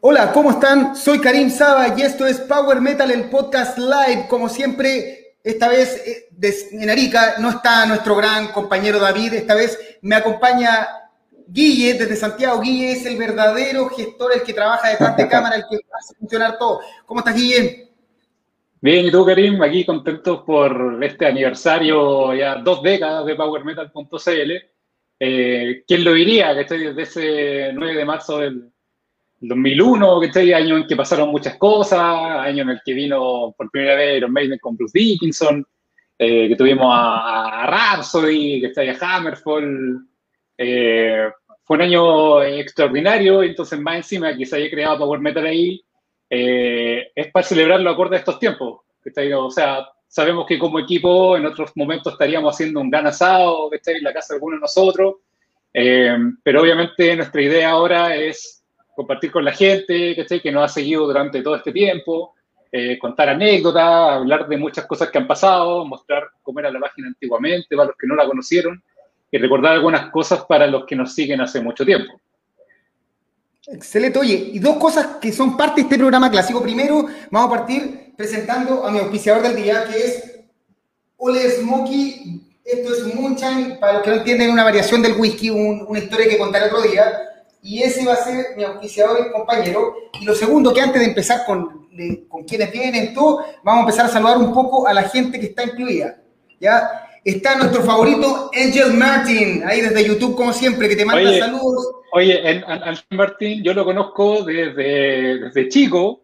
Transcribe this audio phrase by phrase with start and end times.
[0.00, 0.94] Hola, ¿cómo están?
[0.94, 4.26] Soy Karim Saba y esto es Power Metal, el podcast live.
[4.28, 6.28] Como siempre, esta vez eh,
[6.72, 10.86] en Arica no está nuestro gran compañero David, esta vez me acompaña
[11.46, 12.60] Guille desde Santiago.
[12.60, 16.58] Guille es el verdadero gestor, el que trabaja detrás de cámara, el que hace funcionar
[16.58, 16.80] todo.
[17.06, 17.88] ¿Cómo estás, Guille?
[18.80, 19.62] Bien, ¿y tú, Karim?
[19.62, 24.52] Aquí contentos por este aniversario, ya dos décadas de PowerMetal.cl.
[25.20, 28.73] Eh, ¿Quién lo diría que estoy desde ese 9 de marzo del
[29.40, 33.70] 2001, que estoy año en que pasaron muchas cosas, año en el que vino por
[33.70, 35.66] primera vez Iron Maiden con Bruce Dickinson,
[36.18, 40.06] eh, que tuvimos a, a Rhapsody, que está a Hammerfall.
[40.56, 41.28] Eh,
[41.64, 45.82] fue un año extraordinario, entonces más encima que se haya creado Power Metal ahí,
[46.30, 48.82] eh, es para celebrarlo acorde a estos tiempos.
[49.02, 53.68] Que o sea, sabemos que como equipo en otros momentos estaríamos haciendo un gran asado,
[53.68, 55.16] que esté en la casa de alguno de nosotros,
[55.72, 58.63] pero obviamente nuestra idea ahora es
[58.94, 62.34] compartir con la gente que, que nos ha seguido durante todo este tiempo,
[62.70, 67.08] eh, contar anécdotas, hablar de muchas cosas que han pasado, mostrar cómo era la página
[67.08, 68.82] antiguamente para los que no la conocieron
[69.30, 72.20] y recordar algunas cosas para los que nos siguen hace mucho tiempo.
[73.66, 74.18] Excelente.
[74.18, 76.62] Oye, y dos cosas que son parte de este programa clásico.
[76.62, 80.40] Primero, vamos a partir presentando a mi auspiciador del día, que es
[81.16, 82.42] Ole Smoky.
[82.64, 86.38] Esto es Moonshine, para los que no entienden, una variación del whisky, una historia que
[86.38, 87.33] contaré otro día
[87.64, 89.96] y ese va a ser mi auspiciador y compañero.
[90.20, 91.88] Y lo segundo, que antes de empezar con,
[92.28, 95.46] con quienes vienen, todo, vamos a empezar a saludar un poco a la gente que
[95.46, 96.14] está incluida.
[96.60, 97.08] ¿ya?
[97.24, 101.90] Está nuestro favorito Angel Martin, ahí desde YouTube, como siempre, que te manda saludos.
[102.12, 106.20] Oye, Angel Martin, yo lo conozco desde, desde chico,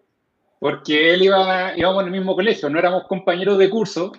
[0.59, 4.13] porque él iba, íbamos en el mismo colegio, no éramos compañeros de curso,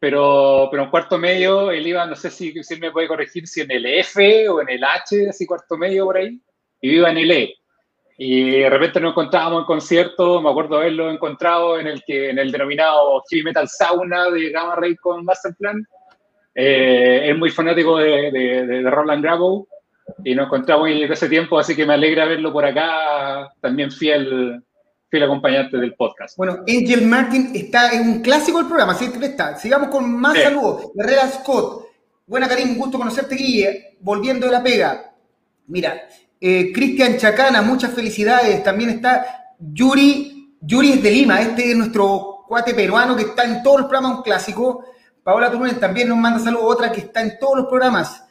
[0.00, 3.60] pero, pero en cuarto medio él iba, no sé si, si me puede corregir, si
[3.60, 6.40] en el F o en el H, así cuarto medio por ahí
[6.80, 7.54] y viva en E.
[8.20, 12.38] Y de repente nos encontrábamos en concierto, me acuerdo haberlo encontrado en el, que, en
[12.38, 15.86] el denominado Heavy Metal Sauna de Gamma Ray con Masterplan.
[16.52, 19.68] Eh, es muy fanático de, de, de, Roland Grabo
[20.24, 24.64] y nos encontramos en ese tiempo, así que me alegra verlo por acá, también fiel,
[25.08, 26.36] fiel acompañante del podcast.
[26.36, 29.54] Bueno, Angel Martin está en un clásico del programa, así que está.
[29.56, 30.90] Sigamos con más saludos.
[30.98, 31.86] Herrera Scott,
[32.26, 35.12] buena Karim, gusto conocerte, Guille, volviendo de la pega.
[35.68, 36.08] Mira,
[36.40, 38.62] eh, Cristian Chacana, muchas felicidades.
[38.62, 43.62] También está Yuri, Yuri es de Lima, este es nuestro cuate peruano que está en
[43.62, 44.84] todos los programas, un clásico.
[45.22, 48.22] Paola Turunen también nos manda saludos, otra que está en todos los programas.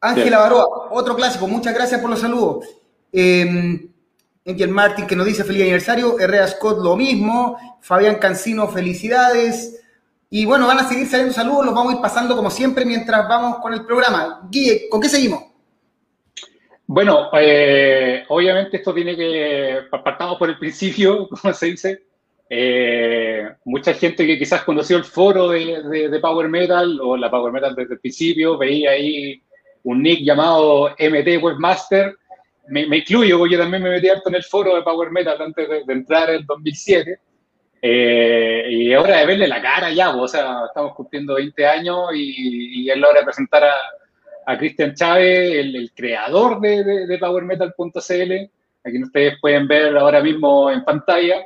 [0.00, 2.66] Ángela Baroa, otro clásico, muchas gracias por los saludos.
[3.12, 3.88] Eh,
[4.46, 9.80] Angel Martin que nos dice feliz aniversario, Herrera Scott lo mismo, Fabián Cancino, felicidades.
[10.28, 13.26] Y bueno, van a seguir saliendo saludos, los vamos a ir pasando como siempre mientras
[13.28, 14.42] vamos con el programa.
[14.50, 15.53] Guille, ¿con qué seguimos?
[16.86, 22.02] Bueno, eh, obviamente esto tiene que, partamos por el principio, como se dice,
[22.48, 27.74] eh, mucha gente que quizás conoció el foro de, Power Metal o la Power Metal
[27.74, 29.42] desde el principio, veía ahí
[29.84, 32.16] un nick llamado MT Webmaster,
[32.68, 35.40] me, me incluyo porque yo también me metí harto en el foro de Power Metal
[35.40, 37.18] antes de, entrar en 2007,
[37.80, 42.82] eh, y ahora de verle la cara ya, o sea, estamos cumpliendo 20 años y,
[42.82, 43.74] y es la hora de presentar a
[44.46, 48.32] a Cristian Chávez, el, creador de, de, PowerMetal.cl,
[48.84, 51.44] a quien ustedes pueden ver ahora mismo en pantalla.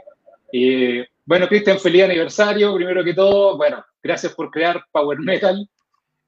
[0.53, 3.57] Y, bueno, Cristian, feliz aniversario, primero que todo.
[3.57, 5.69] Bueno, gracias por crear Power Metal.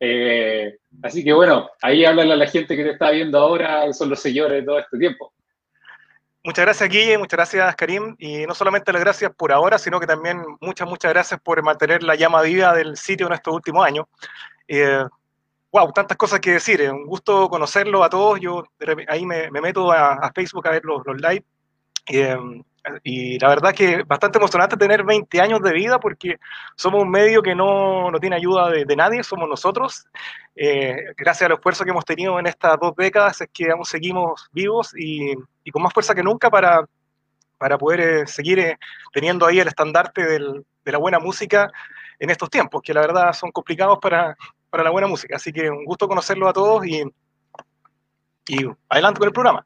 [0.03, 4.09] Eh, así que bueno, ahí háblale a la gente que te está viendo ahora, son
[4.09, 5.33] los seguidores de todo este tiempo.
[6.43, 8.17] Muchas gracias, Guille, muchas gracias, Karim.
[8.19, 12.03] Y no solamente las gracias por ahora, sino que también muchas, muchas gracias por mantener
[12.03, 14.07] la llama viva del sitio en estos últimos años.
[14.67, 15.05] Eh,
[15.73, 16.81] wow, tantas cosas que decir.
[16.81, 18.41] Es un gusto conocerlo a todos.
[18.41, 18.65] Yo
[19.09, 21.45] ahí me, meto a, Facebook a ver los, los live.
[22.07, 22.63] Em,
[23.03, 26.39] y la verdad que bastante emocionante tener 20 años de vida porque
[26.77, 30.07] somos un medio que no, no tiene ayuda de, nadie, somos nosotros.
[30.57, 34.49] Eh, gracias al esfuerzo que hemos tenido en estas dos décadas es que aún seguimos
[34.53, 36.87] vivos y, y con más fuerza que nunca para,
[37.59, 38.79] para poder eh, seguir eh,
[39.13, 41.71] teniendo ahí el estandarte del, de la buena música
[42.19, 44.37] en estos tiempos, que la verdad son complicados para,
[44.71, 45.37] para la buena música.
[45.37, 47.03] Así que un gusto conocerlo a todos y,
[48.49, 49.65] y adelante con el programa.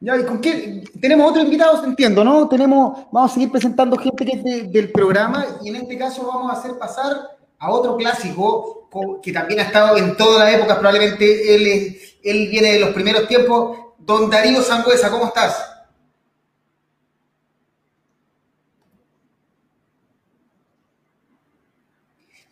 [0.00, 0.84] Ya, ¿y con qué?
[1.00, 2.48] Tenemos otros invitados, entiendo, ¿no?
[2.48, 6.50] Tenemos, vamos a seguir presentando gente que es del programa y en este caso vamos
[6.50, 7.16] a hacer pasar
[7.58, 8.88] a otro clásico
[9.22, 13.26] que también ha estado en todas las épocas, probablemente él, él viene de los primeros
[13.26, 13.78] tiempos.
[13.98, 15.75] Don Darío Sangüesa, ¿cómo estás?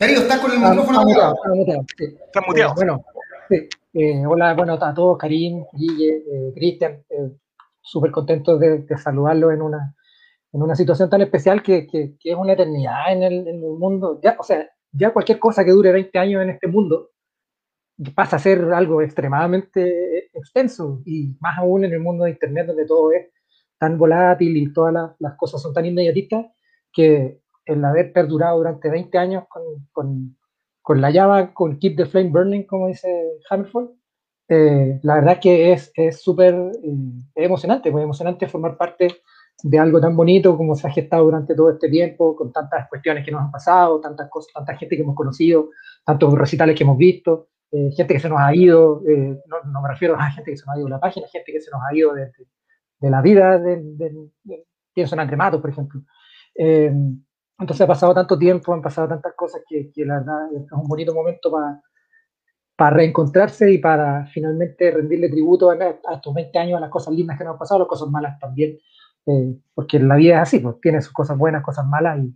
[0.05, 1.35] Darío, estás con el micrófono muteado.
[2.27, 2.75] Está muteado.
[2.75, 3.03] Bueno,
[3.49, 3.69] Sí.
[3.95, 7.31] Eh, hola, bueno, a todos, Karim, Guille, eh, Cristian, eh,
[7.81, 9.95] súper contento de, saludarlo en una,
[10.53, 14.21] en una situación tan especial que, que, es una eternidad en el, en el, mundo.
[14.23, 17.13] Ya, o sea, ya cualquier cosa que dure 20 años en este mundo
[18.15, 22.87] pasa a ser algo extremadamente extenso y más aún en el mundo de Internet donde
[22.87, 23.29] todo es
[23.79, 26.47] tan volátil y todas las, las cosas son tan inmediatistas
[26.93, 29.63] que el haber perdurado durante 20 años con,
[29.93, 30.37] con,
[30.83, 33.09] con la llama, con Keep the Flame Burning, como dice
[33.51, 33.91] Hammerfall,
[34.49, 36.97] eh, la verdad que es súper eh,
[37.35, 39.09] emocionante, muy emocionante formar parte
[39.63, 43.25] de algo tan bonito como se ha gestado durante todo este tiempo, con tantas cuestiones
[43.25, 45.71] que nos han pasado, tantas cosas, tanta gente que hemos conocido,
[46.05, 49.03] tantos recitales que hemos visto, eh, gente que se nos ha ido,
[49.47, 51.51] no, no, me refiero a gente que se nos ha ido de la página, gente
[51.51, 52.31] que se nos ha ido de,
[53.01, 53.81] de, la vida, de,
[54.93, 56.03] pienso en André Matos, por ejemplo.
[57.65, 60.87] Entonces ha pasado tanto tiempo, han pasado tantas cosas que, que la verdad es un
[60.89, 61.81] bonito momento para
[62.77, 65.77] para reencontrarse y para finalmente rendirle tributo a,
[66.15, 68.39] estos 20 años, a las cosas lindas que nos han pasado, a las cosas malas
[68.39, 68.79] también,
[69.27, 72.35] eh, porque la vida es así, pues tiene sus cosas buenas, cosas malas y,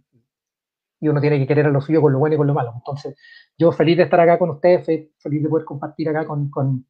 [1.00, 2.72] y, uno tiene que querer a lo suyo con lo bueno y con lo malo.
[2.76, 3.16] Entonces,
[3.56, 4.86] yo feliz de estar acá con ustedes,
[5.18, 6.86] feliz de poder compartir acá con, con,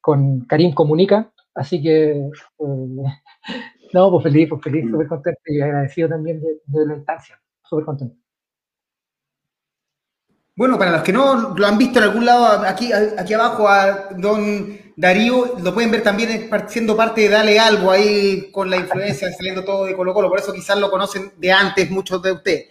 [0.00, 2.30] con Karim Comunica, así que, eh,
[3.92, 7.84] no, pues feliz, pues feliz, súper contento y agradecido también de, de la instancia, súper
[7.84, 8.16] contento.
[10.56, 14.10] Bueno, para los que no lo han visto en algún lado, aquí, aquí abajo a
[14.16, 19.32] don Darío, lo pueden ver también siendo parte de Dale Algo ahí con la influencia
[19.32, 22.68] saliendo todo de Colo Colo, por eso quizás lo conocen de antes muchos de ustedes.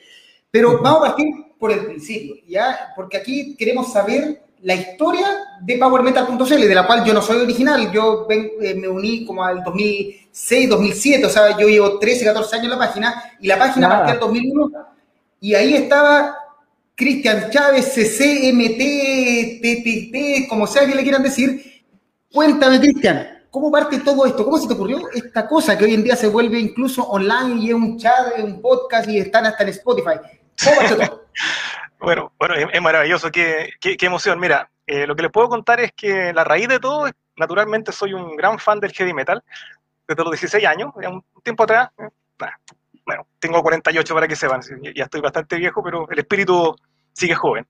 [0.50, 1.28] Pero vamos a partir
[1.60, 2.94] por el principio, ¿ya?
[2.96, 5.28] Porque aquí queremos saber la historia
[5.62, 9.64] de PowerMetal.cl, de la cual yo no soy original, yo eh, me uní como al
[9.64, 13.90] 2006, 2007, o sea, yo llevo 13, 14 años en la página, y la página
[13.90, 14.72] partió en 2001,
[15.42, 16.38] y ahí estaba
[16.96, 21.84] Cristian Chávez, CCMT, TTT, como sea que le quieran decir.
[22.32, 24.46] Cuéntame, Cristian, ¿cómo parte todo esto?
[24.46, 27.70] ¿Cómo se te ocurrió esta cosa que hoy en día se vuelve incluso online y
[27.70, 30.16] es un chat, un podcast y están hasta en Spotify?
[30.64, 31.24] ¿Cómo parte todo?
[32.04, 34.40] bueno, bueno, es, maravilloso, qué, qué, emoción.
[34.40, 38.14] Mira, eh, lo que les puedo contar es que la raíz de todo, naturalmente soy
[38.14, 39.44] un gran fan del heavy metal
[40.08, 42.10] desde los 16 años, un tiempo atrás, eh,
[43.06, 44.62] bueno, tengo 48 para que sepan,
[44.96, 46.76] ya estoy bastante viejo, pero el espíritu
[47.14, 47.68] sigue joven.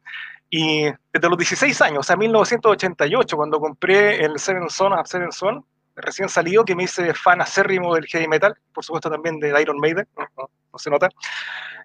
[0.49, 5.31] Y desde los 16 años, o sea, 1988, cuando compré el Seven Son of Seven
[5.31, 5.65] Son,
[5.95, 9.77] recién salido, que me hice fan acérrimo del heavy metal, por supuesto también de Iron
[9.79, 10.07] Maiden,
[10.37, 11.09] no, se nota.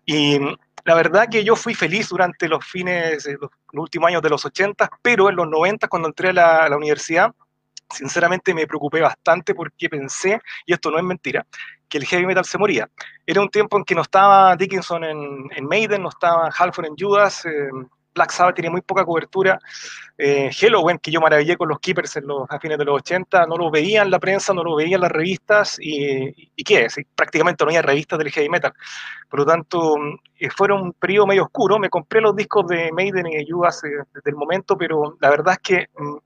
[0.04, 0.38] Y
[0.88, 4.90] la verdad que yo fui feliz durante los fines, los, últimos años de los 80,
[5.02, 7.30] pero en los 90, cuando entré a la, universidad,
[7.90, 11.46] sinceramente me preocupé bastante porque pensé, y esto no es mentira,
[11.90, 12.88] que el heavy metal se moría.
[13.26, 16.96] Era un tiempo en que no estaba Dickinson en, en Maiden, no estaba Halford en
[16.96, 17.68] Judas, eh,
[18.14, 19.58] Black Sabbath tenía muy poca cobertura.
[20.16, 23.46] Eh, Halloween, que yo maravillé con los Keepers en los, a fines de los 80,
[23.46, 26.86] no lo veía en la prensa, no lo veía en las revistas, y, y ¿qué
[26.86, 26.96] es?
[27.14, 28.72] Prácticamente no había revistas del heavy metal.
[29.28, 29.94] Por lo tanto,
[30.38, 31.78] eh, fueron un periodo medio oscuro.
[31.78, 35.30] Me compré los discos de Maiden y de Judas eh, desde el momento, pero la
[35.30, 36.16] verdad es que mm,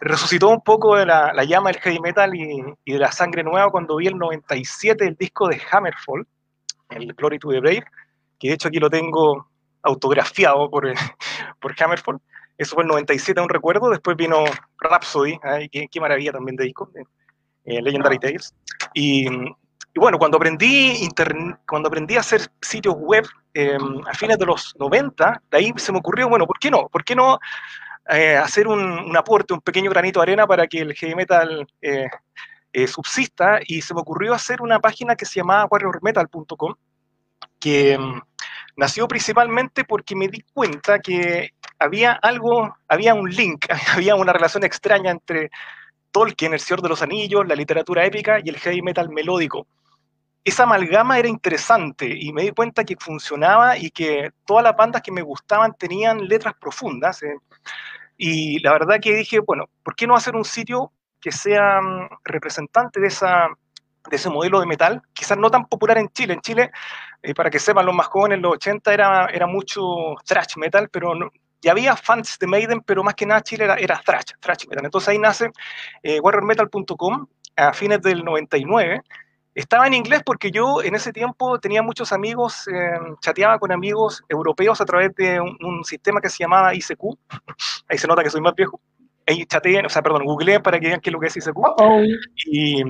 [0.00, 3.42] resucitó un poco de la, la, llama del heavy metal y, y, de la sangre
[3.42, 6.26] nueva cuando vi el 97 el disco de Hammerfall,
[6.90, 7.84] el Glory to the Brave,
[8.38, 9.48] que de hecho aquí lo tengo
[9.84, 10.92] autografiado por,
[11.60, 12.20] por Hammerfall.
[12.56, 13.90] Eso fue el 97, un recuerdo.
[13.90, 14.44] Después vino
[14.78, 15.38] Rhapsody,
[15.70, 16.90] qué, qué, maravilla también de disco,
[17.64, 18.54] eh, Legendary Tales.
[18.94, 21.08] Y, y, bueno, cuando aprendí,
[21.66, 23.24] cuando aprendí a hacer sitios web
[23.54, 26.88] eh, a fines de los 90, de ahí se me ocurrió, bueno, ¿por qué no?
[26.88, 27.38] ¿Por qué no
[28.10, 31.66] eh, hacer un, un, aporte, un pequeño granito de arena para que el heavy metal
[31.80, 32.08] eh,
[32.72, 33.60] eh, subsista?
[33.66, 36.74] Y se me ocurrió hacer una página que se llamaba warriormetal.com,
[37.58, 37.98] que
[38.76, 44.64] nació principalmente porque me di cuenta que había algo, había un link, había una relación
[44.64, 45.50] extraña entre
[46.10, 49.66] Tolkien, el Señor de los Anillos, la literatura épica y el heavy metal melódico.
[50.44, 55.02] Esa amalgama era interesante y me di cuenta que funcionaba y que todas las bandas
[55.02, 57.22] que me gustaban tenían letras profundas.
[57.22, 57.36] Eh.
[58.18, 62.08] Y la verdad que dije, bueno, ¿por qué no hacer un sitio que sea mm,
[62.24, 63.48] representante de esa,
[64.08, 66.34] de ese modelo de metal, quizás no tan popular en Chile.
[66.34, 66.70] En Chile,
[67.22, 69.82] eh, para que sepan los más jóvenes, en los 80 era, era mucho
[70.26, 71.30] thrash metal, pero no,
[71.64, 74.84] ya había fans de Maiden, pero más que nada Chile era, era thrash, thrash metal.
[74.84, 75.50] Entonces ahí nace
[76.02, 79.00] eh, warriormetal.com a fines del 99.
[79.54, 84.22] Estaba en inglés porque yo en ese tiempo tenía muchos amigos, eh, chateaba con amigos
[84.28, 87.02] europeos a través de un, un, sistema que se llamaba ICQ.
[87.88, 88.80] Ahí se nota que soy más viejo.
[89.26, 91.56] Ahí chateé, o sea, perdón, googleé para que vean qué es lo que es ICQ.
[91.56, 92.18] Uh -oh.
[92.46, 92.82] Y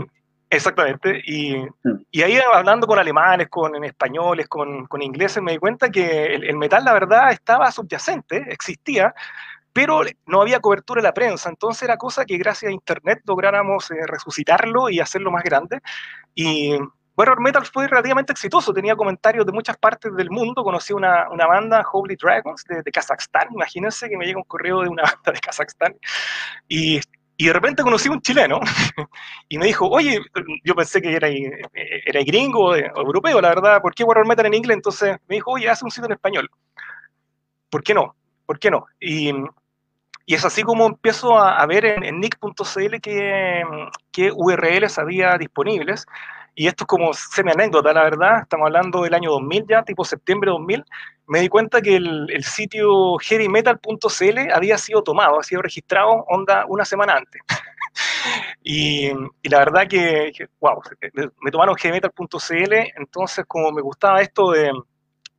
[0.50, 2.06] Exactamente, y, mm.
[2.10, 6.44] y, ahí hablando con alemanes, con españoles, con, con ingleses, me di cuenta que el,
[6.44, 9.14] el, metal, la verdad, estaba subyacente, existía,
[9.72, 13.90] pero no había cobertura en la prensa, entonces era cosa que gracias a Internet lográramos
[13.90, 15.80] eh, resucitarlo y hacerlo más grande.
[16.32, 16.78] Y
[17.16, 21.46] Warrior Metal fue relativamente exitoso, tenía comentarios de muchas partes del mundo, conocí una, una
[21.46, 25.32] banda, Holy Dragons, de, de, Kazajstán, imagínense que me llega un correo de una banda
[25.32, 25.94] de Kazajstán,
[26.68, 27.00] y,
[27.36, 28.60] y de repente conocí a un chileno,
[29.48, 30.20] y me dijo, oye,
[30.62, 34.76] yo pensé que era, era gringo europeo, la verdad, ¿por qué Warrior Metal en inglés?
[34.76, 36.48] Entonces me dijo, oye, hace un sitio en español.
[37.70, 38.14] ¿Por qué no?
[38.46, 38.86] ¿Por qué no?
[39.00, 39.32] Y,
[40.26, 43.62] y es así como empiezo a, a ver en, en nick.cl qué,
[44.12, 46.06] qué URLs había disponibles.
[46.54, 48.42] Y esto es como semi-anécdota, la verdad.
[48.42, 50.84] Estamos hablando del año 2000 ya, tipo septiembre de 2000.
[51.26, 56.84] Me di cuenta que el, sitio heavymetal.cl había sido tomado, había sido registrado onda una
[56.84, 57.42] semana antes.
[58.62, 59.10] y,
[59.44, 60.80] la verdad que, wow,
[61.40, 62.72] me tomaron heavymetal.cl.
[62.96, 64.70] Entonces, como me gustaba esto de,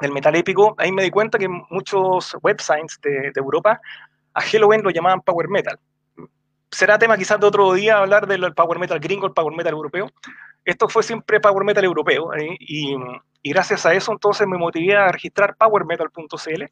[0.01, 3.79] del metal épico, ahí me di cuenta que muchos websites de, de Europa
[4.33, 5.79] a Halloween lo llamaban Power Metal.
[6.75, 10.11] Será tema quizás de otro día hablar del Power Metal gringo, el Power Metal europeo.
[10.65, 12.57] Esto fue siempre Power Metal europeo ¿eh?
[12.59, 12.97] y,
[13.43, 16.63] y, gracias a eso entonces me motivé a registrar powermetal.cl.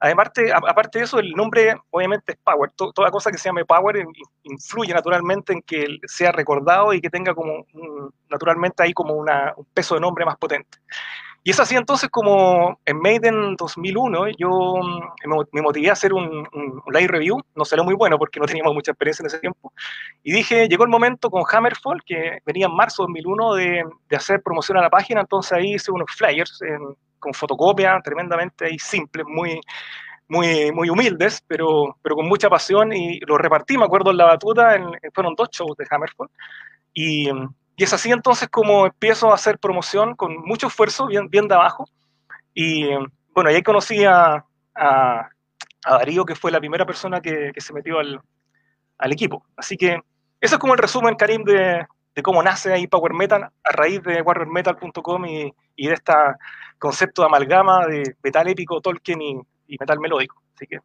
[0.00, 0.30] Además,
[0.66, 2.70] aparte de eso, el nombre obviamente es Power.
[2.70, 4.02] T toda cosa que se llame Power
[4.44, 7.66] influye naturalmente en que sea recordado y que tenga como
[8.30, 10.78] naturalmente ahí como una, un peso de nombre más potente.
[11.42, 14.50] Y es así entonces como en Maiden 2001 yo
[15.52, 18.74] me motivé a hacer un, un, live review, no salió muy bueno porque no teníamos
[18.74, 19.72] mucha experiencia en ese tiempo,
[20.22, 24.16] y dije, llegó el momento con Hammerfall, que venía en marzo de 2001, de, de
[24.16, 29.24] hacer promoción a la página, entonces ahí hice unos flyers en, con fotocopia, tremendamente simples,
[29.26, 29.60] muy,
[30.28, 34.26] muy, muy humildes, pero, pero con mucha pasión, y los repartí, me acuerdo en la
[34.26, 36.28] batuta, en, fueron dos shows de Hammerfall,
[36.92, 37.30] y
[37.80, 41.54] y es así entonces como empiezo a hacer promoción con mucho esfuerzo, bien, bien de
[41.54, 41.86] abajo.
[42.52, 42.86] Y
[43.34, 44.44] bueno, ahí conocí a,
[44.74, 45.30] a,
[45.82, 48.20] Darío, que fue la primera persona que, que se metió al,
[48.98, 49.46] al, equipo.
[49.56, 49.98] Así que
[50.42, 54.02] eso es como el resumen, Karim, de, de cómo nace ahí Power Metal a raíz
[54.02, 56.12] de warriormetal.com y, y, de este
[56.78, 60.42] concepto de amalgama de metal épico, Tolkien y, y metal melódico.
[60.54, 60.80] Así que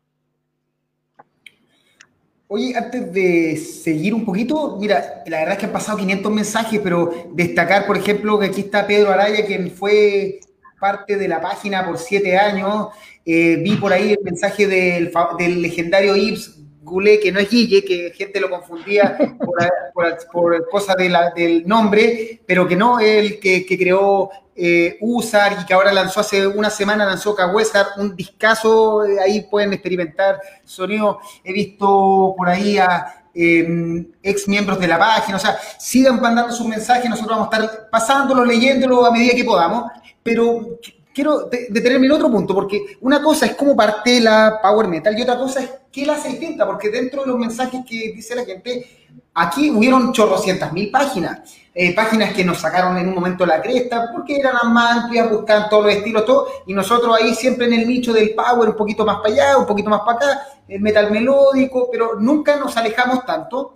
[2.55, 6.79] Oye, antes de seguir un poquito, mira, la verdad es que han pasado 500 mensajes,
[6.81, 10.39] pero destacar, por ejemplo, que aquí está Pedro Araya, quien fue
[10.79, 12.87] parte de la página por siete años.
[13.25, 17.83] Eh, vi por ahí el mensaje del, del legendario Ibs Goulet, que no es Guille,
[17.83, 24.29] que gente lo confundía por, por, la, del nombre, pero que no, el que, creó
[24.55, 29.41] eh, Usar y que ahora lanzó hace una semana, lanzó Kawesar, un discazo, eh, ahí
[29.41, 31.19] pueden experimentar sonido.
[31.43, 36.53] He visto por ahí a eh, ex miembros de la página, o sea, sigan mandando
[36.53, 39.91] sus mensajes, nosotros vamos a estar pasándolo, leyéndolo a medida que podamos,
[40.23, 40.79] pero
[41.15, 45.21] quiero detenerme en otro punto, porque una cosa es cómo parte la Power Metal y
[45.21, 48.43] otra cosa es qué la hace distinta, porque dentro de los mensajes que dice la
[48.43, 48.85] gente,
[49.33, 54.09] aquí hubieron chorrocientas mil páginas eh, páginas que nos sacaron en un momento la cresta,
[54.13, 57.73] porque eran las más amplias, buscaban todos los estilos, todo, y nosotros ahí siempre en
[57.73, 60.79] el nicho del power, un poquito más para allá, un poquito más para acá, el
[60.79, 63.75] metal melódico, pero nunca nos alejamos tanto.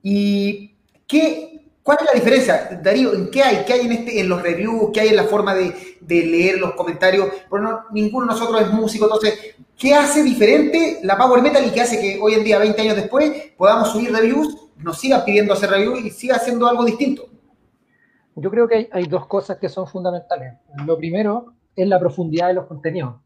[0.00, 0.76] ¿Y
[1.08, 1.49] qué,
[1.82, 3.14] cuál es la diferencia, Darío?
[3.14, 3.64] ¿En qué hay?
[3.64, 4.90] ¿Qué hay en, este, en los reviews?
[4.92, 5.74] ¿Qué hay en la forma de,
[6.06, 7.28] leer los comentarios?
[7.48, 11.70] Porque no, ninguno de nosotros es músico, entonces, ¿qué hace diferente la power metal y
[11.70, 15.52] qué hace que hoy en día, 20 años después, podamos subir reviews, nos sigan pidiendo
[15.52, 17.30] hacer reviews y siga haciendo algo distinto?
[18.40, 20.54] yo creo que hay, dos cosas que son fundamentales.
[20.86, 23.16] Lo primero es la profundidad de los contenidos.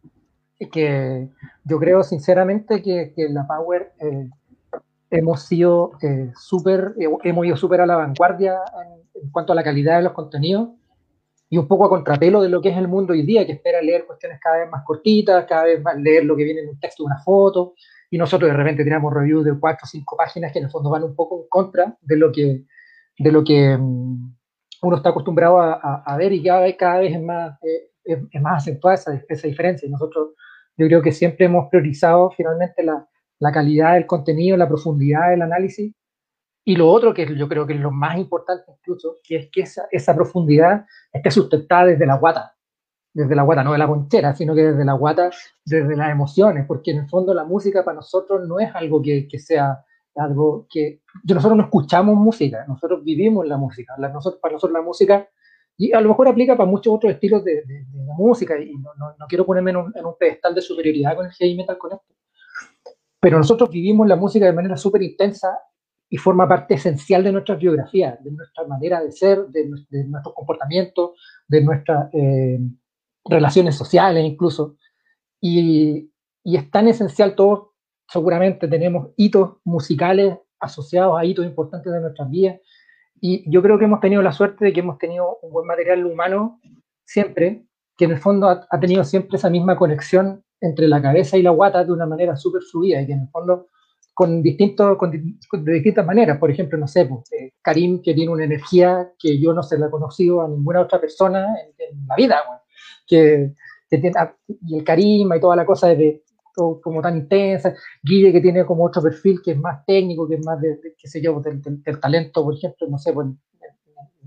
[0.73, 1.29] Que
[1.65, 4.29] yo creo sinceramente que, la Power eh,
[5.15, 9.57] hemos sido eh, súper, eh, hemos ido súper a la vanguardia en, en, cuanto a
[9.57, 10.71] la calidad de los contenidos
[11.49, 13.81] y un poco a contrapelo de lo que es el mundo hoy día, que espera
[13.81, 16.81] leer cuestiones cada vez más cortitas, cada vez más leer lo que viene en un
[16.81, 17.75] texto una foto,
[18.11, 20.91] y nosotros de repente tenemos reviews de cuatro o cinco páginas que en el fondo
[20.91, 22.65] van un poco en contra de lo que,
[23.19, 24.35] de lo que mm,
[24.83, 27.91] uno está acostumbrado a, a, a, ver y cada vez, cada vez es, más, eh,
[28.05, 29.87] es, es, más acentuada esa, esa diferencia.
[29.87, 30.31] Y nosotros,
[30.77, 33.07] yo creo que siempre hemos priorizado finalmente la,
[33.45, 35.93] la, calidad del contenido, la profundidad del análisis.
[36.67, 39.63] Y lo otro que yo creo que es lo más importante incluso, que es que
[39.63, 42.55] esa, esa profundidad esté sustentada desde la guata,
[43.13, 45.31] desde la guata, no de la ponchera, sino que desde la guata,
[45.65, 49.29] desde las emociones, porque en el fondo la música para nosotros no es algo que,
[49.29, 49.85] que sea
[50.17, 53.95] algo que nosotros no escuchamos música, nosotros vivimos la música.
[53.99, 55.29] La, nosotros, para nosotros la música,
[55.77, 58.95] y a lo mejor aplica para muchos otros estilos de, de, de música, y no,
[58.97, 61.79] no, no, quiero ponerme en un, en un pedestal de superioridad con el heavy metal
[61.79, 62.15] con esto,
[63.25, 65.59] pero nosotros vivimos la música de manera súper intensa
[66.11, 70.35] y forma parte esencial de nuestra biografía, de nuestra manera de ser, de, de nuestro
[70.35, 71.15] comportamiento,
[71.49, 72.61] de nuestras eh,
[73.25, 74.77] relaciones sociales incluso.
[75.41, 76.11] Y,
[76.43, 77.73] y, es tan esencial todo
[78.07, 82.61] seguramente tenemos hitos musicales asociados a hitos importantes de nuestras vidas.
[83.23, 86.05] Y yo creo que hemos tenido la suerte de que hemos tenido un buen material
[86.05, 86.61] humano
[87.07, 87.65] siempre,
[87.97, 91.51] que en el fondo ha, tenido siempre esa misma conexión entre la cabeza y la
[91.51, 93.69] guata de una manera súper fluida y que en el fondo
[94.15, 96.39] con, distintos, con, de distintas maneras.
[96.39, 99.79] Por ejemplo, no sé, pues, eh, Karim, que tiene una energía que yo no se
[99.79, 101.47] la he conocido a ninguna otra persona
[101.79, 102.37] en, la vida,
[103.07, 103.53] que,
[103.91, 106.23] que tiene, ah, y el carisma y toda la cosa de,
[106.55, 110.45] como tan intensa, Guille que tiene como otro perfil que es más técnico, que es
[110.45, 113.27] más de, qué sé yo, del, talento, por ejemplo, no sé, pues,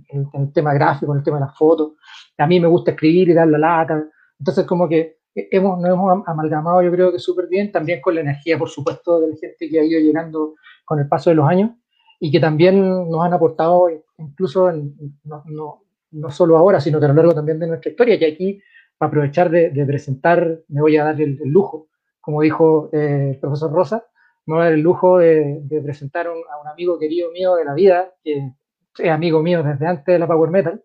[0.09, 1.93] en, el tema gráfico, en el tema de las fotos.
[2.37, 4.03] A mí me gusta escribir y dar la lata.
[4.39, 8.21] Entonces, como que hemos, nos hemos amalgamado, yo creo que súper bien, también con la
[8.21, 11.47] energía, por supuesto, de la gente que ha ido llegando con el paso de los
[11.47, 11.71] años
[12.19, 13.87] y que también nos han aportado,
[14.17, 18.17] incluso no, no, no, solo ahora, sino que a lo largo también de nuestra historia,
[18.17, 18.61] que aquí,
[18.97, 23.71] para aprovechar de, presentar, me voy a dar el, lujo, como dijo eh, el profesor
[23.71, 24.05] Rosa,
[24.47, 27.73] me voy a dar el lujo de, presentar a un amigo querido mío de la
[27.75, 28.51] vida, que
[28.99, 30.83] es amigo mío desde antes de la Power Metal,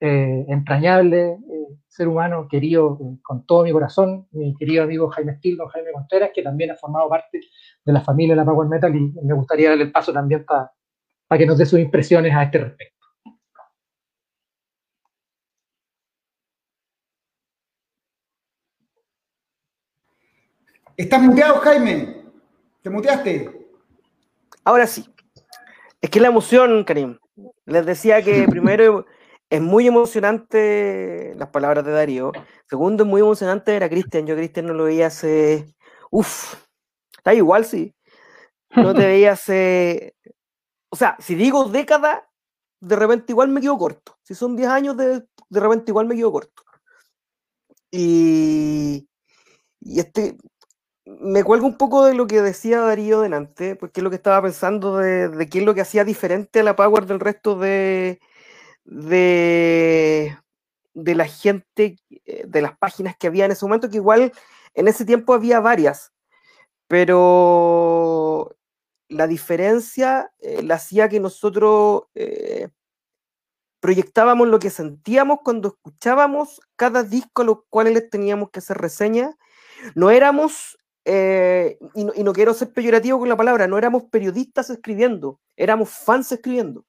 [0.00, 5.36] eh, entrañable, eh, ser humano querido eh, con todo mi corazón, mi querido amigo Jaime
[5.36, 7.40] Stil, don Jaime Contreras, que también ha formado parte
[7.84, 10.70] de la familia de la Power Metal y me gustaría darle el paso también para
[11.38, 12.94] que nos dé sus impresiones a este respecto.
[20.96, 22.24] ¿Estás muteado, Jaime?
[22.82, 23.68] ¿Te muteaste?
[24.64, 25.13] Ahora sí.
[26.04, 27.18] Es que la emoción, Karim.
[27.64, 29.06] Les decía que primero
[29.48, 32.30] es muy emocionante las palabras de Darío.
[32.68, 34.26] Segundo, es muy emocionante ver a Cristian.
[34.26, 35.74] Yo Cristian no lo veía hace.
[36.10, 36.56] Uf,
[37.16, 37.94] está igual, sí.
[38.76, 40.14] No te veía hace.
[40.90, 42.28] O sea, si digo década,
[42.80, 44.18] de repente igual me quedo corto.
[44.24, 46.62] Si son 10 años, de, de repente igual me quedo corto.
[47.90, 49.08] Y,
[49.80, 50.36] y este,
[51.06, 54.42] me cuelgo un poco de lo que decía Darío delante, porque es lo que estaba
[54.42, 58.20] pensando de, qué es lo que hacía diferente a la Power del resto de,
[58.84, 60.36] de,
[60.94, 64.32] de la gente, eh, de las páginas que había en ese momento, que igual
[64.74, 66.12] en ese tiempo había varias,
[66.88, 68.56] pero
[69.08, 72.68] la diferencia eh, la hacía que nosotros eh,
[73.80, 78.78] proyectábamos lo que sentíamos cuando escuchábamos cada disco a los cuales les teníamos que hacer
[78.78, 79.36] reseña.
[79.94, 84.70] No éramos, y, no, y no quiero ser peyorativo con la palabra, no éramos periodistas
[84.70, 86.84] escribiendo, éramos fans escribiendo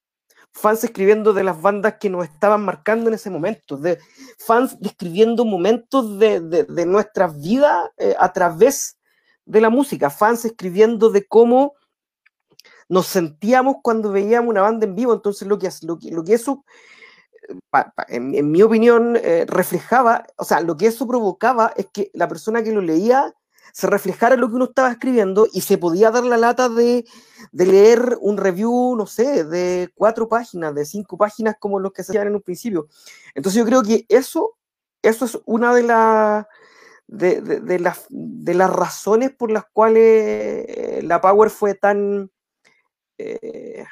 [0.55, 3.99] fans escribiendo de las bandas que nos estaban marcando en ese momento, de
[4.39, 8.97] fans describiendo momentos de, de, nuestras vidas eh, a través
[9.45, 11.73] de la música, fans escribiendo de cómo
[12.87, 15.13] nos sentíamos cuando veíamos una banda en vivo.
[15.13, 16.63] Entonces, lo que, lo lo que eso,
[18.07, 22.63] en, mi opinión, eh, reflejaba, o sea, lo que eso provocaba es que la persona
[22.63, 23.33] que lo leía
[23.75, 27.03] se reflejara lo que uno estaba escribiendo y se podía dar la lata de,
[27.51, 32.13] leer un review, no sé, de cuatro páginas, de cinco páginas como los que se
[32.13, 32.87] hacían en un principio.
[33.33, 34.55] Entonces yo creo que eso,
[35.01, 36.45] eso es una de, las
[37.07, 40.03] de, las, de las razones por las cuales
[40.69, 42.31] eh, la Power fue tan...
[43.17, 43.83] Eh,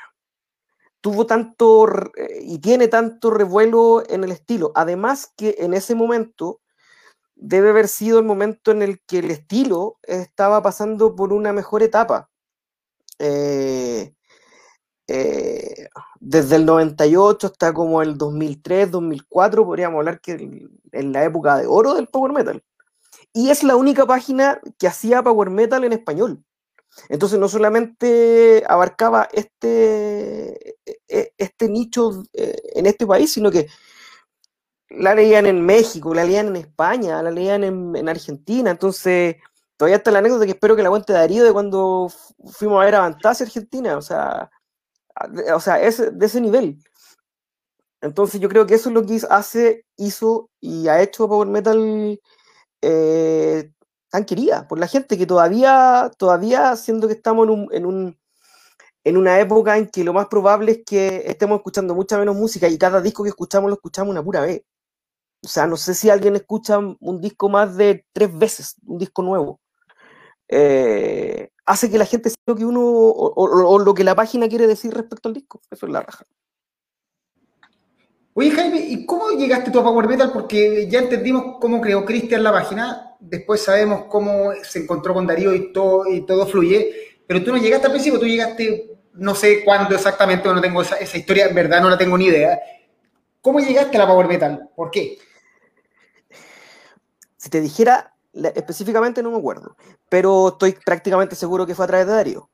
[1.02, 4.72] tuvo tanto eh, y tiene tanto revuelo en el estilo.
[4.76, 6.62] Además que en ese momento
[7.36, 11.84] debe haber sido el momento en el que el estilo estaba pasando por una mejor
[11.84, 12.30] etapa.
[13.19, 14.13] Eh,
[15.08, 15.88] eh,
[16.19, 20.34] desde el 98 hasta como el 2003, 2004, podríamos hablar que
[20.91, 22.63] en la época de oro del Power Metal.
[23.34, 26.43] Y es la única página que hacía Power Metal en español.
[27.10, 33.67] Entonces no solamente abarcaba este, e, e, este nicho eh, en este país, sino que
[34.97, 39.38] la leían en México, la leían en España, la leían en, Argentina, entonces
[39.77, 42.12] todavía está la anécdota que espero que la cuente Darío de cuando
[42.51, 44.49] fuimos a ver a Argentina, o sea,
[45.53, 46.79] o sea, es de ese nivel.
[48.01, 52.19] Entonces yo creo que eso es lo que hace, hizo y ha hecho Power Metal
[52.82, 53.71] eh,
[54.10, 58.17] tan querida por la gente que todavía, todavía siendo que estamos en un, en un
[59.06, 62.67] en una época en que lo más probable es que estemos escuchando mucha menos música
[62.69, 64.63] y cada disco que escuchamos lo escuchamos una pura vez.
[65.43, 69.21] O sea, no sé si alguien escucha un disco más de tres veces, un disco
[69.21, 69.60] nuevo.
[70.56, 74.67] Eh, hace que la gente sepa lo que uno o, lo que la página quiere
[74.67, 75.62] decir respecto al disco.
[75.71, 76.25] Eso es la raja.
[78.36, 80.32] Oye, Jaime, ¿y cómo llegaste tú a Power Metal?
[80.32, 85.53] Porque ya entendimos cómo creó Cristian la página, después sabemos cómo se encontró con Darío
[85.53, 89.63] y todo, y todo fluye, pero tú no llegaste al principio, tú llegaste, no sé
[89.63, 92.60] cuándo exactamente, no tengo esa, esa historia, en verdad no la tengo ni idea.
[93.39, 94.69] ¿Cómo llegaste a la Power Metal?
[94.75, 95.19] ¿Por qué?
[97.43, 98.13] Si te dijera
[98.56, 99.75] específicamente no me acuerdo,
[100.08, 102.49] pero estoy prácticamente seguro que fue a través de Darío.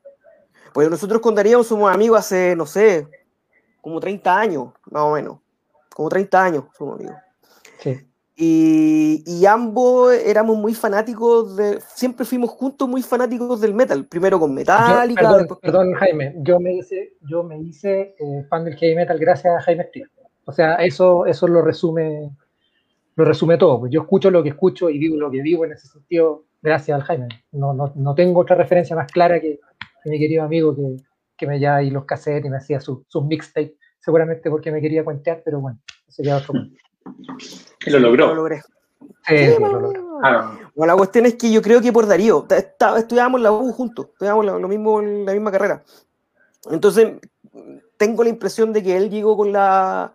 [0.74, 3.08] Pues nosotros con Darío somos amigos hace, no sé,
[3.82, 5.38] como 30 años, más o menos.
[5.94, 7.16] Como 30 años somos amigos.
[7.78, 8.00] Sí.
[8.36, 11.80] Y, ambos éramos muy fanáticos de.
[11.82, 14.08] Siempre fuimos juntos muy fanáticos del metal.
[14.08, 15.46] Primero con Metallica.
[15.62, 19.62] perdón, Jaime, yo me hice, yo me hice eh, fan del heavy metal gracias a
[19.62, 20.10] Jaime Steel.
[20.46, 22.32] O sea, eso, eso lo resume
[23.20, 23.82] lo resume todo.
[23.82, 26.96] Pues yo escucho lo que escucho y vivo lo que vivo en ese sentido gracias
[26.96, 27.28] al Jaime.
[27.52, 29.60] No, no, no tengo otra referencia más clara que,
[30.06, 31.04] mi querido amigo que,
[31.38, 34.80] que me llevaba ahí los cassettes y me hacía sus su mixtape, seguramente porque me
[34.80, 36.54] quería cuentear, pero bueno, ese queda otro
[37.86, 38.28] Y lo logró.
[38.28, 38.62] Lo logré.
[39.28, 40.00] Sí, lo logré.
[40.24, 40.58] Ah.
[40.74, 42.48] Bueno, la cuestión es que yo creo que por Darío,
[42.98, 45.84] estudiábamos la U juntos, estudiábamos lo mismo en la misma carrera.
[46.72, 47.20] Entonces,
[47.98, 50.14] tengo la impresión de que él llegó con la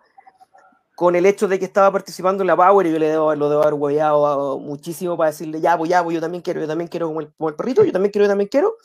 [0.95, 3.49] con el hecho de que estaba participando en la Power y yo le debo, lo
[3.49, 6.87] debo haber hueveado muchísimo para decirle, ya, pues ya, pues yo también quiero, yo también
[6.87, 8.75] quiero como el, como el perrito, yo también quiero, yo también quiero,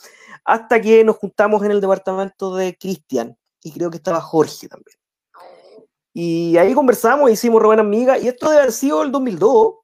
[0.44, 4.96] hasta que nos juntamos en el departamento de Cristian y creo que estaba Jorge también.
[6.12, 9.75] Y ahí conversamos, hicimos Robana Amiga, y esto debe haber sido el 2002,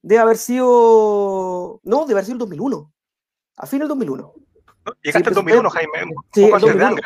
[0.00, 2.92] debe haber sido, no, debe haber sido el 2001,
[3.56, 4.32] a fin del 2001.
[5.02, 5.92] Llegaste en 2001, Jaime,
[6.32, 6.96] sí, el 2001.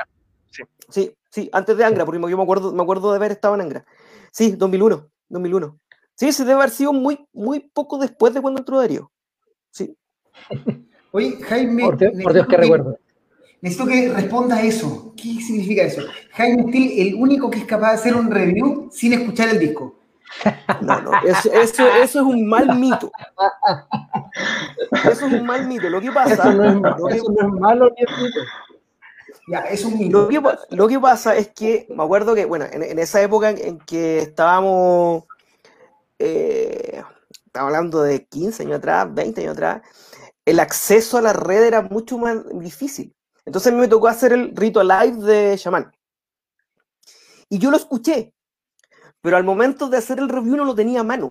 [0.50, 0.62] Sí.
[0.88, 3.62] sí, sí, antes de Angra, porque yo me acuerdo, me acuerdo de haber estado en
[3.62, 3.84] Angra.
[4.34, 5.78] Sí, 2001, 2001.
[6.16, 9.12] Sí, se debe haber sido muy, muy poco después de cuando entró Darío.
[9.70, 9.96] Sí.
[11.12, 11.84] Oye, Jaime.
[11.84, 12.98] Por, Dios, que, recuerdo.
[13.60, 15.14] Necesito que responda a eso.
[15.16, 16.02] ¿Qué significa eso?
[16.32, 20.00] Jaime Steele, el único que es capaz de hacer un review sin escuchar el disco.
[20.80, 23.12] No, no, eso, eso, eso, es un mal mito.
[24.90, 25.88] Eso es un mal mito.
[25.88, 26.34] Lo que pasa.
[26.34, 26.64] Eso no
[27.08, 28.40] es, eso no es malo ni es mito.
[29.46, 32.98] Ya, es un lo, que, lo que pasa es que me acuerdo que, bueno, en,
[32.98, 35.24] esa época en, que estábamos,
[36.18, 37.02] eh,
[37.52, 39.82] hablando de 15 años atrás, 20 años atrás,
[40.46, 43.14] el acceso a la red era mucho más difícil.
[43.44, 45.92] Entonces a mí me tocó hacer el rito live de Shaman.
[47.50, 48.32] Y yo lo escuché,
[49.20, 51.30] pero al momento de hacer el review no lo tenía a mano.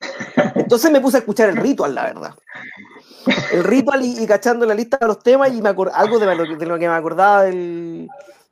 [0.54, 2.34] Entonces me puse a escuchar el ritual, la verdad
[3.52, 6.34] el ritual y, cachando la lista de los temas y me algo de
[6.66, 8.08] lo, que me acordaba del,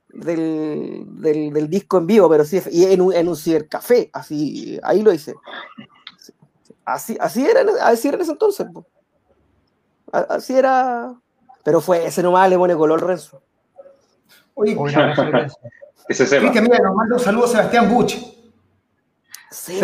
[0.09, 5.13] del, disco en vivo, pero sí, y en un, en un cibercafé, así, ahí lo
[5.13, 5.35] hice.
[6.85, 8.67] Así, así, era, así era en ese entonces.
[10.11, 11.15] Así era.
[11.63, 13.43] Pero fue ese nomás le pone color Renzo.
[14.55, 14.75] Oye,
[16.09, 18.17] ese se Cristian, mira, nos manda un saludo a Sebastián Buch.
[19.51, 19.81] Sí,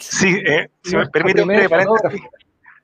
[0.00, 2.22] sí eh, si me permite un paréntesis.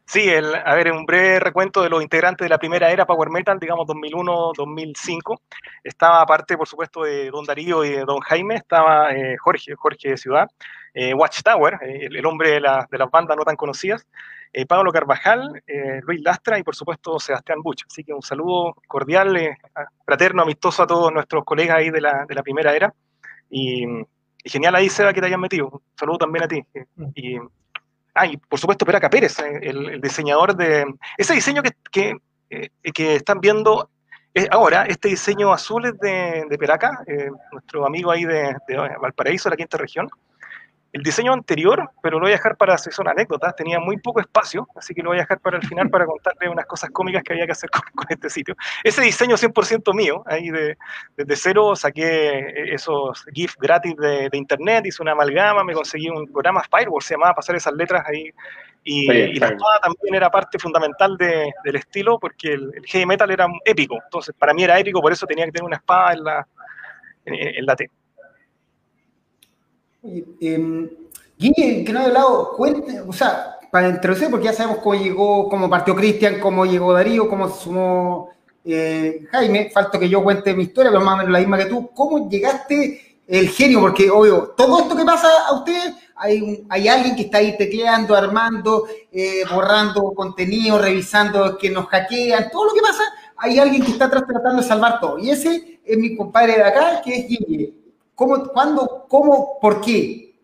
[0.06, 3.30] Sí, el, a ver, un breve recuento de los integrantes de la primera era Power
[3.30, 5.40] Metal, digamos 2001-2005.
[5.82, 10.10] Estaba aparte, por supuesto, de Don Darío y de Don Jaime, estaba eh, Jorge, Jorge
[10.10, 10.48] de Ciudad,
[10.92, 14.06] eh, Watchtower, eh, el, hombre de, la, de, las bandas no tan conocidas,
[14.68, 15.64] Pablo Carvajal,
[16.02, 17.82] Luis Lastra y, por supuesto, Sebastián Buch.
[17.88, 19.36] Así que un saludo cordial,
[20.06, 22.94] fraterno, amistoso a todos nuestros colegas ahí de la, de la primera era.
[23.50, 23.84] Y,
[24.44, 25.70] genial ahí, Seba, que te hayan metido.
[25.70, 26.64] Un saludo también a ti.
[28.14, 30.86] Ah, y por supuesto Peraca Pérez, eh, el, diseñador de...
[31.18, 32.16] Ese diseño que, que,
[32.50, 33.90] eh, están viendo
[34.50, 39.56] ahora, este diseño azul es de, Peraca, eh, nuestro amigo ahí de, de, Valparaíso, la
[39.56, 40.08] quinta región
[40.94, 44.20] el diseño anterior, pero lo voy a dejar para si son anécdotas, tenía muy poco
[44.20, 47.24] espacio, así que lo voy a dejar para el final para contarle unas cosas cómicas
[47.24, 48.54] que había que hacer con, este sitio.
[48.84, 50.78] Ese diseño 100% mío, ahí de,
[51.16, 56.62] desde cero saqué esos GIFs gratis de, internet, hice una amalgama, me conseguí un programa
[56.70, 58.30] Firewall, se llamaba pasar esas letras ahí,
[58.84, 63.98] y, la espada también era parte fundamental del estilo, porque el, heavy metal era épico,
[64.04, 66.46] entonces para mí era épico, por eso tenía que tener una espada en la,
[67.24, 67.90] en la T.
[70.04, 70.90] Eh,
[71.38, 75.48] Guille, que no he hablado, cuente, o sea, para introducir, porque ya sabemos cómo llegó,
[75.48, 78.30] cómo partió Cristian, cómo llegó Darío, cómo sumó
[78.64, 81.66] eh, Jaime, falta que yo cuente mi historia, pero más o menos la misma que
[81.66, 83.80] tú, ¿cómo llegaste el genio?
[83.80, 88.86] Porque, obvio, todo esto que pasa a ustedes, hay, alguien que está ahí tecleando, armando,
[89.12, 93.02] eh, borrando contenido, revisando que nos hackean, todo lo que pasa,
[93.36, 95.18] hay alguien que está tratando de salvar todo.
[95.18, 97.83] Y ese es mi compadre de acá, que es Guille.
[98.14, 100.34] ¿Cómo, cuándo, cómo, por qué?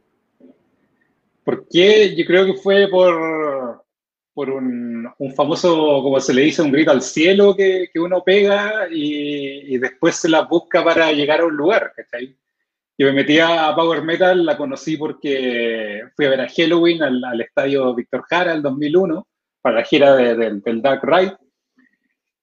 [1.44, 2.14] ¿Por qué?
[2.16, 3.84] Yo creo que fue por,
[4.34, 9.78] por un, famoso, como se le dice, un grito al cielo que, uno pega y,
[9.78, 12.36] después se la busca para llegar a un lugar, ¿cachai?
[12.98, 17.40] Yo me metí a Power Metal, la conocí porque fui a ver a Halloween al,
[17.40, 19.26] estadio Víctor Jara el 2001
[19.62, 21.36] para la gira del Dark Ride.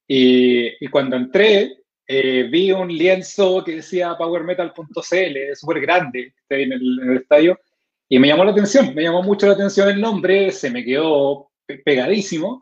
[0.08, 7.00] Y, y, cuando entré, eh, vi un lienzo que decía powermetal.cl, súper grande, en el,
[7.02, 7.60] en el estadio,
[8.08, 11.52] Y me llamó la atención, me llamó mucho la atención el nombre, se me quedó
[11.84, 12.62] pegadísimo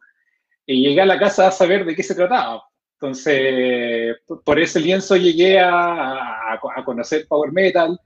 [0.66, 2.64] y llegué a la casa a saber de qué se trataba.
[3.00, 8.00] Entonces, por ese lienzo llegué a, a, conocer Power Metal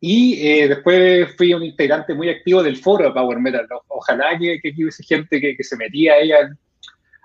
[0.00, 3.66] y eh, después fui un integrante muy activo del foro de Power Metal.
[3.88, 6.58] Ojalá que, que hubiese gente que, que, se metía ahí al,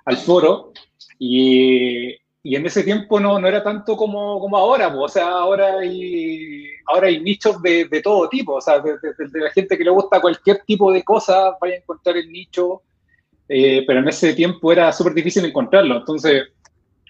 [0.06, 0.72] al foro
[1.17, 2.15] y,
[2.49, 6.65] y, en ese tiempo no, no era tanto como, como ahora, o sea, ahora hay,
[6.85, 9.89] ahora hay nichos de, de todo tipo, o sea, de, de, la gente que le
[9.89, 12.81] gusta cualquier tipo de cosa, vaya a encontrar el nicho,
[13.47, 16.49] eh, pero en ese tiempo era súper difícil encontrarlo, entonces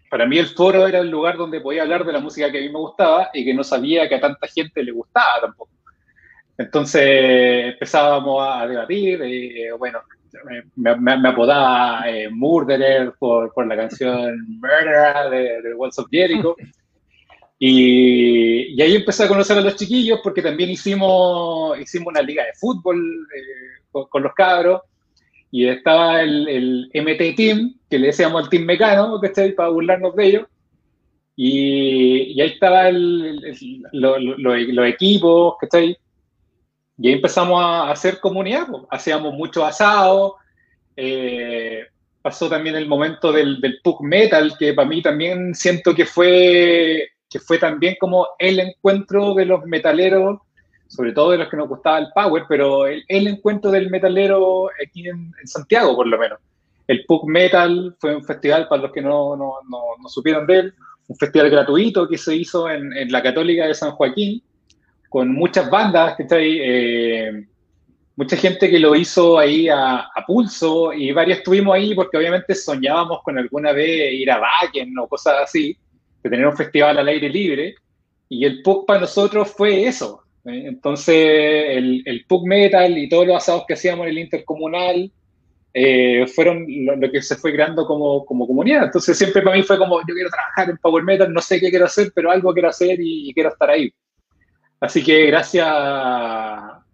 [0.10, 2.62] para mí el foro era el lugar donde podía hablar de la música que a
[2.62, 5.70] mí me gustaba y que no sabía que a tanta gente le gustaba tampoco.
[6.58, 10.00] Entonces empezábamos a debatir, eh, bueno,
[10.76, 16.56] me, me, apodaba eh, Murderer por, por, la canción Murderer de, de Walls of Jericho.
[17.62, 22.46] Y, y, ahí empecé a conocer a los chiquillos porque también hicimos, hicimos una liga
[22.46, 22.98] de fútbol
[23.36, 24.84] eh, con, con, los cabros
[25.52, 29.52] y estaba el, el, MT Team, que le decíamos al Team Mecano, ¿cachai?
[29.52, 30.48] Para burlarnos de ellos.
[31.36, 33.42] Y, y ahí estaba el,
[33.92, 35.98] los lo, lo equipos, ¿cachai?
[37.00, 40.36] Y ahí empezamos a hacer comunidad, hacíamos mucho asado.
[40.96, 41.86] Eh,
[42.22, 47.10] pasó también el momento del, del punk metal, que para mí también siento que fue,
[47.30, 50.40] que fue también como el encuentro de los metaleros
[50.90, 54.70] sobre todo de los que nos gustaba el power, pero el, el encuentro del metalero
[54.84, 56.40] aquí en, en, Santiago, por lo menos.
[56.88, 60.60] El Punk Metal fue un festival, para los que no, no, no, no supieron de
[60.60, 60.74] él,
[61.08, 64.42] un festival gratuito que se hizo en, en, la Católica de San Joaquín,
[65.10, 67.46] con muchas bandas, que está ahí, eh,
[68.16, 72.56] mucha gente que lo hizo ahí a, a, pulso, y varios estuvimos ahí porque obviamente
[72.56, 75.76] soñábamos con alguna vez ir a Wacken o cosas así,
[76.24, 77.76] de tener un festival al aire libre,
[78.30, 83.66] y el Punk para nosotros fue eso, entonces, el, el metal y todos los asados
[83.68, 85.12] que hacíamos en el intercomunal
[85.74, 88.86] eh, fueron lo, lo, que se fue creando como, como, comunidad.
[88.86, 91.70] Entonces, siempre para mí fue como: yo quiero trabajar en Power Metal, no sé qué
[91.70, 93.92] quiero hacer, pero algo quiero hacer y, y quiero estar ahí.
[94.80, 95.68] Así que, gracias,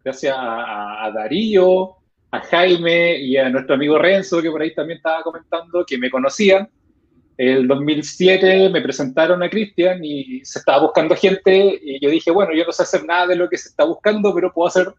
[0.03, 1.95] gracias a, a, Darío,
[2.31, 6.09] a Jaime y a nuestro amigo Renzo, que por ahí también estaba comentando, que me
[6.09, 6.69] conocían
[7.37, 12.53] el 2007 me presentaron a Cristian y se estaba buscando gente y yo dije, bueno,
[12.53, 14.93] yo no sé hacer nada de lo que se está buscando, pero puedo hacer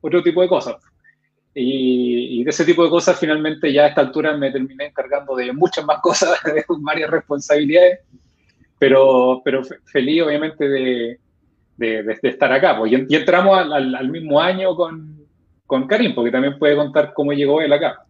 [0.00, 0.76] otro tipo de cosas.
[1.54, 5.36] Y, y de ese tipo de cosas finalmente ya a esta altura me terminé encargando
[5.36, 8.00] de muchas más cosas, de varias responsabilidades,
[8.78, 11.20] pero, pero feliz obviamente de,
[11.76, 12.76] de, de, estar acá.
[12.78, 15.26] Pues, y, y entramos al, al, al, mismo año con,
[15.66, 18.04] con Karim, porque también puede contar cómo llegó él acá.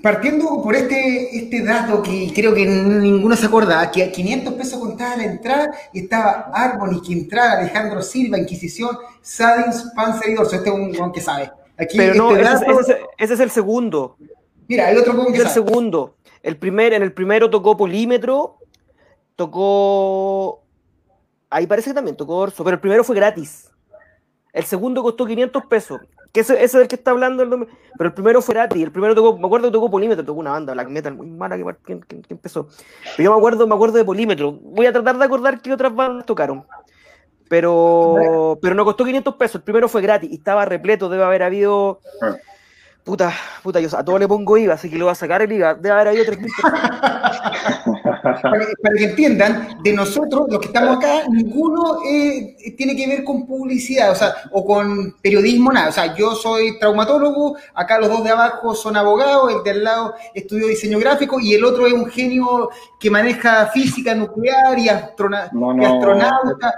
[0.00, 4.78] Partiendo por este, este dato que creo que ninguno se acuerda, que a 500 pesos
[4.78, 10.54] contaba la entrada y estaba Arboni, Quintral, Alejandro Silva, Inquisición, Sadins, Panzer y Dorso.
[10.54, 11.50] Este es un guan que sabe.
[11.76, 14.16] Aquí Pero no, este dato, ese, ese, ese, es el segundo.
[14.68, 16.14] Mira, hay otro guan que es el segundo.
[16.44, 18.58] El primer, en el primero tocó Polímetro,
[19.34, 20.61] tocó...
[21.52, 23.70] Ahí parece que también tocó Orso, pero el primero fue gratis.
[24.54, 26.00] El segundo costó 500 pesos.
[26.32, 27.50] Que ese, ese es el que está hablando, el
[27.98, 28.82] pero el primero fue gratis.
[28.82, 31.58] El primero tocó, me acuerdo que tocó Polímetro, tocó una banda, Black Metal, muy mala
[31.58, 32.68] que, que, que, empezó.
[33.16, 34.52] Pero yo me acuerdo, me acuerdo de Polímetro.
[34.52, 36.64] Voy a tratar de acordar qué otras bandas tocaron.
[37.50, 39.56] Pero, pero no costó 500 pesos.
[39.56, 41.10] El primero fue gratis y estaba repleto.
[41.10, 42.00] Debe haber habido.
[43.04, 43.30] Puta,
[43.62, 45.74] puta, yo a todo le pongo IVA, así que lo voy a sacar el IVA.
[45.74, 51.98] Debe haber habido 3.000 para, para, que entiendan, de nosotros, los que estamos acá, ninguno
[52.08, 55.88] eh, tiene que ver con publicidad, o sea, o con periodismo, nada.
[55.88, 59.84] O sea, yo soy traumatólogo, acá los dos de abajo son abogados, el de al
[59.84, 64.88] lado estudió diseño gráfico y el otro es un genio que maneja física nuclear y,
[64.88, 66.74] astrona no, no, y astronauta.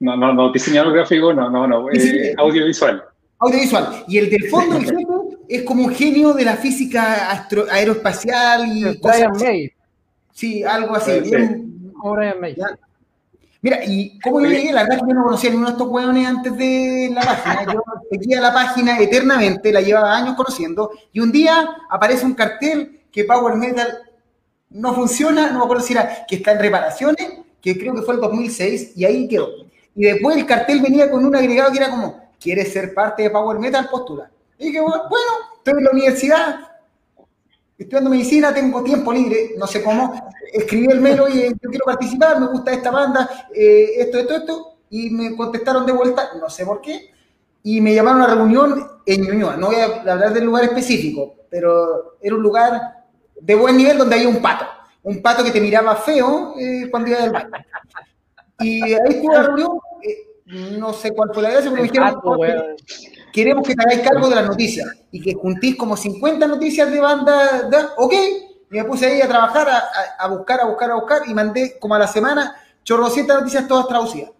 [0.00, 3.04] No, no, no, diseñador gráfico, no, no, no, eh, audiovisual.
[3.40, 4.04] Audiovisual.
[4.06, 5.04] Y el del fondo, el jefe,
[5.48, 9.72] es como un genio de la física astro, aeroespacial y Brian cosas May.
[10.38, 11.20] Sí, algo así.
[11.24, 11.30] Sí.
[11.32, 12.56] Bien, May.
[13.60, 15.72] Mira, y cómo yo llegué, la verdad es que yo no conocía a ninguno de
[15.72, 17.64] estos hueones antes de la página.
[17.74, 23.00] Yo seguía la página eternamente, la llevaba años conociendo, y un día aparece un cartel
[23.10, 23.98] que Power Metal
[24.70, 28.14] no funciona, no me acuerdo si era que está en reparaciones, que creo que fue
[28.14, 29.48] el 2006, y ahí quedó.
[29.96, 33.30] Y después el cartel venía con un agregado que era como, ¿quieres ser parte de
[33.30, 33.88] Power Metal?
[33.90, 34.30] Postula.
[34.56, 36.67] Y dije, bueno, estoy en la universidad,
[37.78, 42.40] estudiando medicina, tengo tiempo libre, no sé cómo, escribí el mail, oye, yo quiero participar,
[42.40, 46.66] me gusta esta banda, eh, esto, esto, esto, y me contestaron de vuelta, no sé
[46.66, 47.12] por qué,
[47.62, 51.36] y me llamaron a una reunión en Ñuñoa, no voy a hablar del lugar específico,
[51.48, 53.04] pero era un lugar
[53.40, 54.66] de buen nivel donde había un pato,
[55.04, 57.48] un pato que te miraba feo eh, cuando iba del baño.
[58.60, 62.20] Y ahí estuve la reunión, eh, no sé cuál fue la gracia, pero me dijeron,
[63.32, 67.00] queremos que te hagáis cargo de las noticias y que juntís como 50 noticias de
[67.00, 68.14] banda, ok,
[68.70, 69.68] y me puse ahí a trabajar,
[70.18, 73.88] a, buscar, a buscar, a buscar, y mandé como a la semana chorrocientas noticias todas
[73.88, 74.30] traducidas.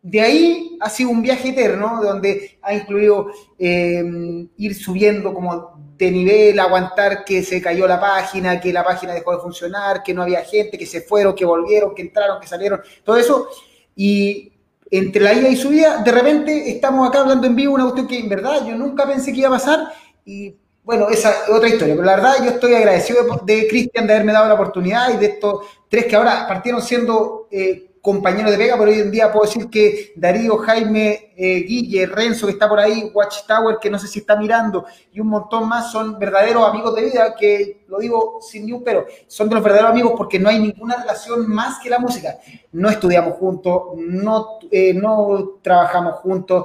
[0.00, 6.10] De ahí ha sido un viaje eterno, donde ha incluido eh, ir subiendo como de
[6.12, 10.22] nivel, aguantar que se cayó la página, que la página dejó de funcionar, que no
[10.22, 13.48] había gente, que se fueron, que volvieron, que entraron, que salieron, todo eso.
[13.96, 14.52] Y
[14.90, 18.18] entre la ida y subida, de repente estamos acá hablando en vivo una cuestión que
[18.18, 19.92] en verdad yo nunca pensé que iba a pasar
[20.24, 24.14] y bueno, esa es otra historia, pero la verdad yo estoy agradecido de, Cristian de
[24.14, 28.56] haberme dado la oportunidad y de estos tres que ahora partieron siendo eh, compañeros de
[28.56, 32.66] pega, pero hoy en día puedo decir que Darío, Jaime, eh, Guille, Renzo, que está
[32.66, 36.66] por ahí, Watchtower, que no sé si está mirando, y un montón más son verdaderos
[36.66, 40.14] amigos de vida, que lo digo sin ni un pero, son de los verdaderos amigos
[40.16, 42.38] porque no hay ninguna relación más que la música.
[42.72, 46.64] No estudiamos juntos, no, eh, no trabajamos juntos,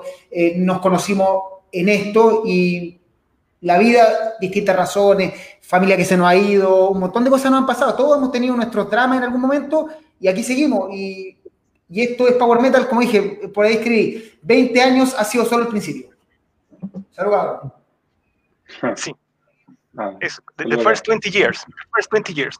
[0.55, 3.01] nos conocimos en esto y
[3.59, 7.59] la vida, distintas razones, familia que se nos ha ido, un montón de cosas nos
[7.59, 7.95] han pasado.
[7.95, 9.89] Todos hemos tenido nuestros dramas en algún momento
[10.23, 10.89] y aquí seguimos.
[10.93, 11.37] Y,
[11.89, 13.21] esto es Power Metal, como dije,
[13.53, 16.09] por ahí escribí, 20 años ha sido solo el principio.
[17.11, 17.71] Saludos.
[18.95, 19.13] Sí.
[19.95, 21.63] Ah, es the, first 20 years.
[21.95, 22.57] first 20 years.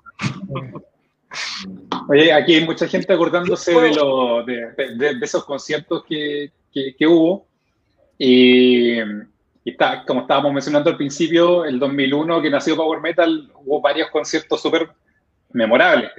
[2.10, 7.08] Oye, aquí hay mucha gente acordándose de, lo, de, de, esos conciertos que, que, que
[7.08, 7.48] hubo.
[8.20, 9.00] Y
[9.66, 14.10] y está, como estábamos mencionando al principio, el 2001 que nació Power Metal, hubo varios
[14.10, 14.90] conciertos súper
[15.52, 16.12] memorables.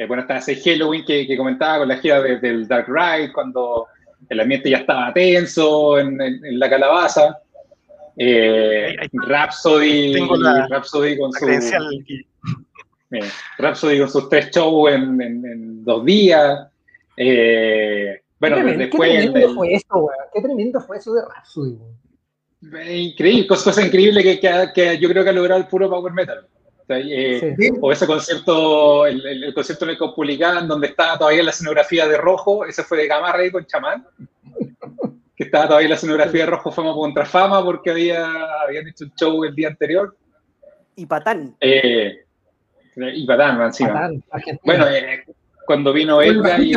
[0.00, 3.86] Eh, bueno, está ese Halloween que, que comentaba con la gira del Dark Ride, cuando
[4.30, 6.18] el ambiente ya estaba tenso en,
[6.58, 7.38] la calabaza.
[8.16, 10.14] Eh, Rhapsody,
[10.70, 11.46] Rhapsody con su...
[11.50, 16.66] Eh, Rhapsody con sus tres shows en, dos días.
[17.18, 19.10] Eh, bueno, ¿Qué después.
[19.10, 21.78] Qué tremendo fue eso, Qué tremendo fue eso de Rhapsody,
[22.88, 24.40] Increíble, cosa, increíble que,
[24.74, 26.48] que, yo creo que ha logrado el puro Power Metal.
[26.98, 32.16] Eh, o ese concierto, el, concierto en el Copulicán, donde estaba todavía la escenografía de
[32.16, 34.06] rojo, ese fue de Gamarra y con Chamán,
[35.36, 38.26] que estaba todavía la escenografía de rojo fama contra fama porque había,
[38.66, 40.16] habían hecho un show el día anterior.
[40.96, 41.54] Y Patán.
[41.60, 42.24] Eh,
[42.96, 44.10] y Patán, encima.
[44.64, 45.24] bueno, eh,
[45.66, 46.72] cuando vino Edgar y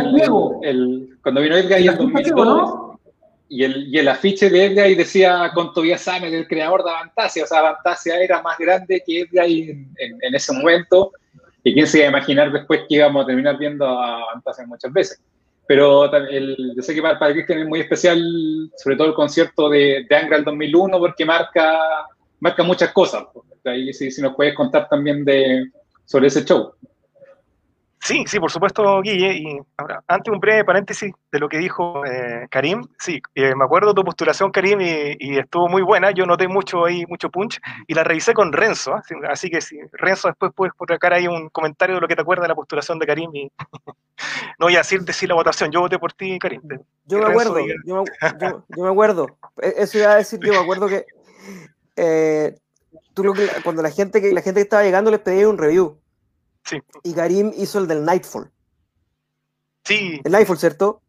[0.62, 2.83] el, cuando vino Edgar y el 2002
[3.50, 6.90] y el, y el afiche de Edgar y decía con Tobias Sammet, el creador de
[6.90, 7.44] Avantasia.
[7.44, 11.12] O sea, Avantasia era más grande que Edgar en, en, ese momento.
[11.64, 14.92] Y quién se iba a imaginar después que íbamos a terminar viendo a Avantasia muchas
[14.92, 15.22] veces.
[15.68, 18.22] Pero el, yo sé que para, para Cristian es muy especial,
[18.76, 21.80] sobre todo el concierto de, de Angra del 2001, porque marca,
[22.40, 23.24] marca muchas cosas.
[23.66, 25.72] Ahí si, si nos puedes contar también de,
[26.06, 26.74] sobre ese show.
[28.04, 29.34] Sí, sí, por supuesto, Guille.
[29.34, 32.86] Y ahora, antes un breve paréntesis de lo que dijo eh, Karim.
[33.00, 36.12] Sí, eh, me acuerdo de tu postulación, Karim, y, estuvo muy buena.
[36.12, 38.94] Yo noté mucho ahí, mucho punch, y la revisé con Renzo.
[38.94, 39.02] ¿ah?
[39.30, 42.44] Así que si Renzo después puedes acá ahí un comentario de lo que te acuerdas
[42.44, 43.30] de la postulación de Karim.
[43.34, 43.52] Y
[44.60, 45.72] no voy a decir, decir la votación.
[45.72, 46.62] Yo voté por ti, Karim.
[47.06, 48.04] Yo me acuerdo, yo,
[48.76, 49.28] me acuerdo.
[49.62, 51.06] E, eso iba a decir, yo me acuerdo que
[51.96, 52.54] eh,
[53.14, 55.58] tú lo que, cuando la gente, que la gente que estaba llegando les pedía un
[55.58, 56.03] review
[57.04, 58.52] y Karim hizo el del Nightfall.
[59.84, 60.22] Sí.
[60.24, 61.02] El Nightfall, ¿cierto?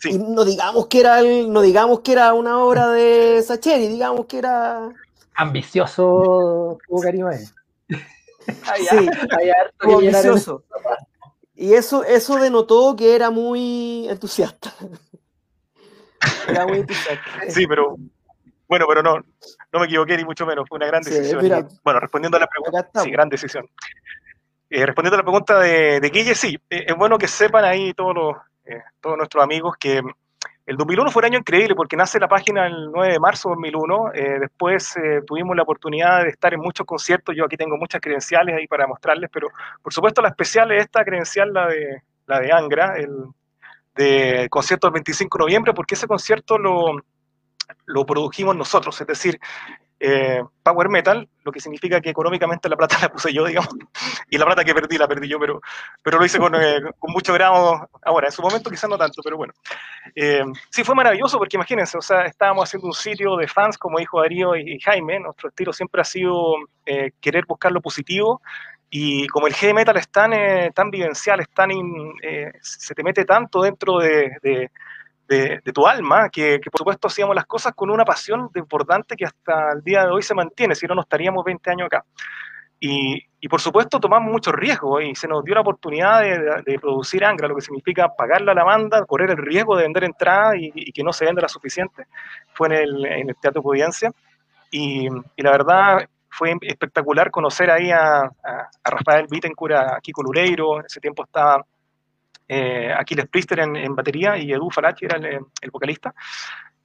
[0.00, 0.10] Sí.
[0.10, 4.26] Y no digamos que era el, no digamos que era una obra de Sacheri, digamos
[4.26, 4.90] que era
[5.36, 7.44] ambicioso tuvo Karim ahí.
[7.88, 9.08] sí,
[9.80, 10.64] ambicioso.
[11.54, 14.74] Y eso, eso denotó que era muy entusiasta.
[16.48, 17.22] Era muy entusiasta.
[17.48, 17.96] Sí, pero
[18.68, 19.16] bueno, pero no,
[19.72, 21.68] no me equivoqué ni mucho menos, fue una gran decisión.
[21.84, 23.68] bueno, respondiendo a la pregunta, sí, gran decisión.
[24.68, 27.94] Eh, respondiendo a la pregunta de, de Guille, sí, eh, es bueno que sepan ahí
[27.94, 30.02] todos, los, eh, todos nuestros amigos que
[30.66, 33.54] el 2001 fue un año increíble porque nace la página el 9 de marzo de
[33.54, 34.10] 2001.
[34.40, 37.36] después tuvimos la oportunidad de estar en muchos conciertos.
[37.36, 39.46] Yo aquí tengo muchas credenciales ahí para mostrarles, pero
[39.80, 43.26] por supuesto la especial es esta credencial, la de, la de Angra, el
[43.94, 47.00] de concierto del 25 de noviembre, porque ese concierto lo,
[47.84, 49.00] lo produjimos nosotros.
[49.00, 49.38] Es decir,
[49.98, 53.74] eh, power metal, lo que significa que económicamente la plata la puse yo, digamos,
[54.30, 55.60] y la plata que perdí la perdí yo, pero,
[56.02, 59.22] pero lo hice con, eh, con mucho grado ahora, en su momento quizás no tanto,
[59.22, 59.54] pero bueno.
[60.14, 63.98] Eh, sí, fue maravilloso porque imagínense, o sea, estábamos haciendo un sitio de fans, como
[63.98, 66.54] dijo Darío y, Jaime, nuestro estilo siempre ha sido
[67.20, 68.42] querer buscar lo positivo,
[68.88, 70.30] y como el heavy metal es tan,
[70.72, 71.70] tan vivencial, es tan
[72.60, 74.70] se te mete tanto dentro de de,
[75.72, 79.82] tu alma, que, por supuesto hacíamos las cosas con una pasión desbordante que hasta el
[79.82, 82.04] día de hoy se mantiene, si no, no estaríamos 20 años acá.
[82.78, 86.78] Y, y, por supuesto tomamos muchos riesgos y se nos dio la oportunidad de, de,
[86.78, 90.56] producir Angra, lo que significa pagarle a la banda, correr el riesgo de vender entradas
[90.56, 92.06] y, y, que no se venda la suficiente.
[92.52, 94.12] Fue en el, en Teatro Providencia.
[94.70, 98.30] Y, y, la verdad fue espectacular conocer ahí a, a,
[98.84, 101.64] a Rafael Bittencourt, a Kiko Lureiro, ese tiempo estaba
[102.48, 106.14] eh, Aquiles Priester en, en, batería y Edu Falachi era el, el vocalista.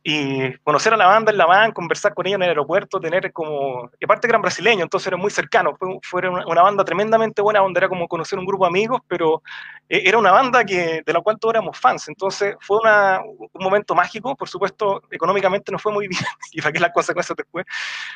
[0.03, 3.31] Y conocer a la banda en la van, conversar con ella en el aeropuerto, tener
[3.31, 6.83] como, y aparte que eran brasileños, entonces eran muy cercanos, fue, fue una, una, banda
[6.83, 9.43] tremendamente buena, donde era como conocer un grupo de amigos, pero
[9.87, 13.63] eh, era una banda que, de la cual todos éramos fans, entonces fue una, un
[13.63, 17.67] momento mágico, por supuesto, económicamente no fue muy bien, y para qué las consecuencias después,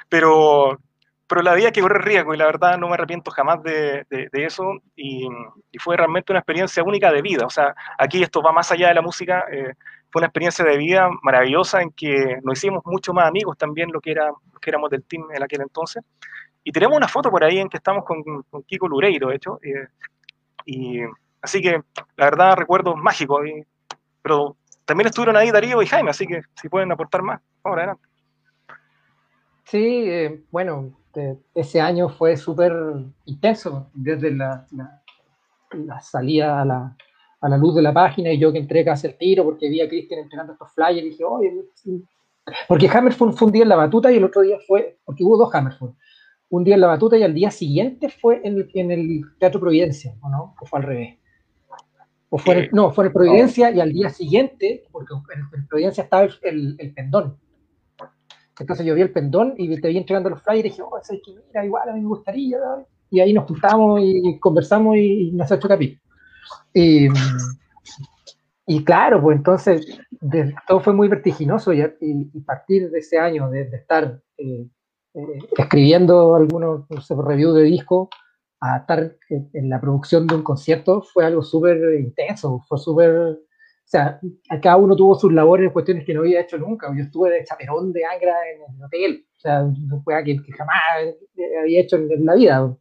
[0.10, 0.80] pero,
[1.28, 4.46] pero la vida que correr riesgo, y la verdad no me arrepiento jamás de, de,
[4.46, 4.64] eso,
[4.96, 5.28] y,
[5.80, 8.94] fue realmente una experiencia única de vida, o sea, aquí esto va más allá de
[8.94, 9.74] la música, eh,
[10.12, 14.00] fue una experiencia de vida maravillosa en que nos hicimos mucho más amigos también lo
[14.00, 16.04] que, era, que éramos del team en aquel entonces.
[16.64, 19.60] Y tenemos una foto por ahí en que estamos con, con Kiko Lureiro, de hecho.
[19.62, 19.88] Eh,
[20.66, 21.02] y
[21.42, 21.82] así que
[22.16, 23.42] la verdad recuerdos mágicos.
[24.22, 24.56] Pero
[24.86, 28.08] también estuvieron ahí Darío y Jaime, así que si pueden aportar más, por adelante.
[29.66, 32.74] Sí, eh, bueno, de, ese año fue súper
[33.26, 35.02] intenso, desde la, la,
[35.72, 36.98] la salida a la,
[37.42, 39.82] a la luz de la página y yo que entré casi el tiro porque vi
[39.82, 41.54] a Cristian entregando estos flyers y dije, oye,
[42.68, 45.38] porque Hammerful fue un día en la batuta y el otro día fue, porque hubo
[45.38, 45.96] dos Hammerful,
[46.50, 49.60] un día en la batuta y al día siguiente fue en el, en el Teatro
[49.60, 50.56] Providencia, ¿o no?
[50.60, 51.18] ¿O fue al revés?
[52.30, 56.24] O fue el, no, fue en Providencia y al día siguiente, porque en Providencia estaba
[56.24, 57.38] el, el, el, pendón.
[58.60, 61.08] Entonces yo vi el pendón y te vi entregando los flyers y dije, oh, es
[61.08, 62.88] que mira, igual a mí me gustaría, ¿no?
[63.10, 66.02] y ahí nos juntamos y conversamos y, y hecho capítulo.
[66.74, 67.08] Y,
[68.68, 73.50] y, claro, pues entonces de, todo fue muy vertiginoso y, y, partir de ese año
[73.50, 74.68] de, de estar eh,
[75.14, 78.10] eh, escribiendo algunos no sé, reviews de disco
[78.60, 83.40] a estar en, en, la producción de un concierto fue algo súper intenso, fue súper...
[83.86, 84.20] O sea,
[84.62, 86.92] cada uno tuvo sus labores en cuestiones que no había hecho nunca.
[86.96, 90.52] Yo estuve de chaperón de Angra en el hotel, o sea, no fue que, que
[90.54, 90.76] jamás
[91.62, 92.76] había hecho en la vida.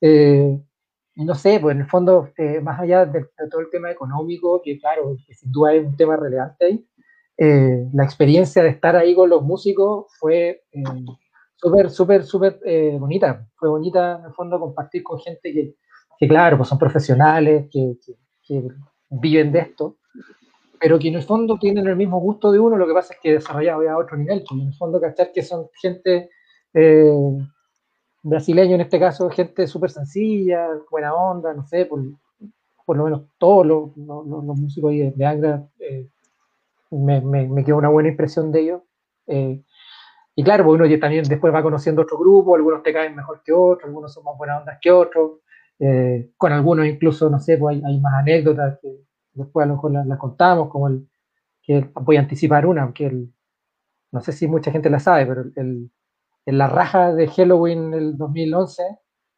[0.00, 0.60] Eh,
[1.14, 4.60] no sé, pues en el fondo, eh, más allá de, de, todo el tema económico,
[4.62, 6.86] que claro, que sin duda es un tema relevante ahí,
[7.36, 10.82] eh, la experiencia de estar ahí con los músicos fue eh,
[11.56, 13.48] súper, súper, súper eh, bonita.
[13.56, 15.74] Fue bonita en el fondo compartir con gente que,
[16.18, 18.68] que claro, pues son profesionales, que, que, que,
[19.10, 19.98] viven de esto,
[20.82, 23.20] pero que en el fondo tienen el mismo gusto de uno, lo que pasa es
[23.20, 26.28] que desarrollado ya a otro nivel, pues en el fondo cachar que son gente
[28.22, 32.00] brasileño en este caso, gente súper sencilla, buena onda, no sé, por,
[32.84, 36.08] por lo menos todos los, los, los músicos de, de Angra, eh,
[36.90, 38.82] me, me, me, quedó una buena impresión de ellos.
[39.26, 39.62] Eh,
[40.34, 43.52] y claro, pues uno también después va conociendo otro grupo, algunos te caen mejor que
[43.52, 45.40] otros, algunos son más buenas ondas que otros,
[45.78, 48.88] eh, con algunos incluso, no sé, pues hay, hay, más anécdotas que
[49.34, 50.88] después a lo mejor las la contamos, como
[51.62, 53.32] que voy a anticipar una, que el,
[54.12, 55.90] no sé si mucha gente la sabe, pero el,
[56.46, 58.82] en la raja de Halloween del 2011,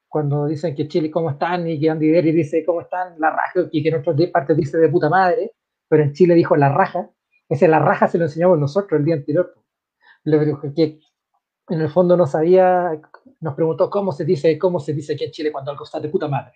[0.09, 1.68] cuando dicen que Chile, ¿cómo están?
[1.68, 3.18] Y que Andy Derry dice, ¿cómo están?
[3.18, 5.53] La raja, y que en otras partes dice de puta madre,
[5.88, 7.11] pero en Chile dijo la raja.
[7.49, 9.55] Ese la raja se lo enseñamos nosotros el día anterior.
[10.74, 11.01] Que
[11.68, 12.90] en el fondo no sabía,
[13.40, 16.09] nos preguntó cómo se dice, cómo se dice aquí en Chile cuando algo está de
[16.09, 16.55] puta madre.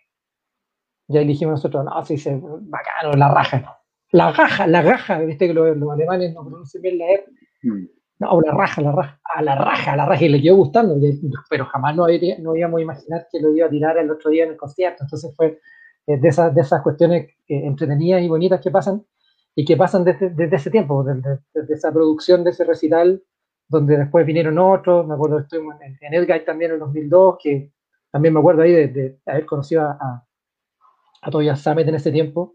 [1.09, 3.80] Ya dijimos nosotros, no, se dice bacano, la raja.
[4.11, 7.24] La raja, la raja, viste que los, los alemanes no pronuncian bien la R.
[7.62, 10.56] Mm no, la raja, la raja, a la raja, a la raja, y le quedó
[10.56, 10.96] gustando,
[11.48, 14.30] pero jamás no, había, no íbamos a imaginar que lo iba a tirar el otro
[14.30, 15.04] día en el concierto.
[15.04, 15.61] Entonces fue
[16.06, 19.04] eh, de, esas, de esas cuestiones eh, entretenidas y bonitas que pasan
[19.54, 23.22] y que pasan desde, desde ese tiempo, desde, desde, esa producción de ese recital,
[23.68, 25.06] donde después vinieron otros.
[25.06, 27.72] Me acuerdo, estuvimos en, en Edguy también en el 2002, que
[28.11, 30.26] también me acuerdo ahí de, de haber conocido a, a,
[31.23, 32.55] a Tobias Samet en ese tiempo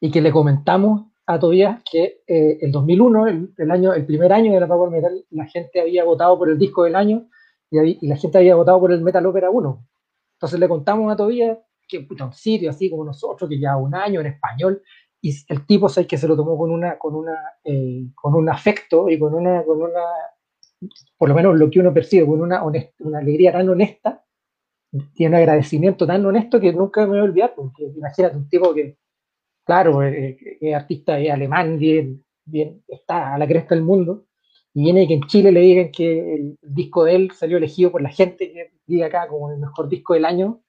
[0.00, 4.32] y que le comentamos a Tobias que eh, el 2001, el, el, año, el primer
[4.32, 7.28] año de la Power Metal, la gente había votado por el disco del año
[7.70, 9.86] y, y la gente había votado por el Metal Opera 1.
[10.34, 13.94] Entonces le contamos a Tobias que puta, un sitio así como nosotros, que ya un
[13.94, 14.82] año en español,
[15.20, 18.48] y el tipo sé que se lo tomó con una, con una, eh, con un
[18.48, 20.02] afecto y con una, con una,
[21.16, 24.24] por lo menos lo que uno percibe, con una, honest, una alegría tan honesta,
[25.14, 28.72] tiene un agradecimiento tan honesto que nunca me voy a olvidar, porque imagínate un tipo
[28.74, 28.96] que
[29.66, 34.26] claro, es, es artista es alemán, bien, bien, está a la cresta del mundo,
[34.72, 38.00] y viene que en Chile le digan que el, disco de él salió elegido por
[38.00, 40.62] la gente que vive acá como el mejor disco del año,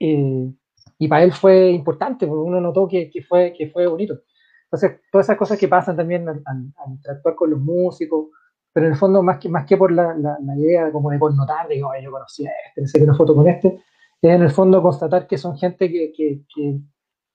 [0.00, 0.50] eh,
[0.98, 4.22] y para él fue importante, porque uno notó que, que, fue, que fue bonito.
[4.64, 8.28] Entonces, todas esas cosas que pasan también al, al, al interactuar con los músicos,
[8.72, 11.66] pero en el fondo, más que, más que por la, la, idea como de connotar,
[11.66, 13.82] de que yo conocí a este, sé que una foto con este,
[14.22, 16.80] es en el fondo constatar que son gente que, que,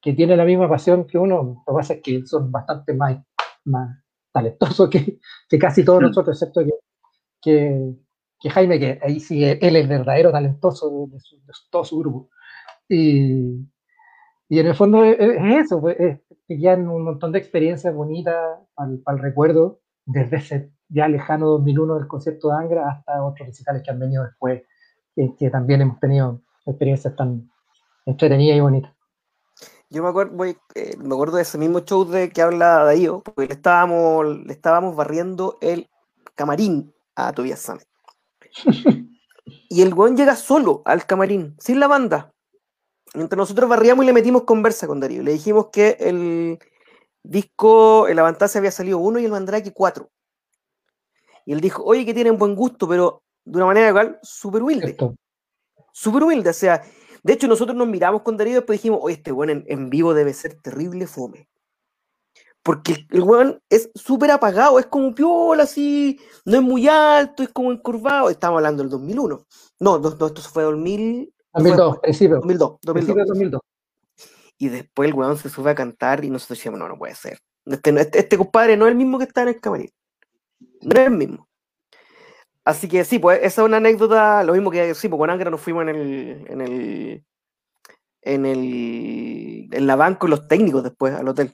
[0.01, 1.63] que, tiene la misma pasión que uno.
[1.67, 3.17] Lo que pasa es que son bastante más,
[3.65, 3.97] más
[4.31, 5.19] talentosos que,
[5.49, 6.05] que casi todos mm.
[6.05, 7.95] nosotros, excepto que,
[8.39, 11.17] que, Jaime, que ahí sí él es el verdadero talentoso de,
[11.69, 12.29] todo su grupo.
[12.87, 13.67] Y,
[14.47, 18.59] y, en el fondo es, eso, pues, es, que quedan un montón de experiencias bonitas
[18.75, 23.81] para el recuerdo, desde ese ya lejano 2001 del concierto de Angra hasta otros recitales
[23.83, 24.63] que han venido después,
[25.15, 27.49] que también hemos tenido experiencias tan
[28.05, 28.91] entretenidas y bonitas.
[29.89, 33.47] Yo me acuerdo, eh, me acuerdo de ese mismo show de que habla Daío, porque
[33.47, 35.89] le estábamos, le estábamos barriendo el
[36.35, 37.87] camarín a Tobias Sammet.
[39.69, 42.33] y el weón llega solo al camarín, sin la banda.
[43.13, 45.23] Mientras nosotros barriamos y le metimos conversa con Darío.
[45.23, 46.59] Le dijimos que el
[47.29, 50.09] disco, el Avantase había salido uno y el Mandrake cuatro.
[51.45, 54.97] Y él dijo, oye, que tienen buen gusto, pero de una manera igual súper humilde.
[55.91, 56.83] Súper humilde, o sea,
[57.23, 60.13] de hecho nosotros nos miramos con Darío y después dijimos, oye, este weón en, vivo
[60.13, 61.47] debe ser terrible fome.
[62.63, 67.49] Porque el, weón es súper apagado, es como piola, así, no es muy alto, es
[67.49, 68.31] como encurvado.
[68.31, 69.45] Estamos hablando del 2001.
[69.79, 72.35] No, no, esto fue 2000, 2002, principio.
[72.37, 73.27] 2002, 2002.
[73.27, 73.61] 2002.
[74.57, 77.39] Y después el weón se sube a cantar y nosotros decíamos, no, no puede ser.
[77.65, 79.91] Este, este, este compadre no es el mismo que está en el camarín.
[80.81, 81.47] No es el mismo.
[82.63, 85.51] Así que sí, pues esa es una anécdota, lo mismo que sí, pues con Angra
[85.51, 87.25] nos fuimos en el, en el,
[88.21, 91.53] en el, en la banca con los técnicos después al hotel.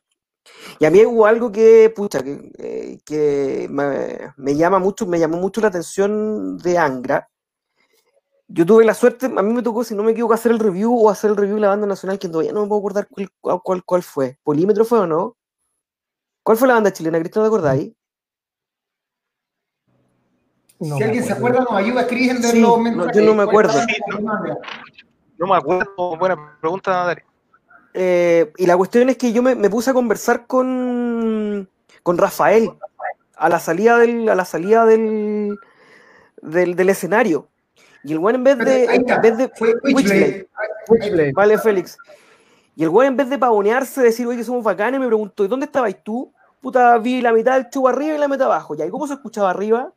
[0.79, 5.37] Y a mí hubo algo que, pucha, que, eh, que me, llama mucho, me llamó
[5.37, 7.27] mucho la atención de Angra.
[8.53, 10.93] Yo tuve la suerte, a mí me tocó, si no me equivoco, hacer el review
[10.93, 13.61] o hacer el review de la banda nacional, que todavía no me puedo acordar cuál,
[13.61, 14.37] cuál, cuál fue.
[14.43, 15.37] ¿Polímetro fue o no?
[16.43, 17.19] ¿Cuál fue la banda chilena?
[17.19, 17.93] Cristian, ¿te acordáis?
[20.81, 23.73] si alguien se acuerda, nos ayuda escribiendo sí, los No, yo no me acuerdo.
[25.37, 26.17] no, me acuerdo.
[26.17, 27.21] Buena pregunta, Dari.
[27.93, 31.69] Eh, y la cuestión es que yo me, puse a conversar con,
[32.03, 32.71] con Rafael
[33.35, 35.57] a la salida del, a la salida del,
[36.41, 37.49] del, escenario.
[38.03, 38.85] Y el güey en vez de.
[38.85, 39.51] En vez de
[39.93, 41.33] Witchblade.
[41.33, 41.97] Vale, Félix.
[42.75, 45.47] Y el güey en vez de pavonearse, decir, oye, que somos bacanes, me preguntó, ¿y
[45.47, 46.31] dónde estabas tú?
[46.61, 48.75] Puta, vi la mitad del show arriba y la mitad abajo.
[48.75, 48.85] ¿Ya?
[48.85, 49.91] ¿Y cómo se escuchaba arriba?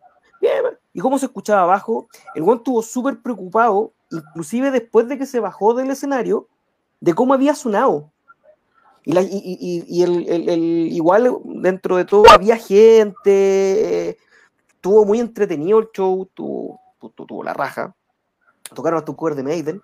[0.92, 2.08] ¿Y cómo se escuchaba abajo?
[2.34, 6.48] El buen estuvo súper preocupado, inclusive después de que se bajó del escenario,
[7.00, 8.10] de cómo había sonado.
[9.04, 14.16] Y, el, igual dentro de todo había gente, eh,
[14.80, 16.80] tuvo muy entretenido el show, tuvo,
[17.10, 17.94] tuvo, la raja.
[18.74, 19.82] Tocaron hasta un cover de Maiden.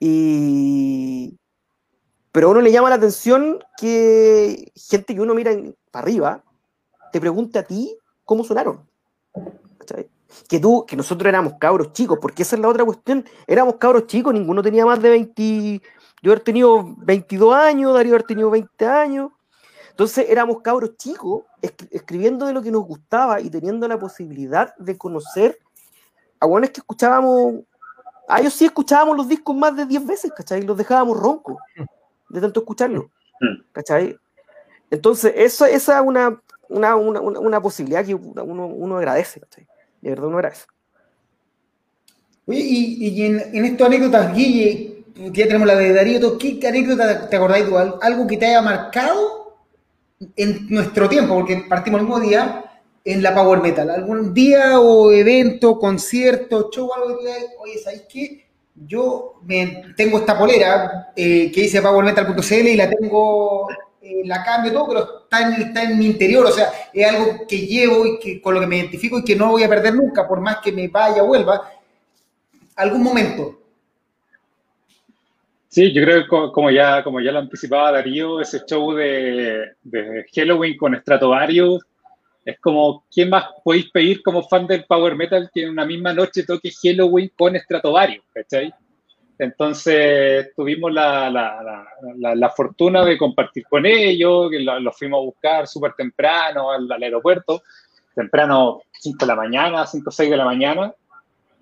[0.00, 1.38] Y,
[2.32, 5.52] pero a uno le llama la atención que gente que uno mira
[5.90, 6.44] para arriba
[7.12, 8.86] te pregunte a ti cómo sonaron.
[10.48, 14.06] Que tú, que nosotros éramos cabros chicos, porque esa es la otra cuestión, éramos cabros
[14.06, 15.82] chicos, ninguno tenía más de 20,
[16.22, 19.30] yo haber tenido 22 años, Darío haber tenido 20 años,
[19.90, 24.98] entonces éramos cabros chicos, escribiendo de lo que nos gustaba y teniendo la posibilidad de
[24.98, 25.58] conocer
[26.40, 27.60] a buenos que escuchábamos,
[28.28, 30.62] a ellos sí escuchábamos los discos más de 10 veces, ¿cachai?
[30.62, 31.56] Los dejábamos roncos
[32.28, 33.10] de tanto escucharlo,
[33.40, 33.72] mm.
[33.72, 34.16] ¿cachai?
[34.90, 39.40] Entonces, eso, esa es una, una, una, una, posibilidad que uno, uno agradece,
[40.00, 40.66] de verdad uno agradece.
[42.46, 46.60] Oye, y, y en, en estas anécdotas, Guille, que ya tenemos la de Darío, ¿qué
[46.66, 47.76] anécdota te acordáis tú?
[47.76, 49.58] ¿Algo que te haya marcado
[50.36, 51.34] en nuestro tiempo?
[51.34, 52.67] Porque partimos el mismo día
[53.08, 53.88] en la Power Metal.
[53.88, 57.26] ¿Algún día o evento, concierto, show, algo que
[57.58, 58.46] oye, ¿sabéis qué?
[58.74, 63.66] Yo me, tengo esta polera eh, que dice powermetal.cl y la tengo
[64.02, 67.46] eh, la cambio, todo, pero está en, está en mi interior, o sea, es algo
[67.48, 69.94] que llevo y que, con lo que me identifico y que no voy a perder
[69.94, 71.72] nunca, por más que me vaya o vuelva,
[72.76, 73.58] algún momento.
[75.68, 79.72] Sí, yo creo que como ya, como ya lo anticipaba Darío, ese show de,
[80.34, 81.82] Halloween con Stratovarius
[82.48, 86.14] es como, ¿quién más podéis pedir como fan del Power Metal que en una misma
[86.14, 88.24] noche toque Halloween con Stratovarius?
[88.32, 88.72] ¿Cachai?
[89.38, 95.68] Entonces tuvimos la, la, la, fortuna de compartir con ellos, que los fuimos a buscar
[95.68, 97.62] súper temprano al, aeropuerto,
[98.14, 100.94] temprano 5 de la mañana, 5 o 6 de la mañana,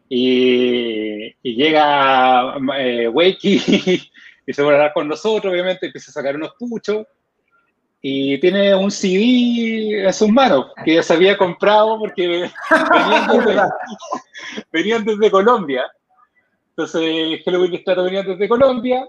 [0.09, 3.61] y, llega eh, Wakey
[4.47, 7.05] y se vuelve a hablar con nosotros, obviamente, empieza a sacar unos puchos,
[8.09, 12.49] y tiene un CD en sus manos que ya se había comprado porque
[14.73, 15.83] venían desde Colombia.
[16.71, 19.09] Entonces, y Strato venían desde Colombia,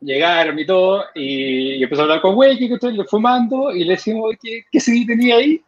[0.00, 4.34] llegaron y todo, y, empezó a hablar con Weki, que estoy fumando, y le decimos,
[4.42, 5.62] ¿qué, qué CD tenía ahí?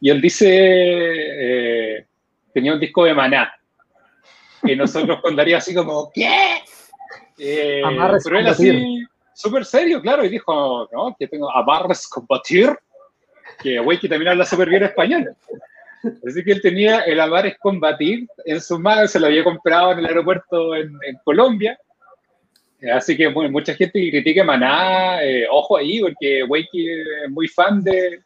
[0.00, 2.06] y él dice, eh,
[2.52, 3.52] tenía un disco de Maná.
[4.62, 6.58] Y nosotros con Darío así como, ¿qué?
[7.38, 7.82] Eh,
[8.24, 9.04] pero él así,
[9.42, 12.70] súper serio, claro, y dijo, no, que tengo amarres combatir,
[13.62, 15.36] que Wakey también habla súper bien español.
[16.26, 20.00] Así que él tenía el Amarres combatir en su mano, se lo había comprado en
[20.00, 21.78] el aeropuerto en, Colombia.
[22.92, 26.90] Así que mucha gente critique Maná, eh, ojo ahí, porque Wakey
[27.24, 28.20] es muy fan de,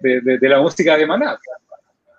[0.00, 1.38] la música de Maná.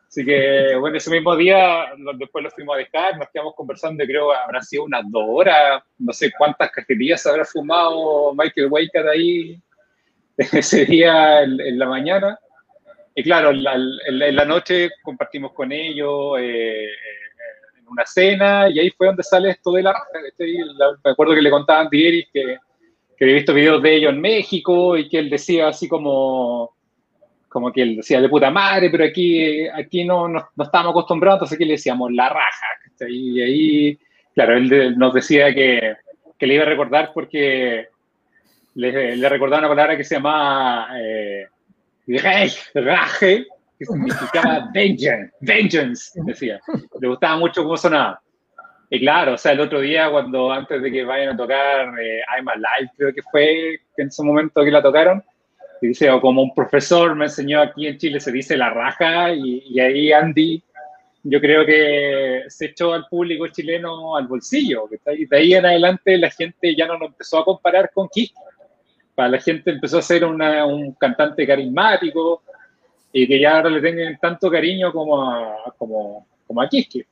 [0.07, 1.85] Así que, bueno, ese mismo día,
[2.15, 5.83] después lo fuimos a dejar, nos quedamos conversando, creo que habrá sido unas dos horas,
[5.99, 9.61] no sé cuántas cajetillas habrá fumado Michael Waker ahí
[10.37, 12.39] ese día en, la mañana.
[13.15, 16.89] Y claro, en la, noche compartimos con ellos eh, eh,
[17.79, 19.93] en una cena y ahí fue donde sale esto de la
[21.03, 22.59] Me acuerdo que le contaban a que, que
[23.19, 26.76] había visto videos de ellos en México y que él decía así como
[27.47, 31.55] como que él decía de puta madre, pero aquí, aquí no, no, estábamos acostumbrados, entonces
[31.55, 32.67] aquí le decíamos la raja.
[33.07, 33.99] Y ahí,
[34.33, 35.95] claro, él nos decía que,
[36.37, 37.87] que le iba a recordar porque
[38.75, 41.45] le, le, recordaba una palabra que se llamaba eh,
[42.75, 46.59] raje, que significaba vengeance, vengeance, decía.
[46.99, 48.21] Le gustaba mucho cómo sonaba.
[48.89, 52.21] Y claro, o sea, el otro día, cuando antes de que vayan a tocar eh,
[52.35, 55.21] I'm Alive, creo que fue en su momento que la tocaron,
[55.81, 59.79] dice, o como un profesor me enseñó aquí en Chile, se dice la raja, y,
[59.79, 60.63] ahí Andy,
[61.23, 64.89] yo creo que se echó al público chileno al bolsillo.
[65.17, 68.33] Y de ahí en adelante la gente ya no lo empezó a comparar con Kiski.
[69.13, 72.43] Para la gente empezó a ser un cantante carismático
[73.11, 77.03] y que ya ahora le tengan tanto cariño como a, como, como a Kiski.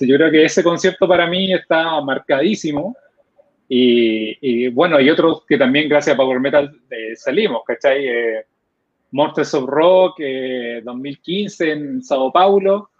[0.00, 2.94] yo creo que ese concierto para mí está marcadísimo
[3.72, 8.04] y, bueno, y otros que también gracias a Power Metal eh, salimos, ¿cachai?
[8.04, 8.44] Eh,
[9.12, 10.18] Monsters of Rock
[10.82, 12.90] 2015 eh, en Sao Paulo,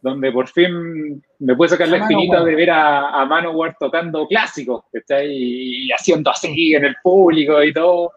[0.00, 4.84] donde por fin me pude sacar la espinita de ver a, a Manowar tocando clásicos,
[4.92, 5.28] ¿cachai?
[5.28, 8.12] Y, haciendo así en el público y todo.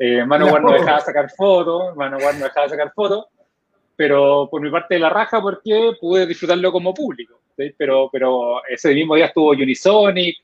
[0.00, 3.26] Eh, Manowar no dejaba sacar fotos, Manowar no dejaba sacar fotos,
[3.94, 7.38] pero por mi parte de la raja porque pude disfrutarlo como público.
[7.78, 10.36] Pero, pero ese mismo día estuvo Unisonic,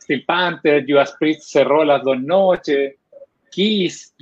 [0.00, 2.94] Steel Panther, Judas Priest cerró las dos noches,
[3.50, 4.14] Kiss,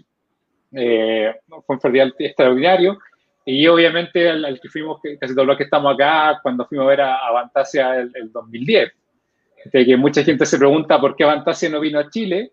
[0.72, 2.99] eh, fue un festival extraordinario.
[3.47, 7.01] Y obviamente al, que fuimos, casi todos los que estamos acá, cuando fuimos a ver
[7.03, 8.93] a Avantasia el, el 2010.
[9.72, 12.53] De que mucha gente se pregunta por qué Avantasia no vino a Chile.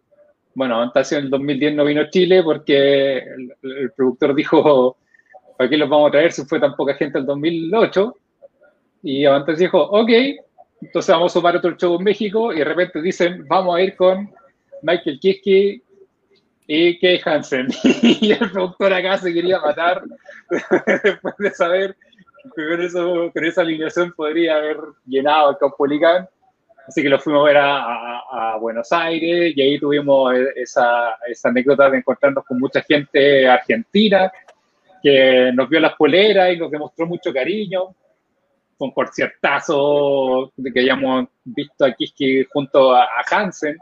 [0.53, 4.97] Bueno, Avantasia en el 2010 no vino a Chile porque el, productor dijo,
[5.57, 8.17] ¿para qué los vamos a traer si fue tan poca gente en el 2008?
[9.03, 10.09] Y Avantasia dijo, ok,
[10.81, 13.95] entonces vamos a sumar otro show en México y de repente dicen, vamos a ir
[13.95, 14.29] con
[14.81, 15.81] Michael Kiske
[16.67, 17.67] y Kay Hansen.
[18.01, 20.01] y el productor acá se quería matar
[21.03, 21.95] después de saber
[22.55, 26.27] que con, eso, con esa alineación podría haber llenado el Caupolicán.
[26.87, 31.89] Así que lo fuimos a ver a, Buenos Aires y ahí tuvimos esa, esa anécdota
[31.89, 34.31] de encontrarnos con mucha gente argentina
[35.01, 37.95] que nos vio las poleras y nos demostró mucho cariño
[38.81, 43.77] con conciertazo que hayamos visto aquí que junto a, Hansen.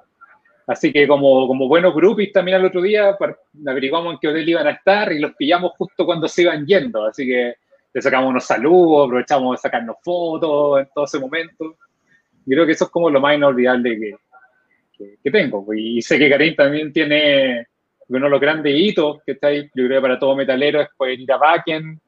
[0.68, 3.18] Así que como, como buenos grupos también el otro día
[3.66, 7.06] averiguamos en qué hotel iban a estar y los pillamos justo cuando se iban yendo.
[7.06, 7.56] Así que
[7.94, 11.78] le sacamos unos saludos, aprovechamos de sacarnos fotos en todo ese momento.
[12.46, 13.98] Y creo que eso es como lo más inolvidable
[14.98, 15.66] que, que, tengo.
[15.74, 17.68] Y sé que Karim también tiene
[18.10, 20.90] uno de los grandes hitos que está ahí, yo creo que para todo metalero es
[20.98, 22.02] poder ir a Bakken,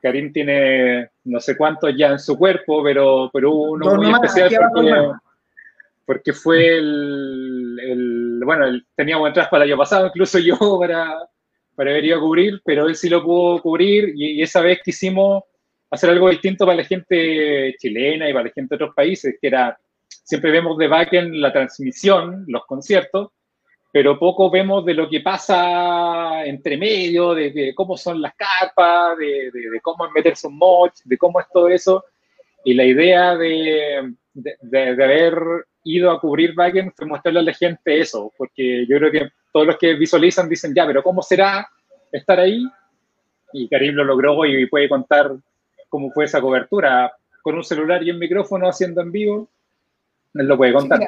[0.00, 4.50] Karim tiene no sé cuántos ya en su cuerpo, pero, pero uno muy especial
[6.06, 11.28] porque, fue el, bueno, él tenía buen para el año pasado, incluso yo para,
[11.74, 15.44] para haber ido a cubrir, pero él sí lo pudo cubrir y, esa vez quisimos
[15.90, 19.48] hacer algo distinto para la gente chilena y para la gente de otros países, que
[19.48, 19.78] era,
[20.08, 23.28] siempre vemos de en la transmisión, los conciertos,
[23.90, 29.50] pero poco vemos de lo que pasa entre medio, de, cómo son las carpas, de,
[29.82, 32.04] cómo es meterse un moch, de cómo es todo eso.
[32.64, 34.14] Y la idea de,
[34.74, 35.34] haber
[35.84, 39.66] ido a cubrir Wagen fue mostrarle a la gente eso, porque yo creo que todos
[39.66, 41.66] los que visualizan dicen, ya, pero ¿cómo será
[42.12, 42.62] estar ahí?
[43.54, 45.32] Y Karim lo logró y puede contar
[45.88, 47.10] cómo fue esa cobertura
[47.40, 49.48] con un celular y un micrófono haciendo en vivo.
[50.34, 51.00] Él lo puede contar.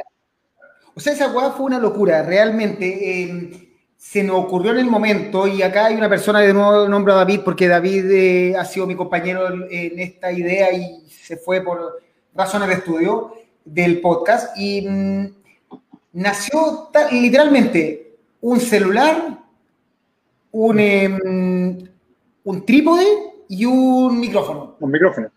[0.94, 3.22] O sea, esa guada fue una locura, realmente.
[3.22, 3.50] Em,
[3.96, 7.16] se nos ocurrió en el momento, y acá hay una persona de nuevo nombre a
[7.16, 12.00] David, porque David eh, ha sido mi compañero en esta idea y se fue por
[12.34, 13.34] razones de estudio
[13.64, 14.56] del podcast.
[14.56, 15.26] Y mm,
[16.14, 19.38] nació literalmente un celular,
[20.52, 21.78] un, em,
[22.44, 23.06] un trípode
[23.48, 24.76] y un micrófono.
[24.80, 25.30] Un micrófono.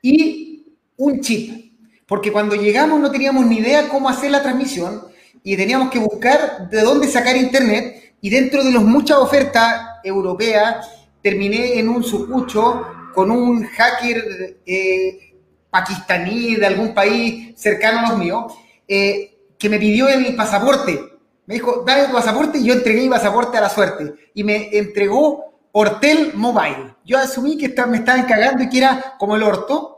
[0.00, 1.67] Y un chip.
[2.08, 5.04] Porque cuando llegamos no teníamos ni idea cómo hacer la transmisión
[5.44, 8.14] y teníamos que buscar de dónde sacar internet.
[8.20, 10.88] Y dentro de las muchas ofertas europeas,
[11.22, 15.34] terminé en un sucucho con un hacker eh,
[15.70, 18.54] pakistaní de algún país cercano a los míos,
[18.88, 20.98] eh, que me pidió el pasaporte.
[21.46, 24.14] Me dijo, dame tu pasaporte y yo entregué mi pasaporte a la suerte.
[24.34, 26.94] Y me entregó Hortel Mobile.
[27.04, 29.97] Yo asumí que me estaban cagando y que era como el orto.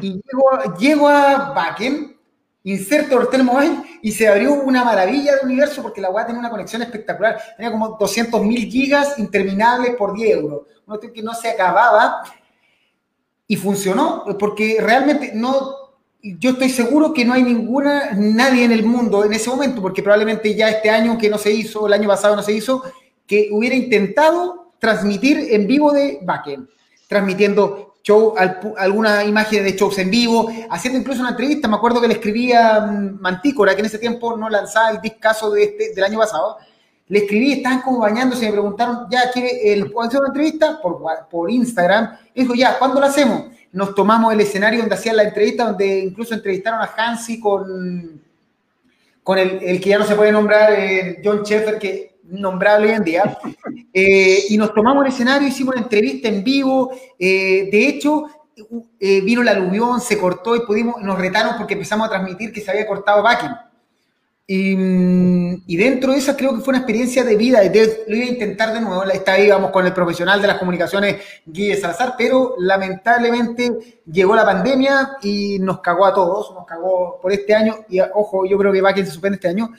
[0.00, 0.20] Y
[0.78, 2.16] llego, a Backen,
[2.64, 6.50] inserto Hortel Mobile y se abrió una maravilla de universo porque la web tenía una
[6.50, 7.40] conexión espectacular.
[7.56, 10.62] Tenía como 200 mil gigas interminables por 10 euros.
[10.86, 12.22] Uno que no se acababa
[13.46, 15.86] y funcionó porque realmente no
[16.38, 20.02] yo estoy seguro que no hay ninguna, nadie en el mundo en ese momento, porque
[20.02, 22.82] probablemente ya este año que no se hizo, el año pasado no se hizo,
[23.26, 26.68] que hubiera intentado transmitir en vivo de backend,
[27.08, 28.34] transmitiendo show,
[28.78, 31.66] algunas imágenes de shows en vivo, haciendo incluso una entrevista.
[31.66, 35.50] Me acuerdo que le escribía mm, Mantícora, que en ese tiempo no lanzaba el discazo
[35.50, 36.58] de este, del año pasado.
[37.08, 40.80] Le escribí, estaban como bañándose, me preguntaron, ya, ¿quiere el, hacer una entrevista?
[40.80, 41.00] Por,
[41.30, 42.16] por Instagram.
[42.34, 43.44] Y dijo, ya, ¿cuándo la hacemos?
[43.72, 48.22] nos tomamos el escenario donde hacían la entrevista, donde incluso entrevistaron a Hansi con,
[49.22, 53.04] con el, que ya no se puede nombrar, eh, John Sheffer, que nombrable hoy en
[53.04, 53.38] día,
[53.92, 58.26] eh, y nos tomamos el escenario, hicimos una entrevista en vivo, eh, de hecho,
[58.98, 62.70] vino la aluvión, se cortó y pudimos, nos retaron porque empezamos a transmitir que se
[62.70, 63.50] había cortado backing.
[64.48, 68.72] Y, dentro de esa creo que fue una experiencia de vida, lo iba a intentar
[68.72, 74.36] de nuevo, esta íbamos con el profesional de las comunicaciones, Guille Salazar, pero lamentablemente llegó
[74.36, 78.56] la pandemia y nos cagó a todos, nos cagó por este año, y ojo, yo
[78.56, 79.70] creo que quien se suspende este año.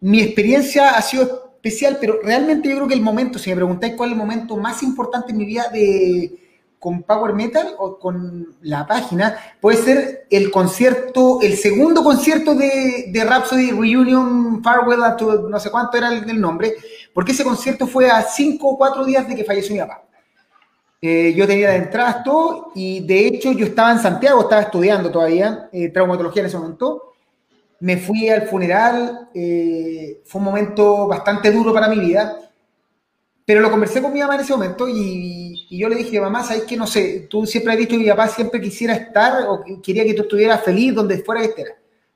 [0.00, 3.94] Mi experiencia ha sido especial, pero realmente yo creo que el momento, si me preguntáis
[3.94, 6.40] cuál es el momento más importante en mi vida de,
[6.80, 13.10] con Power Metal o con la página, puede ser el concierto, el segundo concierto de,
[13.12, 16.74] de Rhapsody Reunion Farewell a no sé cuánto era el, nombre,
[17.12, 20.02] porque ese concierto fue a cinco o cuatro días de que falleció mi papá.
[21.02, 25.10] Eh, yo tenía la entrada todo y de hecho yo estaba en Santiago, estaba estudiando
[25.10, 27.09] todavía eh, traumatología en ese momento.
[27.80, 32.50] Me fui al funeral, eh, fue un momento bastante duro para mi vida
[33.50, 36.62] pero lo conversé con mi mamá en ese momento y, yo le dije, mamá, ¿sabes
[36.68, 36.76] qué?
[36.76, 40.14] No sé, tú siempre has dicho que mi papá siempre quisiera estar o quería que
[40.14, 41.64] tú estuvieras feliz donde fuera que,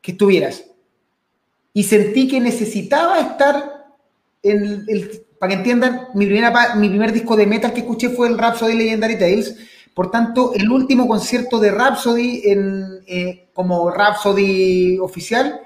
[0.01, 0.65] que estuvieras.
[1.73, 3.85] Y sentí que necesitaba estar
[4.45, 8.29] en el, para que entiendan, mi, primera, mi primer disco de metal que escuché fue
[8.29, 9.57] el Rhapsody Legendary Tales.
[9.93, 15.61] Por tanto, el último concierto de Rhapsody en, eh, como Rhapsody oficial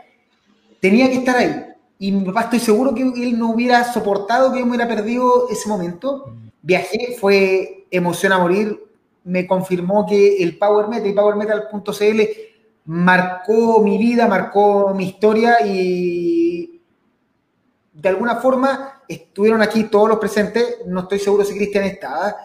[0.80, 1.64] tenía que estar ahí.
[1.98, 5.68] Y mi papá estoy seguro que él no hubiera soportado que me hubiera perdido ese
[5.68, 6.32] momento.
[6.62, 8.80] Viajé, fue emoción a morir.
[9.24, 12.20] Me confirmó que el Power Metal y PowerMetal.cl
[12.84, 16.80] marcó mi vida, marcó mi historia y
[17.92, 20.78] de alguna forma estuvieron aquí todos los presentes.
[20.86, 22.36] No estoy seguro si Cristian estaba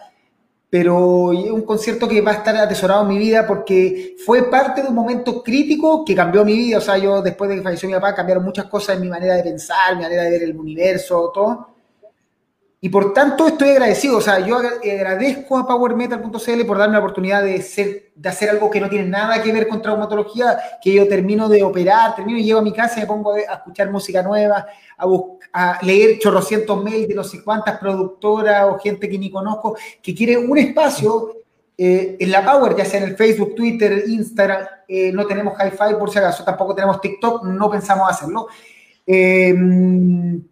[0.74, 4.88] pero un concierto que va a estar atesorado en mi vida porque fue parte de
[4.88, 6.78] un momento crítico que cambió mi vida.
[6.78, 9.36] O sea, yo después de que falleció mi papá cambiaron muchas cosas en mi manera
[9.36, 11.73] de pensar, mi manera de ver el universo, todo.
[12.84, 14.18] Y por tanto estoy agradecido.
[14.18, 18.70] O sea, yo agradezco a PowerMetal.cl por darme la oportunidad de, ser, de hacer algo
[18.70, 22.44] que no tiene nada que ver con traumatología, que yo termino de operar, termino y
[22.44, 24.66] llego a mi casa y me pongo a escuchar música nueva,
[24.98, 30.14] a, leer chorrocientos mails de no sé cuántas productoras o gente que ni conozco, que
[30.14, 31.36] quiere un espacio
[31.78, 35.94] eh, en la Power, ya sea en el Facebook, Twitter, Instagram, eh, no tenemos Hi-Fi
[35.98, 38.46] por si acaso, tampoco tenemos TikTok, no pensamos hacerlo.
[39.06, 40.42] Em,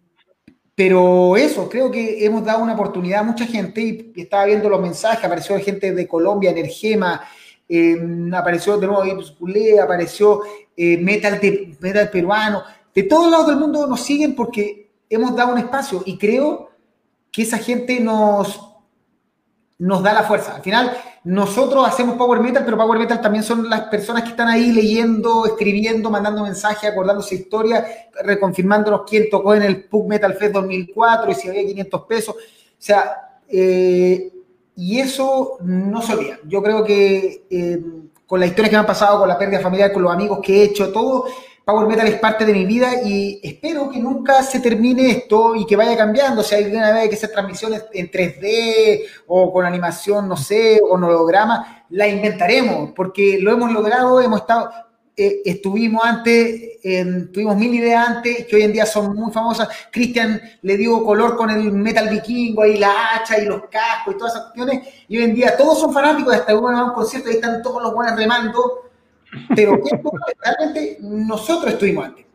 [0.75, 4.81] pero eso, creo que hemos dado una oportunidad a mucha gente y, estaba viendo los
[4.81, 7.21] mensajes, apareció gente de Colombia, Energema,
[7.69, 9.03] em, apareció de nuevo
[9.37, 10.41] Culé, apareció
[10.75, 11.39] eh, metal,
[11.79, 12.63] metal peruano,
[12.93, 16.71] de todos lados del mundo nos siguen porque hemos dado un espacio y creo
[17.31, 18.59] que esa gente nos,
[19.77, 20.55] nos da la fuerza.
[20.55, 20.95] Al final,
[21.25, 25.45] nosotros hacemos Power Metal, pero Power Metal también son las personas que están ahí leyendo,
[25.45, 27.85] escribiendo, mandando mensajes, acordándose historia,
[28.23, 32.35] reconfirmándonos quién tocó en el Pug Metal Fest 2004 y si había 500 pesos.
[32.35, 32.39] O
[32.77, 34.33] sea, eh,
[34.75, 36.39] y eso no se olvida.
[36.45, 37.81] Yo creo que eh,
[38.27, 40.59] con la historia que me han pasado, con la pérdida familiar, con los amigos que
[40.59, 41.25] he hecho, todo,
[41.65, 45.65] Power Metal es parte de mi vida y espero que nunca se termine esto y
[45.65, 46.43] que vaya cambiando.
[46.43, 50.95] Si hay alguna vez que hacer transmisiones en 3D o con animación, no sé, o
[50.95, 54.71] holograma, la inventaremos porque lo hemos logrado, hemos estado.
[55.15, 56.79] eh, estuvimos antes,
[57.31, 59.69] tuvimos mil ideas antes, que hoy en día son muy famosas.
[59.91, 64.17] Cristian le dio color con el metal vikingo, ahí la hacha y los cascos y
[64.17, 64.87] todas esas cuestiones.
[65.07, 67.61] Y hoy en día todos son fanáticos, hasta uno va a un concierto y están
[67.61, 68.92] todos los buenos remando.
[69.55, 69.79] Pero
[70.39, 72.25] realmente nosotros estuvimos antes.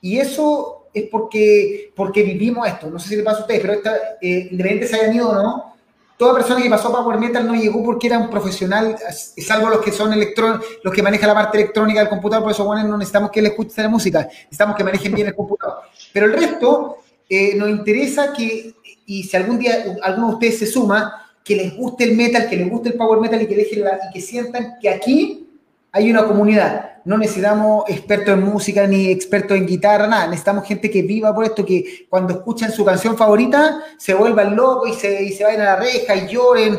[0.00, 2.90] Y eso es porque, porque vivimos esto.
[2.90, 5.34] No sé si le pasa a ustedes, pero esta, eh, independientemente se hayan ido o
[5.34, 5.74] no,
[6.20, 8.96] toda persona que pasó Power Metal no llegó porque era un profesional,
[9.38, 12.64] salvo los que son electrónicos, los que manejan la parte electrónica del computador, por eso
[12.64, 15.78] bueno, no necesitamos que les escuchen la música, necesitamos que manejen bien el computador.
[16.12, 18.74] Pero el resto eh, nos interesa que,
[19.06, 22.56] y si algún día alguno de ustedes se suma, que les guste el metal, que
[22.56, 25.49] les guste el power metal y que, dejen y que sientan que aquí
[25.92, 27.02] hay una comunidad.
[27.04, 30.26] No necesitamos expertos en música ni expertos en guitarra, nada.
[30.26, 34.90] Necesitamos gente que viva por esto, que cuando escuchan su canción favorita se vuelvan locos
[34.90, 36.78] y se, y se vayan a la reja y lloren,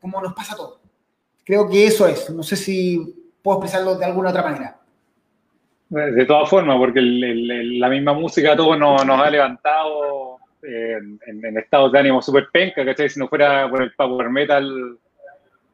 [0.00, 0.80] como nos pasa a todos.
[1.44, 2.30] Creo que eso es.
[2.30, 4.78] No sé si puedo expresarlo de alguna otra manera.
[5.88, 11.92] De todas formas, porque la misma música a todos nos, ha levantado eh, en, estados
[11.92, 13.08] de ánimo súper penca, ¿cachai?
[13.08, 14.98] Si no fuera por el power metal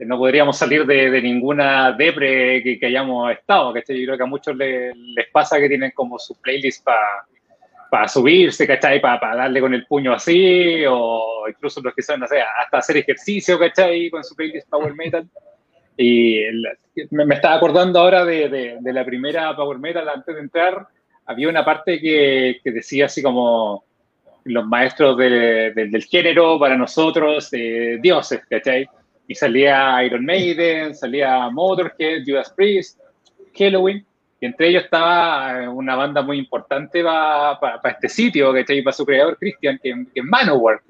[0.07, 4.01] no podríamos salir de, ninguna depre que, hayamos estado, ¿cachai?
[4.01, 4.95] Yo creo que a muchos les,
[5.33, 6.87] pasa que tienen como su playlist
[7.91, 9.01] para subirse, ¿cachai?
[9.01, 12.97] Para darle con el puño así, o incluso los que son, no sé, hasta hacer
[12.97, 14.11] ejercicio, ¿cachai?
[14.11, 15.29] Con su playlist Power Metal.
[15.97, 16.41] Y
[17.11, 20.87] me, estaba acordando ahora de, la primera Power Metal antes de entrar,
[21.27, 23.85] había una parte que, decía así como
[24.45, 27.51] los maestros del género para nosotros,
[28.01, 28.89] dioses, ¿cachai?
[29.27, 33.01] Y salía Iron Maiden, salía Motorhead, Judas Priest,
[33.57, 34.05] Halloween,
[34.41, 39.39] y entre ellos estaba una banda muy importante para este sitio, que para su creador
[39.39, 40.81] Christian, que, es Manowar.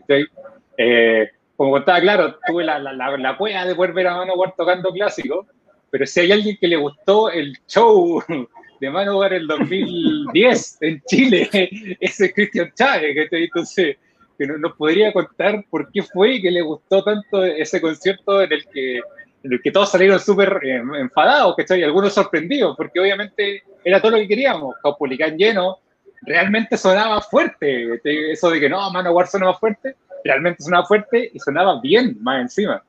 [0.78, 4.90] Eh, como contaba, claro, tuve la, la, la, cueva de poder ver a Manowar tocando
[4.90, 5.46] clásicos,
[5.90, 8.22] pero si hay alguien que le gustó el show
[8.80, 11.48] de Manowar el 2010 en Chile,
[12.00, 13.98] ese es Christian Chávez, entonces
[14.46, 18.52] que nos podría contar por qué fue y que le gustó tanto ese concierto en
[18.52, 23.62] el que, en el que todos salieron súper eh, enfadados, Y algunos sorprendidos, porque obviamente
[23.84, 24.74] era todo lo que queríamos.
[24.82, 25.78] Caupolicán lleno,
[26.22, 28.00] realmente sonaba fuerte.
[28.04, 32.82] Eso de que no, Manowar sonaba fuerte, realmente sonaba fuerte y sonaba bien más encima.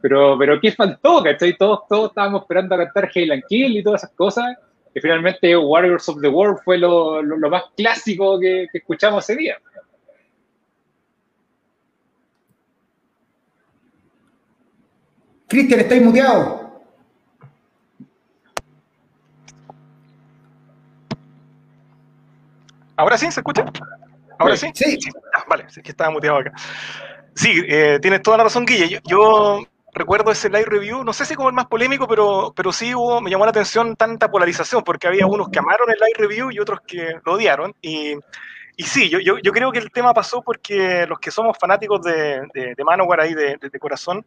[0.00, 1.22] Pero, pero ¿qué faltó?
[1.22, 1.56] ¿cachai?
[1.56, 4.56] Todos, todos estábamos esperando a cantar Hell Kill y todas esas cosas.
[4.94, 9.36] Y finalmente Warriors of the World fue lo, lo, más clásico que, que escuchamos ese
[9.40, 9.56] día.
[15.48, 16.82] Cristian, estáis muteado.
[22.96, 23.30] ¿Ahora sí?
[23.30, 23.64] ¿Se escucha?
[24.38, 24.70] ¿Ahora sí?
[24.74, 24.98] Sí.
[25.32, 26.52] Ah, vale, es que estaba muteado acá.
[27.34, 29.00] Sí, eh, tienes toda la razón, Guille.
[29.04, 29.60] Yo,
[29.94, 33.20] recuerdo ese live review, no sé si como el más polémico, pero, pero sí hubo,
[33.20, 36.58] me llamó la atención tanta polarización, porque había unos que amaron el live review y
[36.58, 37.74] otros que lo odiaron.
[37.80, 38.14] Y,
[38.76, 42.02] y sí, yo, yo, yo creo que el tema pasó porque los que somos fanáticos
[42.02, 44.26] de, de, de Manowar ahí de, de, corazón,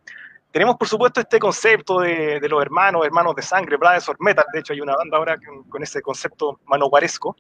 [0.58, 4.44] tenemos, por supuesto, este concepto de, los hermanos, hermanos de sangre, Brothers of Metal.
[4.52, 5.38] De hecho, hay una banda ahora
[5.70, 7.36] con, ese concepto manoguaresco.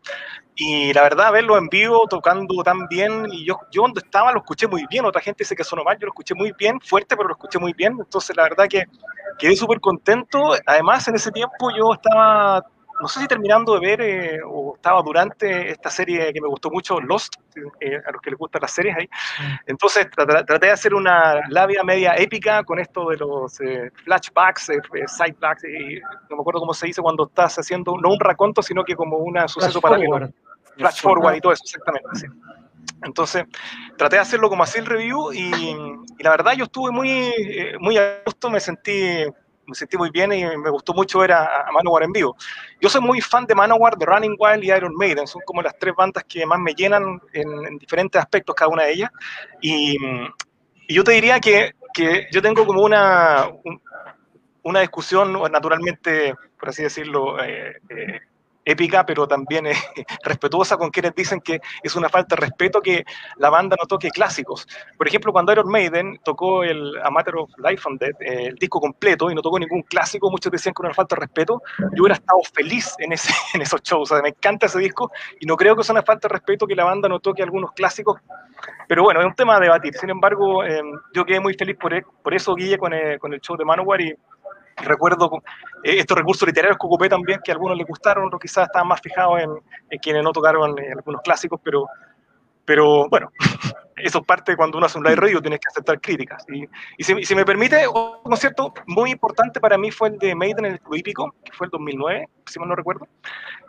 [0.53, 4.41] Y la verdad, verlo en vivo, tocando tan bien, y yo, yo cuando estaba lo
[4.41, 5.03] escuché muy bien.
[5.03, 7.57] Otra gente dice que sonó mal, yo lo escuché muy bien, fuerte, pero lo escuché
[7.57, 7.95] muy bien.
[7.97, 8.83] Entonces, la verdad que
[9.39, 10.51] quedé súper contento.
[10.67, 12.63] Además, en ese tiempo yo estaba
[12.99, 16.69] no sé si terminando de ver eh, o estaba durante esta serie que me gustó
[16.69, 17.35] mucho, Lost,
[17.79, 19.05] eh, a los que les gustan las series ahí.
[19.05, 19.55] Mm.
[19.67, 24.71] Entonces traté de hacer una labia media épica con esto de los eh, flashbacks,
[25.07, 28.83] sidebacks, y no me acuerdo cómo se dice cuando estás haciendo, no un raconto, sino
[28.83, 30.29] que como un suceso paralelo.
[30.77, 32.29] Flash forward y todo eso, exactamente.
[33.03, 33.45] Entonces,
[33.97, 35.51] traté de hacerlo como así el review y,
[36.19, 37.33] y la verdad yo estuve muy,
[37.79, 39.23] muy a gusto, me sentí
[39.67, 42.35] me sentí muy bien y me gustó mucho ver a, Manowar en vivo.
[42.81, 45.77] Yo soy muy fan de Manowar, de Running Wild y Iron Maiden, son como las
[45.77, 49.11] tres bandas que más me llenan en, diferentes aspectos cada una de ellas.
[49.61, 49.97] Y,
[50.89, 53.49] yo te diría que, que, yo tengo como una,
[54.63, 58.21] una discusión naturalmente, por así decirlo, eh, eh,
[58.67, 59.65] épica, pero también
[60.23, 63.05] respetuosa con quienes dicen que es una falta de respeto que
[63.37, 64.67] la banda no toque clásicos.
[64.97, 68.55] Por ejemplo, cuando Iron Maiden tocó el A Matter of Life and Death, eh, el
[68.55, 71.61] disco completo, y no tocó ningún clásico, muchos decían que era una falta de respeto,
[71.79, 75.11] yo hubiera estado feliz en, ese, en esos shows, o sea, me encanta ese disco,
[75.39, 77.71] y no creo que sea una falta de respeto que la banda no toque algunos
[77.71, 78.19] clásicos,
[78.87, 79.93] pero bueno, es un tema a debatir.
[79.93, 80.81] Sin embargo, eh,
[81.13, 81.93] yo quedé muy feliz por,
[82.23, 84.13] por eso, Guille, con el, con el show de Manowar, y
[84.77, 85.41] recuerdo
[85.83, 88.87] eh, estos recursos literarios que ocupé también, que a algunos les gustaron, otros quizás estaban
[88.87, 91.87] más fijados en, quienes no tocaron eh, algunos clásicos, pero,
[92.65, 93.31] pero bueno,
[93.95, 96.45] eso es parte cuando uno hace un live radio, tienes que aceptar críticas.
[96.49, 96.65] Y,
[96.97, 100.73] y si, me permite, un concierto muy importante para mí fue el de Maiden en
[100.73, 103.07] el Club Hípico, que fue el 2009, si mal no recuerdo,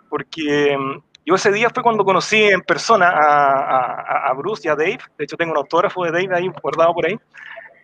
[0.09, 4.75] porque mm, yo ese día fue cuando conocí en persona a, a, Bruce y a
[4.75, 7.19] Dave, de hecho tengo un autógrafo de Dave ahí guardado por ahí,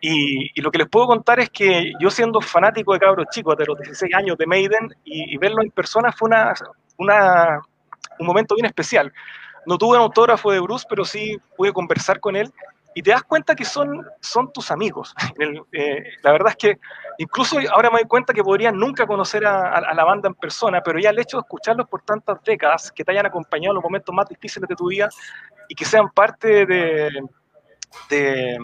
[0.07, 3.65] y, lo que les puedo contar es que yo siendo fanático de cabros chicos de
[3.65, 6.53] los 16 años de Maiden y, verlo en persona fue una,
[6.97, 7.61] una,
[8.19, 9.11] un momento bien especial.
[9.65, 12.53] No tuve un autógrafo de Bruce, pero sí pude conversar con él
[12.93, 15.13] y te das cuenta que son, son tus amigos.
[15.71, 16.79] Eh, la verdad es que
[17.17, 20.99] incluso ahora me doy cuenta que podría nunca conocer a, la banda en persona, pero
[20.99, 24.15] ya el hecho de escucharlos por tantas décadas, que te hayan acompañado en los momentos
[24.15, 25.09] más difíciles de tu vida
[25.67, 27.09] y que sean parte de,
[28.09, 28.57] de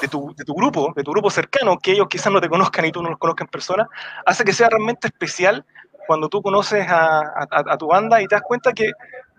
[0.00, 3.02] de tu, grupo, de tu grupo cercano, que ellos quizás no te conozcan y tú
[3.02, 3.88] no los conozcas en persona,
[4.26, 5.64] hace que sea realmente especial
[6.06, 8.90] cuando tú conoces a, tu banda y te das cuenta que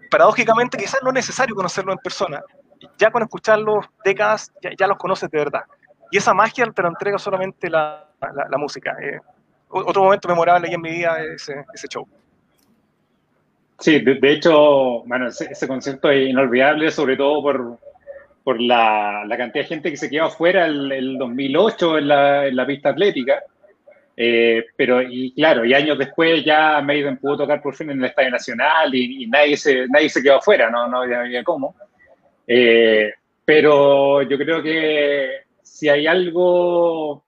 [0.09, 2.41] paradójicamente quizás no es necesario conocerlo en persona.
[2.97, 5.63] Ya con escucharlos décadas ya, los conoces de verdad.
[6.11, 8.07] Y esa magia te la entrega solamente la,
[8.57, 8.95] música.
[9.01, 9.19] Eh,
[9.69, 12.07] otro momento memorable en mi vida es ese, ese show.
[13.79, 17.77] Sí, de, hecho, bueno, ese, ese, concepto es inolvidable, sobre todo por,
[18.45, 22.45] por la, la, cantidad de gente que se quedó afuera el, el 2008 en la,
[22.45, 23.43] en la, pista atlética.
[24.15, 28.05] Eh, pero, y claro, y años después ya Maiden pudo tocar por fin en el
[28.05, 31.75] Estadio Nacional y, nadie, se, nadie se quedó afuera, no, no había cómo.
[32.45, 33.11] Eh,
[33.43, 37.25] pero yo creo que si hay algo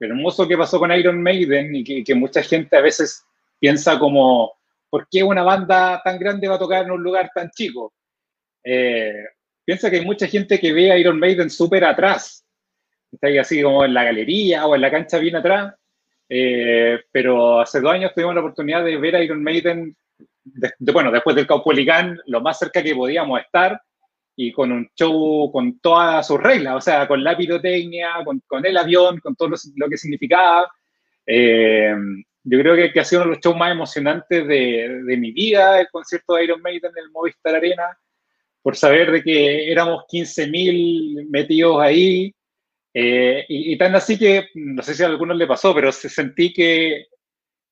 [0.00, 3.24] hermoso que pasó con Iron Maiden y que, que mucha gente a veces
[3.60, 4.54] piensa como,
[4.90, 7.92] ¿por qué una banda tan grande va a tocar en un lugar tan chico?
[8.64, 9.22] Eh,
[9.70, 12.44] piensa que hay mucha gente que ve a Iron Maiden súper atrás,
[13.12, 15.76] está ahí así como en la galería o en la cancha bien atrás,
[16.28, 19.96] eh, pero hace dos años tuvimos la oportunidad de ver a Iron Maiden,
[20.92, 23.80] bueno, después del Caupolicán, lo más cerca que podíamos estar,
[24.34, 28.76] y con un show con todas sus reglas, o sea, con la pirotecnia, con, el
[28.76, 30.68] avión, con todo lo, que significaba.
[31.24, 31.94] Eh,
[32.42, 35.30] yo creo que, que, ha sido uno de los shows más emocionantes de, de mi
[35.30, 37.96] vida, el concierto de Iron Maiden en el Movistar Arena
[38.62, 42.34] por saber de que éramos 15.000 metidos ahí.
[42.92, 46.52] Eh, y, tan así que, no sé si a algunos le pasó, pero se sentí
[46.52, 47.06] que,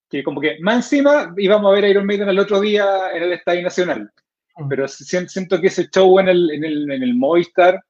[0.09, 3.22] que como que más encima íbamos a ver a Iron Maiden el otro día en
[3.24, 4.11] el Estadio Nacional.
[4.57, 4.68] Mm.
[4.68, 7.80] Pero siento que ese show en el, en el, en el Movistar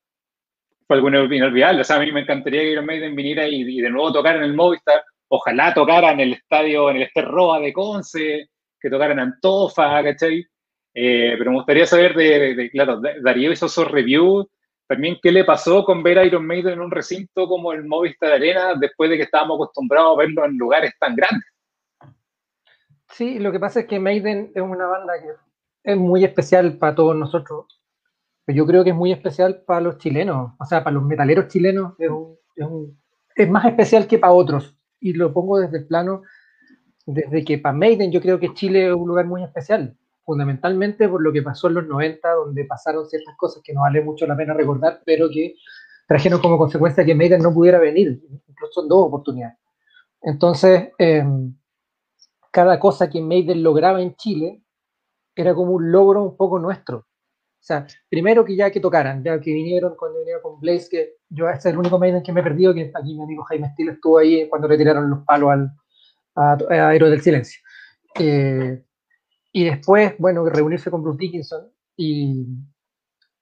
[0.86, 1.82] fue algo inolvidable.
[1.82, 4.36] O sea, a mí me encantaría que Iron Maiden viniera y, y de nuevo tocar
[4.36, 5.03] en el Movistar.
[5.28, 8.49] Ojalá tocara en el estadio, en el Esterroa de Conce,
[8.80, 10.46] que tocaran Antofa, ¿cachai?
[11.01, 14.51] Eh, pero me gustaría saber de, claro, Darío hizo su review,
[14.88, 18.32] también qué le pasó con ver a Iron Maiden en un recinto como el Movistar
[18.32, 21.46] Arena después de que estábamos acostumbrados a verlo en lugares tan grandes.
[23.12, 26.96] Sí, lo que pasa es que Maiden es una banda que es muy especial para
[26.96, 27.66] todos nosotros.
[28.49, 31.92] Yo creo que es muy especial para los chilenos, o sea, para los metaleros chilenos
[32.01, 32.11] es,
[33.36, 34.76] es más especial que para otros.
[34.99, 36.22] Y lo pongo desde el plano,
[37.07, 39.96] desde que para Maiden yo creo que Chile es un lugar muy especial
[40.29, 44.03] fundamentalmente por lo que pasó en los 90, donde pasaron ciertas cosas que no vale
[44.03, 45.55] mucho la pena recordar, pero que
[46.07, 49.57] trajeron como consecuencia que Maiden no pudiera venir, incluso en dos oportunidades.
[50.20, 51.57] Entonces, em,
[52.51, 54.62] cada cosa que Maiden lograba en Chile
[55.35, 56.99] era como un logro un poco nuestro.
[56.99, 61.14] O sea, primero que ya que tocaran, ya que vinieron cuando vinieron con Blaze, que
[61.31, 63.70] yo este es el único Maiden que me he perdido, que aquí mi amigo Jaime
[63.72, 65.72] Steele estuvo ahí cuando retiraron los palos al,
[66.37, 67.62] a, a del Silencio.
[68.18, 68.85] Eh,
[69.59, 72.47] y después, bueno, reunirse con Bruce Dickinson y,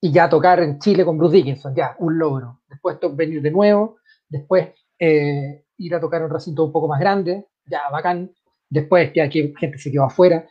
[0.01, 2.63] ya tocar en Chile con Bruce Dickinson, ya, un logro.
[2.71, 7.49] Después venir de nuevo, después eh, ir a tocar un recinto un poco más grande,
[7.67, 8.33] ya, bacán.
[8.71, 10.49] Después, que aquí gente se quedó afuera,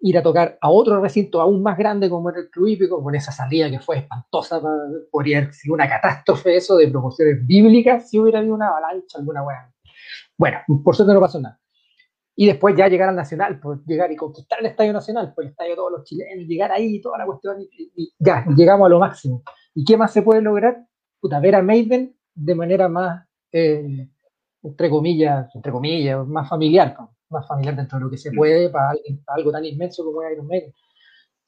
[0.00, 3.14] ir a tocar a otro recinto aún más grande como era el Club Hípico, con
[3.14, 4.62] esa salida que fue espantosa,
[5.10, 9.42] podría haber sido una catástrofe eso de proporciones bíblicas si hubiera habido una avalancha, alguna
[9.42, 9.74] buena.
[10.38, 11.61] Bueno, por suerte no pasó nada
[12.34, 15.50] y después ya llegar al Nacional, pues llegar y conquistar el Estadio Nacional, pues el
[15.50, 18.98] estadio de todos los chilenos, llegar ahí, toda la cuestión, y, ya, llegamos a lo
[18.98, 19.42] máximo.
[19.74, 20.86] ¿Y qué más se puede lograr?
[21.20, 24.08] Puta, ver a Maiden de manera más, eh,
[24.62, 26.96] entre comillas, entre comillas, más familiar,
[27.28, 28.36] más familiar dentro de lo que se mm.
[28.36, 28.94] puede para,
[29.26, 30.72] algo tan inmenso como es Iron Maiden.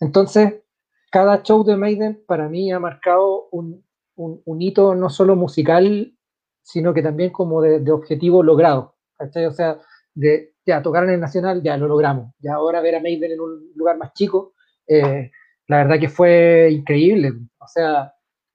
[0.01, 0.63] Entonces,
[1.11, 3.83] cada show de Maiden para mí ha marcado un,
[4.17, 6.15] un, hito no solo musical,
[6.63, 8.97] sino que también como de, de objetivo logrado.
[9.19, 9.79] O sea,
[10.15, 12.33] de ya tocar en el Nacional, ya lo logramos.
[12.39, 14.55] Ya ahora ver a Maiden en un lugar más chico,
[14.87, 15.31] eh,
[15.67, 17.33] la verdad que fue increíble.
[17.59, 18.15] O sea,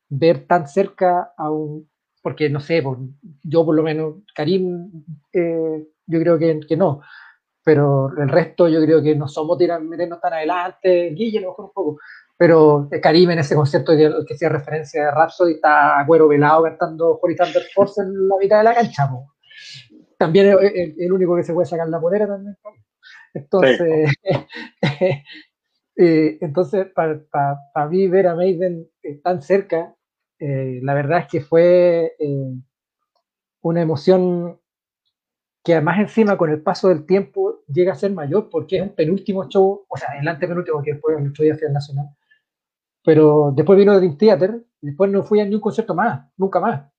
[0.09, 1.89] ver tan cerca a un,
[2.21, 2.83] porque no sé,
[3.43, 4.91] yo por lo menos, Karim,
[5.33, 7.01] eh, yo creo que, que, no,
[7.63, 11.65] pero el resto yo creo que no somos meternos tan adelante, Guille a lo mejor
[11.65, 11.99] un poco,
[12.37, 17.19] pero Karim en ese concierto que, que hacía referencia de Rhapsody está Agüero velado cantando
[17.21, 19.09] Holy Thunder Force en la mitad de la cancha.
[20.19, 22.57] También es el, único que se puede sacar la polera también.
[23.33, 24.11] Entonces,
[25.95, 29.95] eh, entonces para, mí ver a Maiden eh, tan cerca,
[30.37, 32.17] eh, la verdad es que fue
[33.61, 34.59] una emoción
[35.63, 38.95] que además encima con el paso del tiempo llega a ser mayor porque es un
[38.95, 42.09] penúltimo show, o sea, el antepenúltimo que después el otro día el Nacional,
[43.05, 46.91] pero después vino Dream Theater y después no fui a ningún concierto más, nunca más,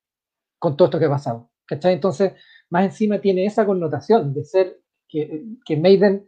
[0.57, 1.51] con todo esto que ha pasado.
[1.71, 1.93] ¿Cachai?
[1.93, 2.33] Entonces,
[2.71, 6.27] más encima tiene esa connotación de ser que, que Maiden,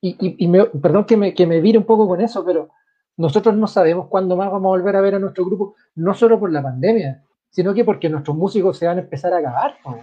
[0.00, 2.68] y, y, perdón que me, que me vire un poco con eso, pero
[3.16, 6.38] nosotros no sabemos cuándo más vamos a volver a ver a nuestro grupo, no solo
[6.38, 9.78] por la pandemia, sino que porque nuestros músicos se van a empezar a acabar.
[9.82, 9.98] O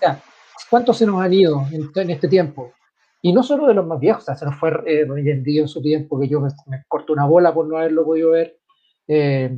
[0.00, 0.22] sea,
[0.70, 2.72] ¿cuántos se nos han ido en, este tiempo?
[3.20, 5.82] Y no solo de los más viejos, o sea, se nos fue eh, en su
[5.82, 6.48] tiempo, que yo me,
[6.88, 8.58] corto una bola por no haberlo podido ver.
[9.06, 9.54] Eh,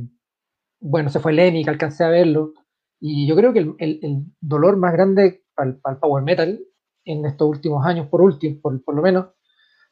[0.81, 2.51] bueno, se fue Lenny, que alcancé a verlo.
[2.99, 6.59] Y yo creo que el, dolor más grande para el, power metal
[7.05, 9.27] en estos últimos años, por último, por, por lo menos,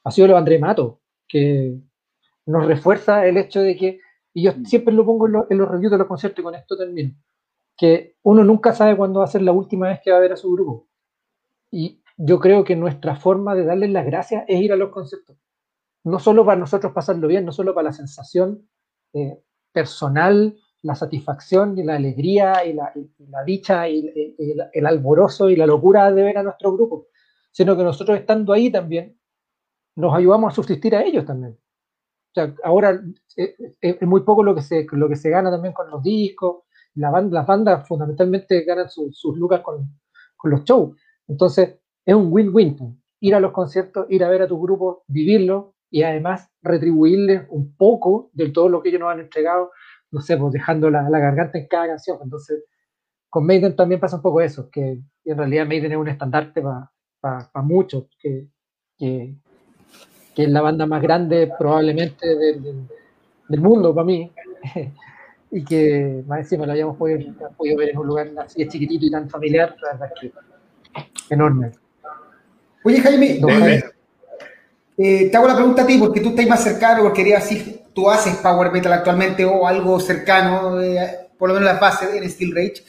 [0.03, 1.79] ha sido lo André Mato, que
[2.45, 3.99] nos refuerza el hecho de que,
[4.33, 6.77] y yo siempre lo pongo en, en los reviews de los conciertos y con esto
[6.77, 7.15] termino,
[7.77, 10.33] que uno nunca sabe cuándo va a ser la última vez que va a ver
[10.33, 10.87] a su grupo.
[11.71, 15.37] Y yo creo que nuestra forma de darles las gracias es ir a los conciertos.
[16.03, 18.69] No solo para nosotros pasarlo bien, no solo para la sensación
[19.13, 19.41] eh,
[19.71, 20.55] personal,
[20.85, 22.93] la satisfacción y la alegría y la,
[23.43, 24.35] dicha y,
[24.71, 27.07] el alborozo y la locura de ver a nuestro grupo,
[27.51, 29.17] sino que nosotros estando ahí también
[29.95, 31.53] nos ayudamos a subsistir a ellos también.
[31.53, 33.01] O sea, ahora
[33.35, 36.03] eh, eh, es, muy poco lo que, se, lo que se gana también con los
[36.03, 39.89] discos, las bandas fundamentalmente ganan sus lucas con,
[40.43, 40.95] los shows.
[41.27, 42.75] Entonces, es un win-win.
[42.75, 42.91] Pues.
[43.21, 47.75] Ir a los conciertos, ir a ver a tu grupo, vivirlo y además retribuirles un
[47.75, 49.71] poco de todo lo que ellos nos han entregado,
[50.15, 52.17] no sé, pues dejando la, garganta en cada canción.
[52.23, 52.63] Entonces,
[53.29, 56.63] con Maiden también pasa un poco eso, que en realidad Maiden es un estandarte
[57.19, 58.47] para muchos, que,
[58.97, 59.35] que,
[60.37, 64.31] es la banda más grande probablemente del mundo para mí.
[65.51, 67.19] y que más encima lo hayamos podido,
[67.77, 71.71] ver en un lugar así chiquitito y tan familiar, la verdad es que enorme.
[72.85, 73.39] Oye, Jaime,
[74.97, 77.74] eh, te hago la pregunta a ti, porque tú estás más cercano, porque quería decir,
[77.95, 82.29] tú haces Power Metal actualmente o algo cercano, eh, por lo menos la base en
[82.29, 82.83] Steel Rage.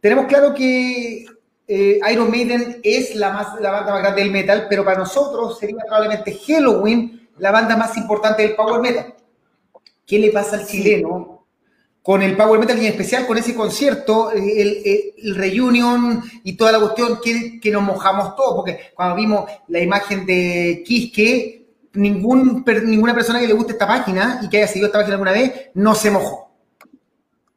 [0.00, 1.26] Tenemos claro que
[1.68, 5.58] eh, Iron Maiden es la, más, la banda más grande del metal, pero para nosotros
[5.58, 9.14] sería probablemente Halloween la banda más importante del Power Metal.
[10.06, 11.44] ¿Qué le pasa al chileno
[12.02, 16.72] con el Power Metal y en especial con ese concierto, el, el, reunion y toda
[16.72, 21.59] la cuestión que, que, nos mojamos todos, porque cuando vimos la imagen de Kiske,
[21.92, 25.32] ningún, ninguna persona que le guste esta página y que haya seguido esta página alguna
[25.32, 26.50] vez, no se mojó.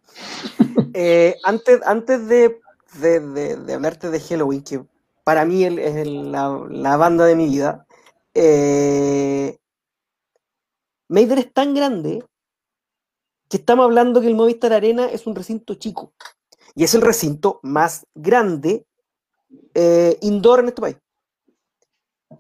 [0.96, 2.60] Eh, antes antes de,
[3.00, 4.84] de, hablarte de Halloween, que
[5.24, 7.88] para mí es la, la, banda de mi vida,
[8.36, 9.58] eh,
[11.10, 12.24] es tan grande
[13.50, 16.14] que estamos hablando que el Movistar Arena es un recinto chico
[16.76, 18.86] y es el recinto más grande
[19.74, 20.98] eh, indoor en este país.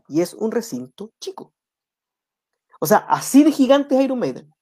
[0.07, 1.52] Y es un recinto chico.
[2.83, 4.53] O sea, así de gigante es Iron Maiden.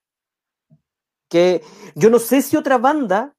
[1.28, 1.63] Que
[1.95, 3.36] yo no sé si otra banda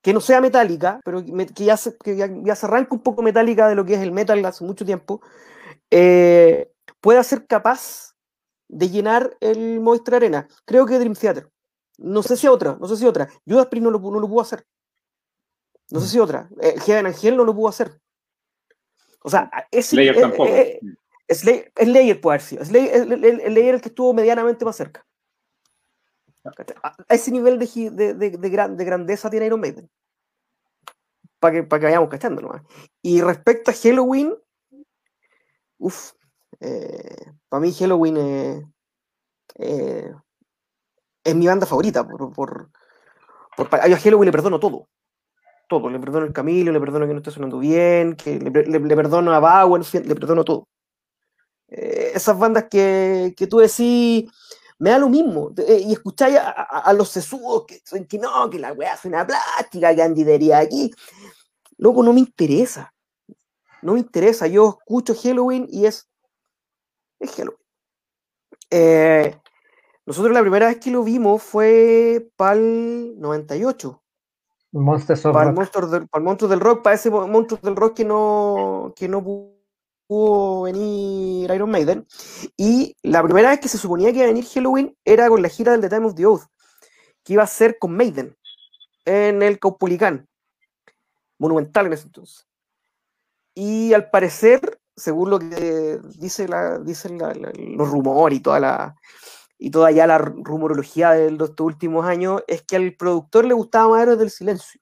[0.00, 3.68] que no sea metálica, pero que, ya, se, que ya, se arranca un poco metálica
[3.68, 5.20] de lo que es el metal hace mucho tiempo,
[5.90, 6.72] eh,
[7.02, 8.14] pueda ser capaz
[8.68, 10.48] de llenar el Movistar Arena.
[10.64, 11.50] Creo que Dream Theater.
[11.98, 13.28] No sé si otra, no sé si otra.
[13.46, 14.64] Judas Priest no lo, no lo pudo hacer.
[15.90, 16.08] No sé mm.
[16.08, 16.48] si otra.
[16.58, 18.00] Eh, Heaven Angel no lo pudo hacer.
[19.22, 20.46] O sea, es Slayer tampoco.
[20.46, 20.94] Eh, eh,
[21.28, 22.64] Slayer, puede haber sido.
[22.64, 25.06] Slayer, el, el, el, que estuvo medianamente más cerca.
[26.82, 29.88] A ese nivel de, de, de, de, de grandeza tiene Iron Maiden.
[31.38, 32.62] Para que, para que vayamos cachando nomás.
[33.00, 34.34] Y respecto a Halloween,
[35.78, 36.12] uff,
[36.60, 38.64] eh, para mí Halloween es
[39.56, 40.12] eh,
[41.24, 42.06] es mi banda favorita.
[42.06, 42.70] Por, por,
[43.56, 44.88] por, a Halloween le perdono todo.
[45.68, 45.88] Todo.
[45.88, 49.32] Le perdono el Camilo, le perdono que no esté sonando bien, que le, le, perdono
[49.32, 50.68] a Bauer, le perdono todo.
[51.74, 54.30] Eh, esas bandas que, que, tú decís,
[54.78, 55.52] me da lo mismo.
[55.56, 59.94] Eh, y escucháis a, a, los sesudos que, que no, que la weá suena plástica,
[59.94, 60.92] que Andy diría aquí.
[61.78, 62.92] Loco, no me interesa.
[63.80, 64.46] No me interesa.
[64.46, 66.08] Yo escucho Halloween y es.
[67.18, 67.58] Es Halloween.
[68.70, 69.34] Eh,
[70.04, 74.02] nosotros la primera vez que lo vimos fue para el 98.
[74.72, 77.76] Monsters of para el, monstruo del, para el monstruo del rock, para ese monstruo del
[77.76, 79.22] rock que no, que no
[80.64, 82.06] venir Iron Maiden.
[82.56, 85.48] Y la primera vez que se suponía que iba a venir Halloween era con la
[85.48, 86.44] gira del The Time of the Oath,
[87.24, 88.36] que iba a ser con Maiden
[89.04, 90.28] en el Caupolicán,
[91.38, 92.46] monumental en ese entonces.
[93.54, 97.18] Y al parecer, según lo que dice la, dicen
[97.76, 98.96] los rumores y toda la
[99.58, 103.90] y toda ya la rumorología de estos últimos años, es que al productor le gustaba
[103.90, 104.80] más Héroes del Silencio.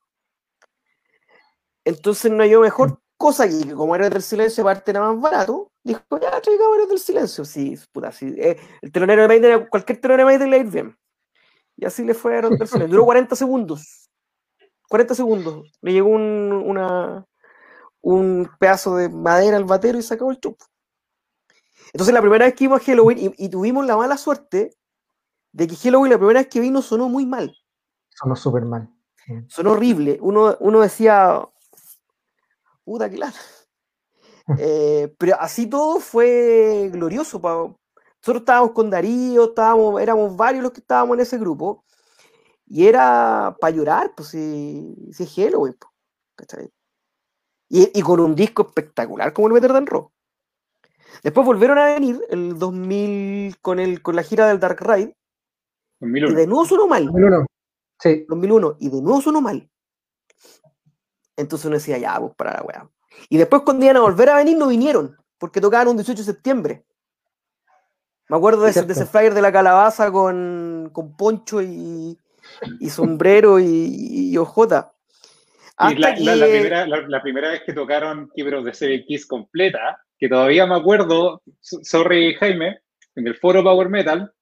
[1.84, 6.00] Entonces no hay mejor cosa que como Héroes del Silencio aparte era más barato, dijo,
[6.12, 7.44] ya traigamos Héroes del Silencio.
[7.44, 8.34] Sí, puta, sí.
[8.38, 10.98] Eh, el telonero de Maiden, cualquier telonero de Maiden le ir bien.
[11.76, 12.88] Y así le fue a Héroes del Silencio.
[12.88, 14.08] Duró 40 segundos.
[14.88, 15.70] 40 segundos.
[15.82, 17.26] Le llegó un, una,
[18.00, 20.64] un pedazo de madera al batero y sacó el chupo.
[21.92, 24.74] Entonces la primera vez que vimos a Halloween y, y, tuvimos la mala suerte
[25.52, 27.54] de que Halloween la primera vez que vino sonó muy mal.
[28.08, 28.88] Sonó súper mal.
[29.48, 30.18] Sonó horrible.
[30.22, 31.46] Uno, uno decía,
[32.90, 33.38] puta que lata.
[34.58, 37.40] eh, pero así todo fue glorioso.
[37.40, 37.54] Pa.
[37.54, 41.84] Nosotros estábamos con Darío, estábamos, éramos varios los que estábamos en ese grupo.
[42.66, 45.76] Y era para llorar, pues si, si es Halloween.
[46.36, 46.70] Pues,
[47.68, 50.12] y, y, con un disco espectacular como el Better Than Rock.
[51.22, 55.14] Después volvieron a venir el 2000 con, el, con la gira del Dark Ride.
[56.00, 56.32] 2001.
[56.32, 57.06] Y de nuevo sonó mal.
[57.06, 57.46] 2001.
[58.00, 58.26] Sí.
[58.28, 58.76] 2001.
[58.80, 59.70] Y de nuevo sonó mal.
[61.40, 62.88] Entonces uno decía, ya, pues para la weá.
[63.28, 66.24] Y después cuando iban a volver a venir no vinieron, porque tocaban un 18 de
[66.24, 66.84] septiembre.
[68.28, 72.16] Me acuerdo de ese, de ese, flyer de la calabaza con, con poncho y,
[72.78, 74.92] y sombrero y, y ojota.
[75.90, 76.20] Y la, que...
[76.20, 80.66] la, la, primera, la, primera, vez que tocaron Kibros de Seven Kiss completa, que todavía
[80.66, 82.78] me acuerdo, sorry Jaime,
[83.16, 84.32] en el foro Power Metal,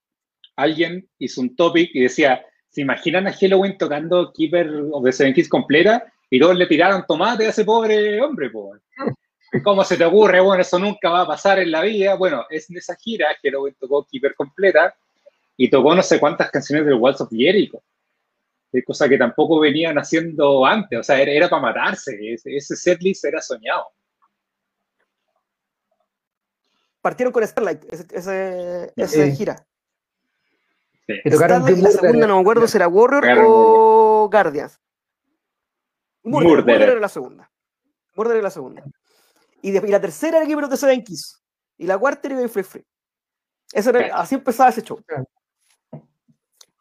[0.56, 5.32] alguien hizo un topic y decía, ¿se imaginan a Halloween tocando Keeper of the Seven
[5.32, 6.12] Kiss completa?
[6.30, 8.80] Y todos le tiraron tomate a ese pobre hombre, pues.
[9.64, 10.40] ¿Cómo se te ocurre?
[10.40, 12.14] Bueno, eso nunca va a pasar en la vida.
[12.16, 14.94] Bueno, es en esa gira que luego tocó Keeper completa
[15.56, 17.82] y tocó no sé cuántas canciones del Waltz of Jericho.
[18.86, 20.98] Cosa que tampoco venían haciendo antes.
[20.98, 22.16] O sea, era, era para matarse.
[22.34, 23.86] Ese, ese setlist era soñado.
[27.00, 29.36] Partieron con Starlight, ese, ese, esa Sí.
[29.36, 29.56] gira.
[31.06, 31.14] Sí.
[31.24, 34.78] Y tocaron Starlight, y la segunda no me acuerdo si era Warrior o Guardians.
[36.28, 36.64] Murder, Murder.
[36.66, 37.50] Murder era la segunda.
[38.14, 38.84] Murder era la segunda.
[39.62, 41.42] Y, de- y la tercera era Keeper of the Seven Keys.
[41.76, 42.84] Y la cuarta era Free Free.
[43.72, 44.10] Eso era- Sí.
[44.14, 44.98] así empezaba ese show.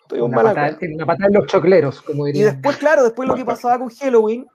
[0.01, 2.51] Estoy un Una patada, una patada en los chocleros, como Y diría.
[2.51, 4.47] después, claro, después lo que pasaba con Halloween.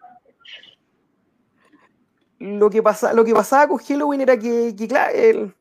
[2.39, 5.55] Lo que, pasa, lo que pasaba con Halloween era que, que, claro, el,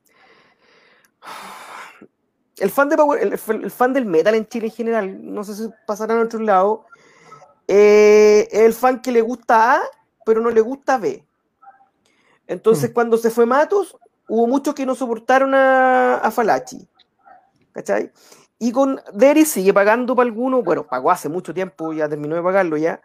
[2.57, 3.33] el, fan de Power- el,
[3.63, 6.79] el fan del metal en Chile en general, no sé si pasará en otros lados,
[7.73, 9.81] eh, es el fan que le gusta A,
[10.25, 11.25] pero no le gusta B.
[12.47, 12.93] Entonces, Mm.
[12.93, 13.95] cuando se fue Matos,
[14.27, 16.85] hubo muchos que no soportaron a, a Falachi.
[17.71, 18.11] ¿Cachai?
[18.59, 22.43] Y con Derry sigue pagando para algunos, bueno, pagó hace mucho tiempo, ya terminó de
[22.43, 23.01] pagarlo ya,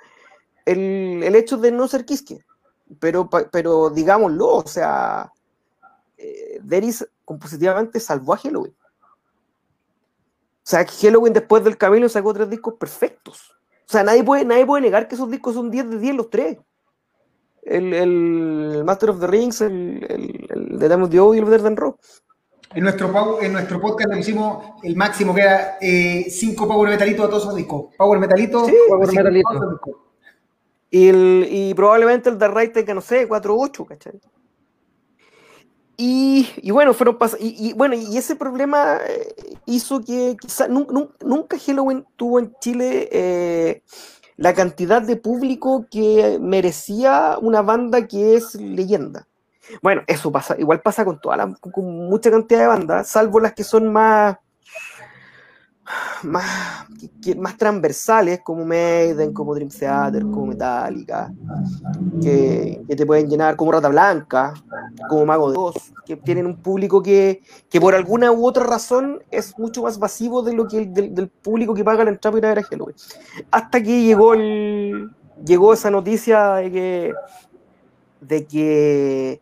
[0.64, 2.44] el, el hecho de no ser Quisque.
[2.98, 5.32] Pero, pero digámoslo, o sea,
[6.18, 8.74] eh, Deris compositivamente salvó a Halloween.
[10.64, 13.55] O sea, Halloween después del camino sacó tres discos perfectos.
[13.88, 16.30] O sea, nadie puede, nadie puede negar que esos discos son 10 de 10 los
[16.30, 16.58] tres.
[17.62, 21.38] El, el Master of the Rings, el, el, el The Time of the Oath y
[21.38, 21.98] el Better Than Rock.
[22.74, 27.28] En nuestro, en nuestro podcast le pusimos el máximo que era 5 Power Metalitos a
[27.28, 27.94] todos esos discos.
[27.96, 28.66] Power Metalito.
[28.66, 29.80] Sí, Power Metalito.
[30.90, 34.20] Y, el, y probablemente el Dark Ride tenga, no sé, 4 o 8, ¿cachai?
[35.98, 41.14] Y, bueno, fueron y, y bueno, y ese problema eh, hizo que quizá nun- nun-
[41.24, 43.82] nunca Halloween tuvo en Chile eh,
[44.36, 49.26] la cantidad de público que merecía una banda que es leyenda.
[49.82, 53.40] Bueno, eso pasa, igual pasa con toda la, con, con mucha cantidad de bandas, salvo
[53.40, 54.36] las que son más
[56.24, 56.86] más,
[57.36, 61.32] más transversales como Maiden, como Dream Theater, como Metallica,
[62.22, 64.54] que, que te pueden llenar como Rata Blanca,
[65.08, 69.58] como Mago de que tienen un público que, que por alguna u otra razón es
[69.58, 72.38] mucho más masivo de lo que el- del, del público que paga la entrada para
[72.38, 72.96] ir a ver a Halloween.
[73.50, 75.10] Hasta que llegó el,
[75.44, 77.14] llegó esa noticia de que
[78.20, 79.40] de que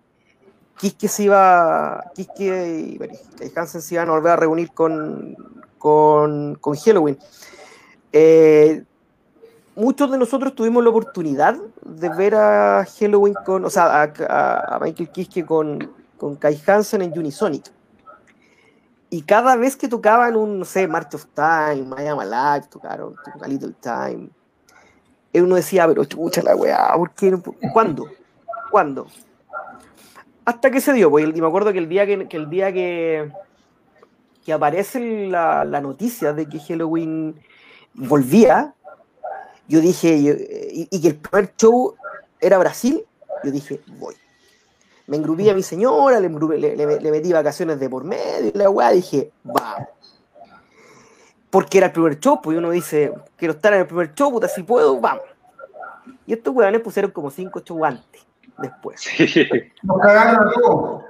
[0.78, 5.36] Kiske se iba Kiske y Hansen se iban a volver a reunir con,
[5.84, 7.18] con, con Halloween.
[8.10, 8.82] Eh,
[9.76, 15.10] muchos de nosotros tuvimos la oportunidad de ver a Halloween con, o sea, a, Michael
[15.10, 17.70] Kiske con, con Kai Hansen en Unisonic.
[19.10, 23.46] Y cada vez que tocaban un, no sé, March of Time, Maya Malak, tocaron A
[23.46, 24.30] Little Time,
[25.34, 27.38] eh, uno decía, pero chucha la weá, ¿por qué?
[27.74, 28.06] ¿Cuándo?
[28.70, 29.06] ¿Cuándo?
[30.46, 33.30] hasta que se dio, pues, y me acuerdo que el día que, el día que,
[34.44, 37.34] que aparece la, la, noticia de que Halloween
[37.94, 38.74] volvía,
[39.66, 40.14] yo dije,
[40.70, 41.94] y, que el primer show
[42.40, 43.04] era Brasil,
[43.42, 44.14] yo dije, voy.
[45.06, 48.90] Me engrupí a mi señora, le, le, metí vacaciones de por medio, y la weá,
[48.90, 49.88] dije, vamos.
[51.50, 54.48] Porque era el primer show, pues uno dice, quiero estar en el primer show, puta,
[54.48, 55.24] si puedo, vamos.
[56.26, 58.26] Y estos weones pusieron como cinco shows antes,
[58.58, 59.06] después.
[59.82, 61.04] Nos cagaron a todos.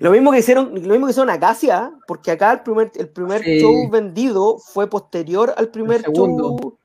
[0.00, 3.42] Lo mismo que hicieron, lo mismo que hicieron Acacia, porque acá el primer, el primer
[3.42, 6.78] show vendido fue posterior al primer show.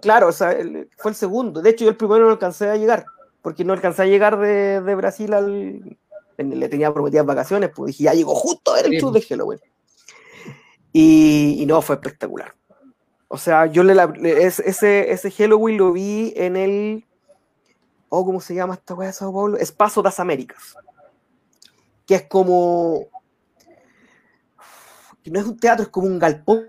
[0.00, 0.56] Claro, o sea,
[0.96, 1.60] fue el segundo.
[1.60, 3.04] De hecho, yo el primero no alcancé a llegar,
[3.42, 5.98] porque no alcancé a llegar de, de Brasil al.
[6.38, 9.60] Le tenía prometidas vacaciones, pues dije, ya llegó justo el show de Halloween.
[10.92, 12.54] Y, y, no, fue espectacular.
[13.28, 13.94] O sea, yo le,
[14.46, 17.06] ese, ese Halloween lo vi en el.
[18.08, 19.56] Oh, ¿cómo se llama esta weá de Sao Paulo?
[19.56, 20.76] Espacio das Américas
[22.12, 23.06] que es como,
[25.22, 26.66] que no es un teatro, es como un galpón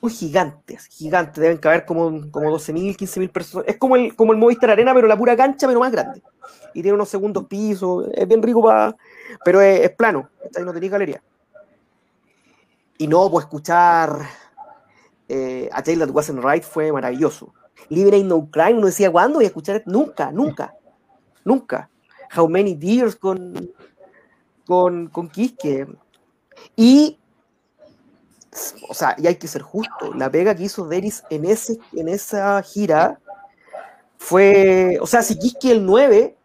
[0.00, 4.38] muy gigante, gigante, deben caber como, como 12.000, 15.000 personas, es como el, como el
[4.38, 6.22] Movistar Arena, pero la pura cancha, pero más grande,
[6.72, 8.94] y tiene unos segundos pisos, es bien rico para,
[9.44, 10.30] pero es, plano,
[10.64, 11.22] no tenía galería.
[12.96, 14.20] Y no, pues escuchar
[15.28, 17.52] eh, a Taylor Wasn't Right fue maravilloso.
[17.90, 19.82] Ain't No Crime, uno decía, ¿cuándo voy a escuchar?
[19.86, 20.76] Nunca, nunca,
[21.44, 21.90] nunca.
[22.36, 23.72] How Many Deers con,
[24.68, 25.86] con, con Quisque.
[26.76, 27.18] Y,
[28.88, 32.08] o sea, y hay que ser justo, la pega que hizo Deris en, ese, en
[32.08, 33.18] esa gira
[34.18, 36.36] fue, o sea, si Quisque el 9,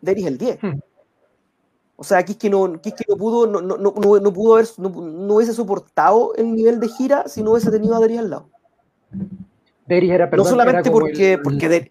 [0.00, 0.58] Deris el 10.
[0.60, 0.80] Hmm.
[1.94, 5.52] O sea, Quisque no, Quisque no pudo, no, no, no, no pudo haber, no, hubiese
[5.52, 8.50] soportado el nivel de gira si no hubiese tenido a Deris al lado.
[9.86, 11.90] Deris era, perdón, No solamente porque, porque Deris,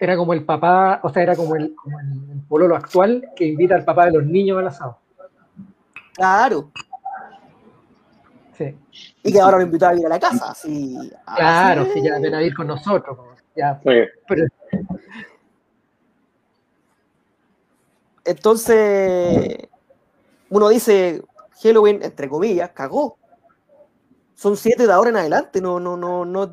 [0.00, 3.74] era como el papá, o sea, era como el, como el, pololo actual que invita
[3.74, 4.98] al papá de los niños al asado.
[6.14, 6.70] Claro.
[8.56, 8.76] Sí.
[9.22, 10.54] Y que ahora lo invitó a ir a la casa.
[10.54, 11.10] Sí.
[11.36, 13.18] Claro, que ya ven a ir con nosotros.
[13.54, 13.80] Ya.
[13.82, 14.06] Pero...
[18.24, 19.68] Entonces,
[20.50, 21.22] uno dice,
[21.62, 23.18] Halloween, entre comillas, cagó.
[24.34, 26.52] Son siete de ahora en adelante, no, no, no, no,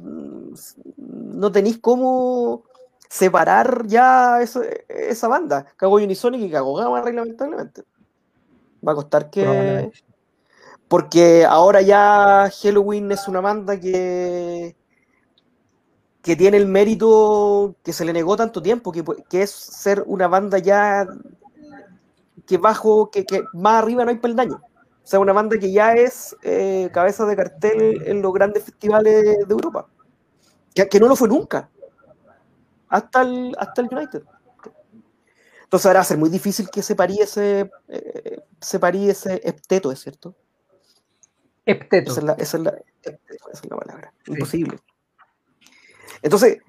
[0.97, 2.63] no tenéis cómo
[3.13, 5.67] separar ya esa banda.
[5.77, 7.83] Cago Unisonic y cago Gama, lamentablemente.
[8.85, 9.91] Va a costar que.
[10.87, 14.75] Porque ahora ya Halloween es una banda que.
[16.23, 20.57] que tiene el mérito que se le negó tanto tiempo, que, es ser una banda
[20.57, 21.07] ya.
[22.47, 24.55] que bajo, que, más arriba no hay peldaño.
[24.55, 29.47] O sea, una banda que ya es eh, cabeza de cartel en los grandes festivales
[29.47, 29.87] de Europa.
[30.73, 31.69] que no lo fue nunca
[32.93, 34.21] hasta el, hasta el United.
[35.63, 38.79] Entonces ahora va a ser muy difícil que se parí ese, eh, se
[39.09, 40.35] ese epteto, ¿es cierto?
[41.65, 42.11] Epteto.
[42.11, 42.69] Esa es la, esa es la,
[43.01, 43.17] esa
[43.51, 44.13] es la palabra.
[44.27, 44.77] Imposible.
[46.21, 46.59] Entonces,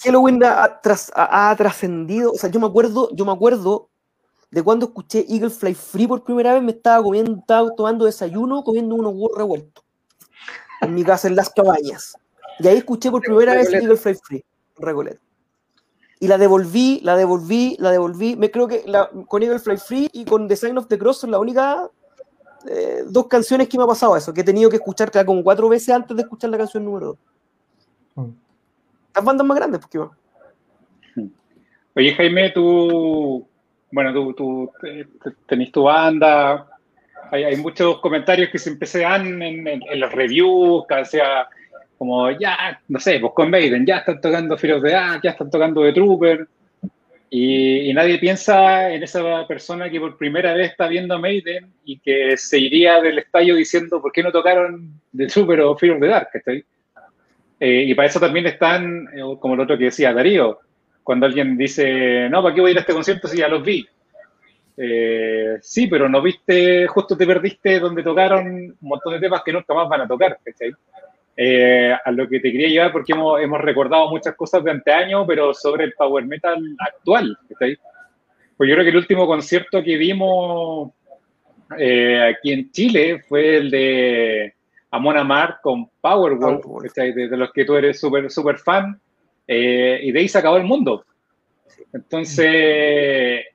[0.00, 0.80] Halloween ha,
[1.14, 3.90] ha, trascendido, o sea, yo me acuerdo, yo me acuerdo
[4.50, 8.64] de cuando escuché Eagle Fly Free por primera vez, me estaba comiendo, estaba tomando desayuno,
[8.64, 9.84] comiendo unos huevos revueltos
[10.80, 12.16] en mi casa en las cabañas.
[12.58, 14.44] Y ahí escuché por primera vez Eagle Fly Free.
[14.78, 15.20] Recoleta.
[16.20, 18.36] Y la devolví, la devolví, la devolví.
[18.36, 21.30] Me creo que la, con Eagle Fly Free y con Design of the Cross son
[21.30, 21.90] las únicas
[22.68, 25.44] eh, dos canciones que me ha pasado eso, que he tenido que escuchar cada como
[25.44, 27.18] cuatro veces antes de escuchar la canción número dos.
[28.16, 28.30] Mm.
[29.14, 30.10] Las bandas más grandes, porque va.
[31.94, 33.46] Oye, Jaime, tú,
[33.90, 34.72] bueno, tú, tú
[35.46, 36.68] tenés tu banda,
[37.30, 41.48] hay, hay, muchos comentarios que se dan en, en, los reviews, que sea
[41.98, 45.30] como ya, no sé, pues con Maiden, ya están tocando Fear of the Dark, ya
[45.30, 46.46] están tocando The Trooper,
[47.30, 52.36] y, nadie piensa en esa persona que por primera vez está viendo Maiden y que
[52.38, 56.06] se iría del estadio diciendo por qué no tocaron The Trooper o Fear of the
[56.06, 56.28] Dark.
[57.60, 60.60] Eh, y para eso también están, eh, como el otro que decía Darío,
[61.02, 63.62] cuando alguien dice, no, ¿para qué voy a ir a este concierto si ya los
[63.62, 63.86] vi?
[64.76, 69.52] Eh, sí, pero no viste, justo te perdiste donde tocaron un montón de temas que
[69.52, 70.72] nunca más van a tocar, ¿cachai?
[71.40, 75.24] Eh, a lo que te quería llevar, porque hemos, hemos, recordado muchas cosas de anteaño,
[75.24, 77.38] pero sobre el power metal actual.
[77.56, 80.90] Pues yo creo que el último concierto que vimos
[81.78, 84.52] eh, aquí en Chile fue el de
[84.90, 89.00] Amon Amar con Powerwolf, de, los que tú eres súper super fan,
[89.46, 91.04] eh, y de ahí se acabó el mundo.
[91.92, 92.46] Entonces,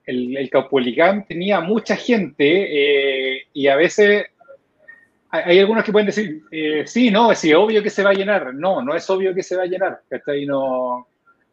[0.05, 4.27] el, el Caupolicán tenía mucha gente y a veces
[5.33, 8.53] hay algunos que pueden decir, eh, sí, no, es obvio que se va a llenar.
[8.53, 10.01] No, no es obvio que se va a llenar.
[10.45, 11.07] No,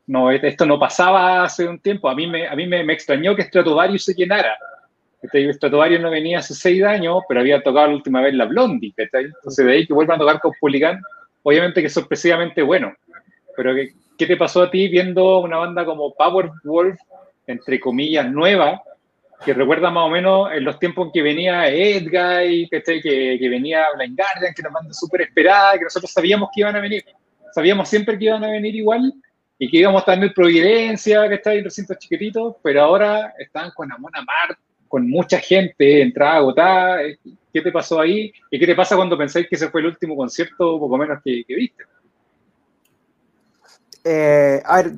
[0.07, 2.11] no, esto no pasaba hace un tiempo.
[2.11, 4.55] A mí me, a mí me, me extrañó que Stratovarius se llenara.
[5.23, 8.93] Este Stratovarius no venía hace seis años, pero había tocado la última vez la Blondie.
[8.99, 11.01] Entonces de ahí que vuelvan a tocar con Polygon,
[11.43, 12.93] obviamente que es sorpresivamente bueno.
[13.57, 16.99] Pero ¿qué, ¿qué te pasó a ti viendo una banda como Powerwolf,
[17.47, 18.83] entre comillas, nueva,
[19.45, 23.87] que recuerda más o menos en los tiempos en que venía Edgar, que, que venía
[23.97, 27.05] Blind Guardian, que nos banda súper esperada, que nosotros sabíamos que iban a venir.
[27.55, 29.13] Sabíamos siempre que iban a venir igual
[29.59, 33.91] y que íbamos a tener Providencia, que está en recintos chiquititos, pero ahora están con
[33.93, 34.59] Amona Mart,
[34.89, 37.01] con mucha gente, entrada agotada.
[37.53, 38.33] ¿Qué te pasó ahí?
[38.51, 41.45] ¿Y qué te pasa cuando pensáis que ese fue el último concierto, poco menos, que,
[41.47, 41.85] viste?
[44.05, 44.93] Eh, a ver,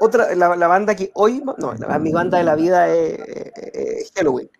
[0.00, 4.50] otra, la, banda que hoy, no, mi banda de la vida es, Halloween.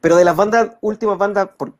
[0.00, 1.74] Pero de las bandas, últimas bandas, por,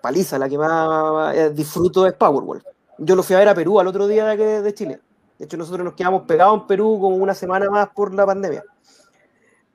[0.00, 2.62] paliza, la que más eh, disfruto es Powerwolf.
[2.98, 5.00] Yo lo fui a ver a Perú al otro día de, de Chile.
[5.38, 8.62] De hecho, nosotros nos quedamos pegados en Perú como una semana más por la pandemia.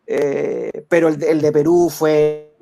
[0.08, 2.56] Eh, pero el de, Perú fue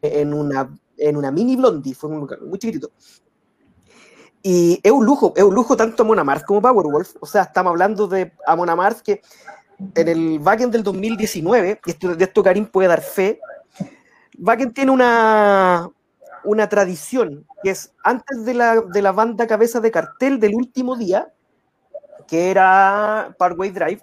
[0.00, 2.92] en una, en una mini blondie, fue un lugar muy chiquitito.
[4.42, 7.16] Y es un lujo, es un lujo tanto Amon Amarth como Powerwolf.
[7.20, 9.22] O sea, estamos hablando de Amon Amarth que
[9.94, 13.40] en el backend del 2019, y esto, de esto Karim puede dar fe,
[14.38, 15.90] Backend tiene una,
[16.44, 20.96] una tradición, que es antes de la, de la banda cabeza de cartel del último
[20.96, 21.32] día,
[22.28, 24.00] que era Parkway Drive,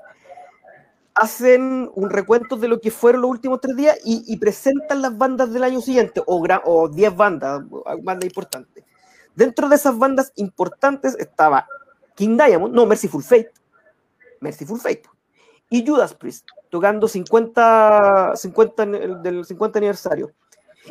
[1.13, 5.53] hacen un recuento de lo que fueron los últimos tres días y, presentan las bandas
[5.53, 7.61] del año siguiente, o 10 bandas,
[8.03, 8.83] bandas importantes.
[9.35, 11.67] Dentro de esas bandas importantes estaba
[12.15, 13.51] King Diamond, no, Mercyful Fate,
[14.39, 15.03] Mercyful Fate,
[15.69, 20.31] y Judas Priest, tocando 50, 50 del 50 aniversario.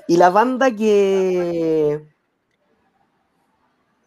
[0.06, 2.04] Y la banda que,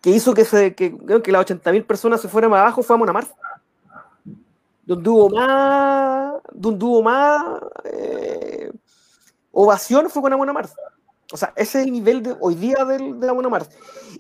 [0.02, 3.32] que hizo que, se, que, que las 80.000 personas se fueran abajo fue Amon Amarth.
[4.86, 7.44] Donde hubo más, donde hubo más
[7.86, 8.72] eh,
[9.52, 10.74] ovación fue con Amon Amarth.
[11.32, 13.72] O sea, ese es el nivel de hoy día del, de Amon Amarth.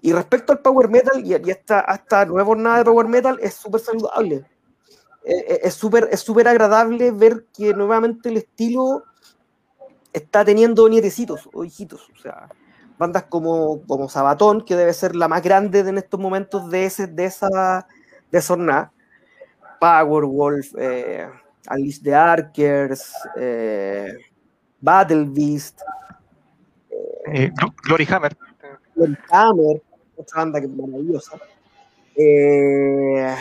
[0.02, 3.54] Y respecto al Power Metal y, y hasta, hasta nueva jornada de Power Metal, es
[3.54, 4.46] súper saludable.
[5.24, 9.04] Eh, eh, es súper es súper agradable ver que nuevamente el estilo
[10.14, 12.10] está teniendo nietecitos o hijitos.
[12.18, 12.50] O sea,
[12.98, 17.08] bandas como, como Sabatón, que debe ser la más grande en estos momentos de, ese,
[17.08, 17.88] de esa
[18.32, 18.92] de jornada.
[19.80, 21.30] Powerwolf, eh,
[21.68, 24.12] Alice the Arkers, eh,
[24.82, 25.82] Battle Beast,
[27.28, 27.52] eh,
[27.84, 28.38] Glory Hammer.
[28.96, 29.82] Glory Hammer,
[30.16, 31.38] otra banda que es maravillosa.
[32.16, 33.36] Eh,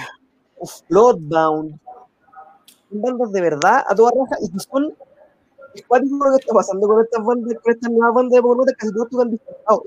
[0.88, 1.78] Bloodbound.
[2.88, 4.94] Son bandas de verdad a toda raja y que son
[5.74, 8.66] es cuático lo que está pasando con estas bandas, con estas nuevas bandas de Pokémon,
[8.78, 9.82] casi todos tocan disfrazados.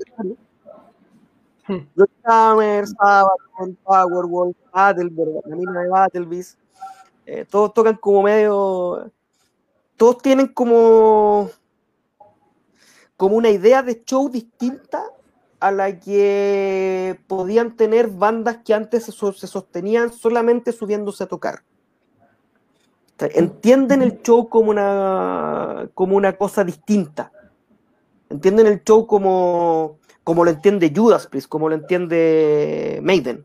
[1.94, 6.58] Los Hammer, Sabaton, Powerwolf, Battleberg, la mina de Battlebeast,
[7.26, 9.10] eh, todos tocan como medio.
[9.96, 11.50] Todos tienen como.
[13.20, 15.04] Como una idea de show distinta
[15.60, 21.62] a la que podían tener bandas que antes se, se sostenían solamente subiéndose a tocar
[23.26, 27.32] entienden el show como una, como una cosa distinta.
[28.28, 33.44] Entienden el show como, como lo entiende Judas Priest, como lo entiende Maiden.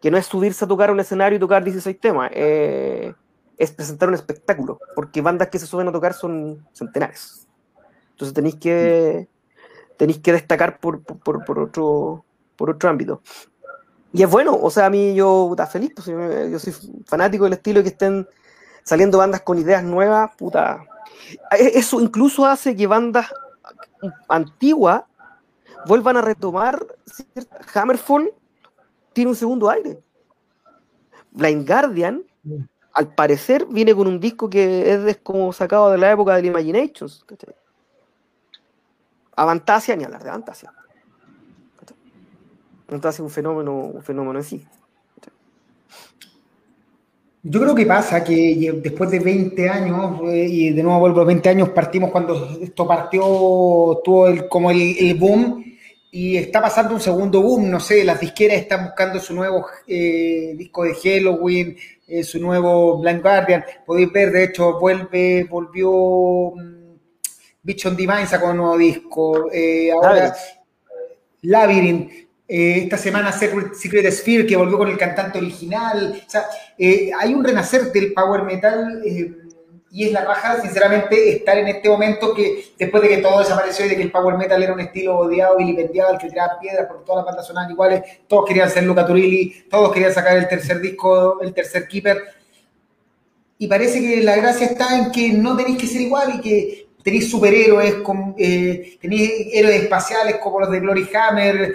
[0.00, 3.12] Que no es subirse a tocar un escenario y tocar 16 temas, eh,
[3.56, 7.39] es presentar un espectáculo, porque bandas que se suben a tocar son centenares.
[8.20, 9.28] Entonces tenéis que,
[9.96, 12.22] tenéis que destacar por, por, por, otro,
[12.54, 13.22] por otro ámbito.
[14.12, 16.74] Y es bueno, o sea, a mí yo, puta, feliz, pues yo soy
[17.06, 18.28] fanático del estilo que estén
[18.82, 20.84] saliendo bandas con ideas nuevas, puta.
[21.58, 23.32] E, eso incluso hace que bandas
[24.28, 25.04] antiguas
[25.86, 26.86] vuelvan a retomar.
[27.72, 28.34] Hammerfall
[29.14, 29.98] tiene un segundo aire.
[31.30, 32.22] Blind Guardian,
[32.92, 37.24] al parecer, viene con un disco que es como sacado de la época del Imaginations.
[39.42, 40.72] Avantasia, ni hablar de Avantasia
[42.90, 44.66] entonces un fenómeno, un fenómeno en sí.
[47.42, 51.24] Yo creo que pasa que después de 20 años, eh, y de nuevo vuelvo a
[51.24, 53.22] 20 años, partimos cuando esto partió,
[54.04, 55.64] tuvo el, como el, boom,
[56.10, 60.54] y está pasando un segundo boom, no sé, las disqueras están buscando su nuevo eh,
[60.54, 61.76] disco de Halloween,
[62.08, 66.52] eh, su nuevo Blind Guardian, podéis ver, de hecho, vuelve, volvió
[67.62, 69.48] Beach on Divine, sacó un nuevo disco,
[69.92, 70.34] ahora
[71.42, 72.10] Labyrinth,
[72.52, 76.20] eh, esta semana Secret, Sphere, que volvió con el cantante original.
[76.26, 76.46] O sea,
[76.76, 79.36] eh, hay un renacer del power metal eh,
[79.92, 83.86] y es la raja, sinceramente, estar en este momento que después de que todo desapareció
[83.86, 86.58] y de que el power metal era un estilo odiado y vilipendiado, el que tiraba
[86.58, 90.36] piedras por todas las bandas sonaban iguales, todos querían ser Luca Turilli, todos querían sacar
[90.36, 92.18] el tercer disco, el tercer Keeper.
[93.58, 96.89] y parece que la gracia está en que no tenéis que ser igual y que
[97.02, 97.96] tenéis superhéroes,
[98.38, 101.74] eh, tenéis héroes espaciales como los de Glory Hammer,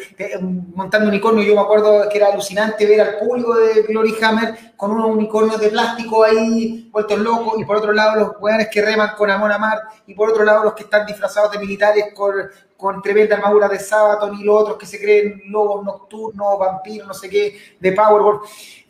[0.76, 1.46] montando unicornios.
[1.46, 5.60] Yo me acuerdo que era alucinante ver al público de Glory Hammer con unos unicornios
[5.60, 9.52] de plástico ahí vueltos locos, y por otro lado los jugadores que reman con Amon
[9.52, 12.34] Amar, y por otro lado los que están disfrazados de militares con,
[12.78, 17.14] con tremenda armadura de Sabaton, y los otros que se creen lobos nocturnos, vampiros, no
[17.14, 18.42] sé qué, de Powerball.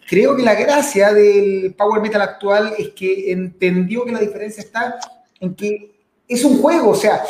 [0.07, 4.99] Creo que la gracia del Power Metal actual es que entendió que la diferencia está
[5.39, 5.94] en que
[6.27, 7.23] es un juego, o sea,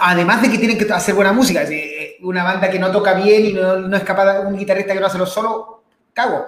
[0.00, 3.46] además de que tienen que hacer buena música, eh, una banda que no toca bien
[3.46, 5.82] y no, es capaz un guitarrista que no hace lo solo,
[6.12, 6.46] cago.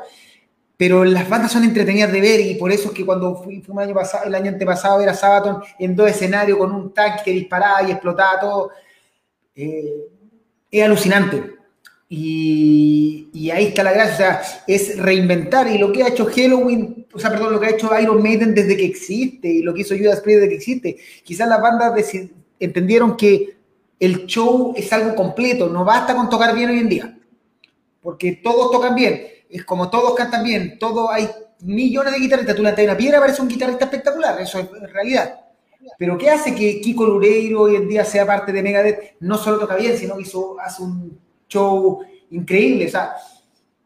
[0.76, 3.78] Pero las bandas son entretenidas de ver y por eso es que cuando fui, el,
[3.78, 7.82] año pasado, el año antepasado era Sabaton en dos escenarios con un tanque que disparaba
[7.82, 8.70] y explotaba todo,
[9.54, 10.08] eh,
[10.70, 11.56] es alucinante.
[12.08, 15.66] Y, y, ahí está la gracia, o sea, es reinventar.
[15.68, 18.54] Y lo que ha hecho Halloween, o sea, perdón, lo que ha hecho Iron Maiden
[18.54, 20.96] desde que existe y lo que hizo Judas Priest desde que existe.
[21.22, 21.94] Quizás las bandas
[22.58, 23.56] entendieron que
[23.98, 27.18] el show es algo completo, no basta con tocar bien hoy en día,
[28.00, 31.28] porque todos tocan bien, es como todos cantan bien, todo hay
[31.60, 35.38] millones de guitarristas, tú levantas una piedra, parece un guitarrista espectacular, eso es realidad.
[35.98, 39.16] Pero ¿qué hace que Kiko Lureiro hoy en día sea parte de Megadeth?
[39.20, 41.18] No solo toca bien, sino que hizo, hace un
[41.48, 43.14] show increíble, o sea,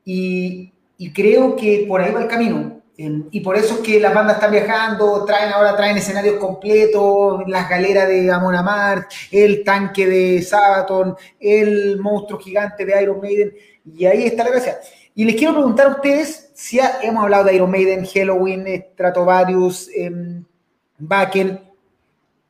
[0.04, 2.75] y, y creo que por ahí va el camino.
[2.98, 7.68] Y por eso es que las bandas están viajando, traen ahora traen escenarios completos, las
[7.68, 13.52] galeras de Amon Amart, el tanque de Sabaton, el monstruo gigante de Iron Maiden,
[13.84, 14.78] y ahí está la gracia.
[15.14, 20.10] Y les quiero preguntar a ustedes si hemos hablado de Iron Maiden, Halloween, Stratovarius, eh,
[20.98, 21.60] Bakken,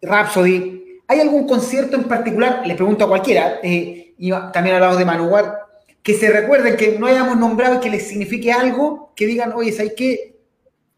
[0.01, 1.01] Rhapsody.
[1.09, 2.63] ¿Hay algún concierto en particular?
[2.65, 3.59] Les pregunto a cualquiera.
[3.63, 5.67] Eh, y también hablamos de Manowar,
[6.03, 9.73] que se recuerden que no hayamos nombrado y que les signifique algo, que digan, oye,
[9.73, 10.36] ¿sabes qué?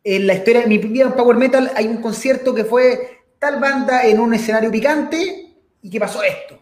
[0.05, 3.61] En la historia de mi vida en Power Metal hay un concierto que fue tal
[3.61, 6.59] banda en un escenario picante y que pasó esto.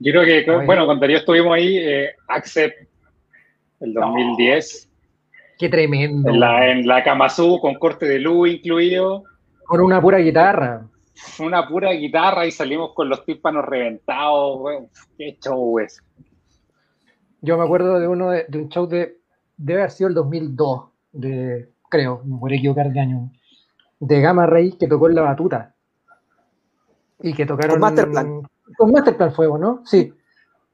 [0.00, 2.88] Yo creo que, bueno, cuando yo estuvimos ahí, eh, Accept,
[3.80, 4.88] el 2010.
[5.58, 6.30] qué tremendo.
[6.30, 9.24] En la, en la Kamazu, con corte de luz incluido.
[9.64, 10.88] Con una pura guitarra
[11.40, 14.60] una pura guitarra y salimos con los tímpanos reventados,
[15.16, 16.02] Qué show es.
[17.40, 19.17] Yo me acuerdo de uno de, un show de,
[19.58, 23.30] debe haber sido el 2002, de, creo, me voy a equivocar de año,
[24.00, 25.74] de Gamma Ray que tocó en la batuta.
[27.20, 27.72] Y que tocaron.
[27.72, 28.42] Con Masterplan.
[28.76, 29.82] Con Masterplan fue, ¿no?
[29.84, 30.14] Sí.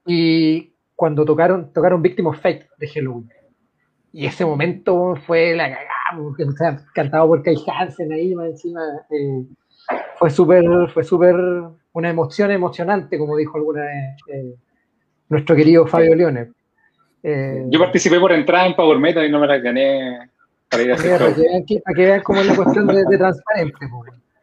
[0.05, 3.29] Y cuando tocaron, tocaron Victim of Fate de Halloween.
[4.13, 8.81] Y ese momento fue la cagada, cantado por Kai Hansen ahí, más encima.
[9.09, 9.45] Eh,
[10.17, 10.63] fue súper
[10.93, 11.35] fue súper
[11.91, 14.55] una emoción emocionante, como dijo alguna vez eh,
[15.29, 16.51] nuestro querido Fabio Leone.
[17.27, 20.29] Eh, Yo participé por entrar en Power Metal y no me la gané
[20.69, 23.17] para ir a hacer para, que para que vean cómo es la cuestión de, de
[23.17, 23.79] transparente.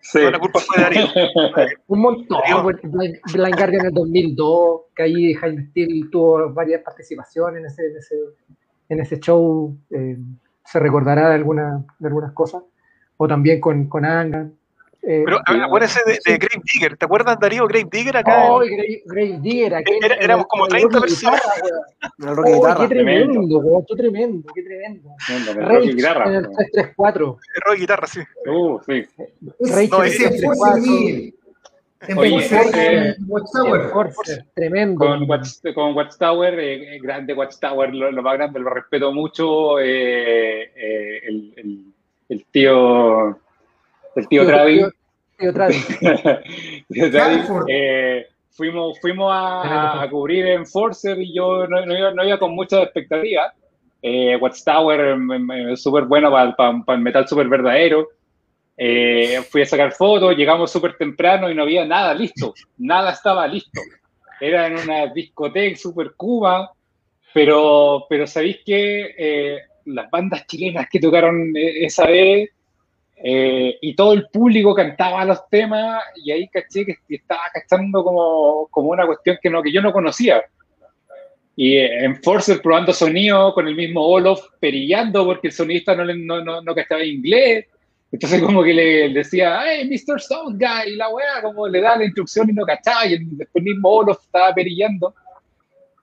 [0.00, 0.18] Sí.
[0.20, 1.06] la culpa fue de Darío.
[1.86, 2.40] Un montón.
[2.82, 3.18] Blind,
[3.56, 8.14] Guardian en el 2002, que ahí Jaime Steele tuvo varias participaciones en ese, en ese,
[8.88, 9.78] en ese show.
[9.90, 10.16] Eh,
[10.64, 12.64] se recordará de, alguna, de algunas cosas.
[13.16, 14.56] O también con, con Angan.
[15.04, 18.52] Eh, Pero acuérdense de, de, Grave Digger, ¿te acuerdas Darío Grave Digger acá?
[18.52, 21.42] Oh, Grave, Grave Digger, aquí Era, éramos como 30 personas.
[22.20, 25.10] Oh, qué tremendo, qué tremendo, qué tremendo.
[25.56, 27.38] Rage guitarra, en el 334.
[27.64, 28.20] Rock guitarra, sí.
[28.46, 29.04] Uh, sí.
[29.58, 31.42] Rage no, ese 334.
[32.16, 34.12] Oye, Watchtower.
[34.54, 34.98] Tremendo.
[34.98, 39.78] Con, Watch, con Watchtower, eh, grande Watchtower, lo, lo, más grande, lo respeto mucho.
[39.80, 41.84] Eh, eh, el, el,
[42.28, 43.38] el tío
[44.16, 44.86] el tío, Travis.
[45.38, 45.98] Tío, Travis.
[46.88, 52.10] tío Travis eh, fuimos fuimos a, a, cubrir en Forcer y yo no, no, iba,
[52.12, 53.52] no iba, con muchas expectativas.
[54.02, 55.16] Eh, Watchtower
[55.70, 58.08] es súper bueno para pa, el metal súper verdadero.
[58.76, 63.46] Eh, fui a sacar fotos, llegamos súper temprano y no había nada listo, nada estaba
[63.46, 63.80] listo.
[64.40, 66.72] Era en una discoteca súper cuba,
[67.32, 72.50] pero, pero sabéis que eh, las bandas chilenas que tocaron eh, esa vez
[73.24, 78.66] eh, y todo el público cantaba los temas y ahí caché que estaba cachando como,
[78.68, 80.42] como una cuestión que, no, que yo no conocía.
[81.54, 86.04] Y eh, en Forcer probando sonido con el mismo Olof perillando porque el sonista no,
[86.04, 87.66] no, no, no cachaba inglés.
[88.10, 90.20] Entonces como que le decía, hey, Mr.
[90.20, 93.64] Sound Guy, y la weá, como le da la instrucción y no cachaba, y después
[93.64, 95.14] el mismo Olof estaba perillando.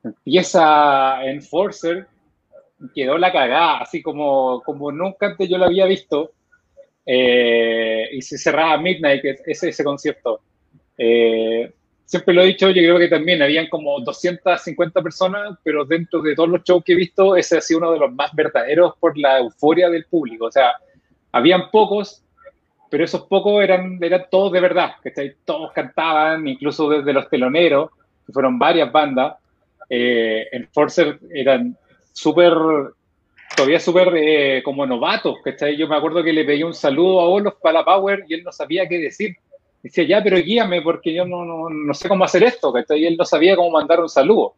[0.04, 2.08] Empieza en Forcer,
[2.96, 6.32] quedó la cagada, así como, como nunca antes yo lo había visto
[7.12, 10.42] eh, y se cerraba Midnight, que es ese concierto.
[10.98, 11.72] Eh,
[12.06, 16.36] siempre lo he dicho, yo creo que también habían como 250 personas, pero dentro de
[16.36, 19.18] todos los shows que he visto, ese ha sido uno de los más verdaderos por
[19.18, 20.46] la euforia del público.
[20.46, 20.74] O sea,
[21.32, 22.24] Habían pocos,
[22.90, 27.92] pero esos pocos eran, eran todos de verdad, que todos cantaban, incluso desde los teloneros,
[28.26, 29.36] que fueron varias bandas.
[29.90, 31.78] Eh, en Forcer eran
[32.14, 32.54] súper,
[33.60, 35.76] todavía súper eh, como novatos, ¿cachai?
[35.76, 38.44] Yo me acuerdo que le pedí un saludo a Olof para la Power y él
[38.44, 39.36] no sabía qué decir.
[39.84, 43.02] Decía, ya, pero guíame porque yo no, no, no sé cómo hacer esto, ¿cachai?
[43.02, 44.56] Y él no sabía cómo mandar un saludo.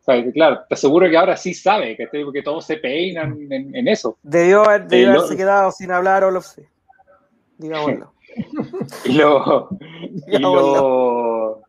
[0.00, 2.24] O sea, claro, te aseguro que ahora sí sabe, ¿cachai?
[2.24, 4.18] Porque todos se peinan en, eso.
[4.22, 6.62] Debió, debió eh, haberse quedado sin hablar Olof, sí.
[7.58, 8.12] Digámoslo.
[9.04, 9.68] y lo...
[10.26, 11.62] y lo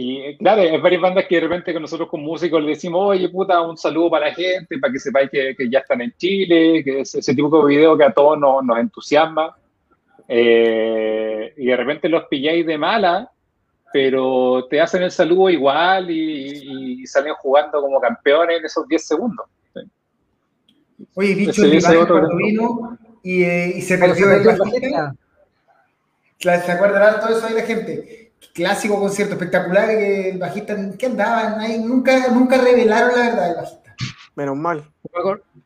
[0.00, 3.28] y claro, hay varias bandas que de repente con nosotros con músicos le decimos, oye,
[3.28, 6.84] puta, un saludo para la gente, para que sepáis que, que ya están en Chile,
[6.84, 9.56] que es ese tipo de video que a todos nos, nos entusiasma.
[10.28, 13.28] Eh, y de repente los pilláis de mala,
[13.92, 19.46] pero te hacen el saludo igual y, salen jugando como campeones en esos 10 segundos.
[21.14, 25.14] Oye, dicho el vino y, eh, y se perdió el bajista.
[26.38, 28.27] ¿Se acuerdan todo eso ahí la gente?
[28.54, 31.60] Clásico concierto espectacular que el bajista, ¿qué andaban?
[31.60, 33.94] Ahí nunca, nunca revelaron la verdad del bajista.
[34.36, 34.84] Menos mal.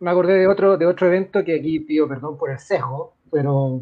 [0.00, 3.80] Me acordé de otro, de otro evento que aquí pido perdón por el sesgo, pero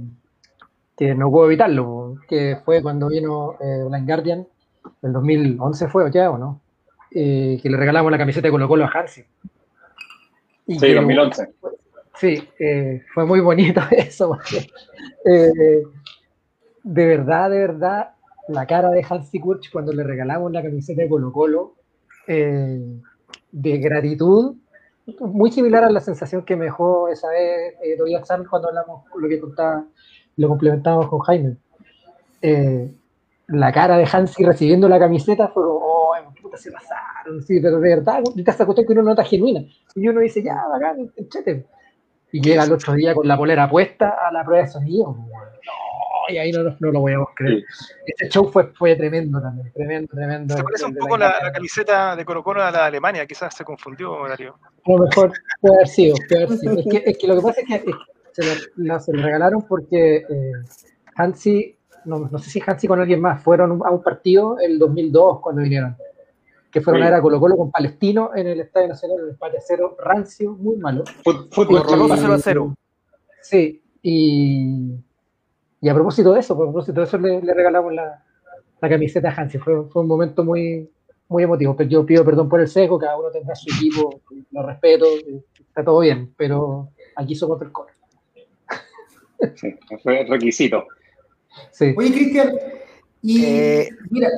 [0.97, 4.47] que no puedo evitarlo, que fue cuando vino eh, Blind Guardian,
[5.03, 6.61] el 2011 fue ya o no,
[7.11, 9.25] eh, que le regalamos la camiseta de Colo Colo a Hansi.
[10.67, 11.49] Y sí, 2011.
[12.15, 14.39] Sí, eh, fue muy bonito eso,
[15.25, 15.83] eh,
[16.83, 18.11] de verdad, de verdad,
[18.51, 21.75] la cara de Hansi Kurch cuando le regalamos la camiseta de Colo Colo,
[22.27, 22.81] eh,
[23.53, 24.57] de gratitud,
[25.21, 29.29] muy similar a la sensación que me dejó esa vez eh, Tobias cuando hablamos lo
[29.29, 29.85] que contaba,
[30.37, 31.57] lo complementamos con Jaime.
[32.43, 32.91] Eh,
[33.49, 37.81] la cara de Hansi recibiendo la camiseta fue como, oh, puta, se pasaron, sí, pero
[37.81, 39.65] de verdad, te has que uno nota genuina.
[39.97, 41.67] Y uno dice, ya, bacán, chete.
[42.33, 45.17] Y llega el otro día con la polera puesta a la prueba de sonido
[46.31, 47.65] y ahí no, no, lo voy a creer.
[48.07, 50.57] Este show fue, fue tremendo también, tremendo, tremendo.
[50.57, 53.55] Se parece un poco la, la, camiseta de Colo Colo a la de Alemania, quizás
[53.55, 54.57] se confundió, Darío.
[54.87, 56.79] A lo mejor puede haber sido, puede haber sido.
[56.79, 57.93] Es, que, es que lo que pasa es que
[58.33, 60.53] se, lo, se lo regalaron porque eh,
[61.17, 65.41] Hansi, no, no, sé si Hansi con alguien más, fueron a un partido el 2002
[65.41, 65.97] cuando vinieron.
[66.71, 69.59] Que fueron a ver a Colo Colo con Palestino en el Estadio Nacional, el empate
[69.61, 71.03] cero, rancio, muy malo.
[71.51, 72.75] Fútbol 0 a 0.
[73.43, 74.95] Sí, y
[75.81, 78.23] y a propósito de eso, a propósito de eso, le, regalamos la,
[78.81, 79.59] camiseta a Hansi.
[79.59, 80.91] Fue, un momento muy,
[81.29, 81.75] muy emotivo.
[81.77, 84.21] Pero yo pido perdón por el seco, cada uno tendrá su equipo,
[84.51, 85.07] lo respeto,
[85.59, 87.93] está todo bien, pero aquí somos el core.
[89.55, 90.85] Sí, fue requisito.
[91.71, 91.95] Sí.
[91.97, 92.53] Oye, Cristian,
[93.23, 94.29] y eh, mira,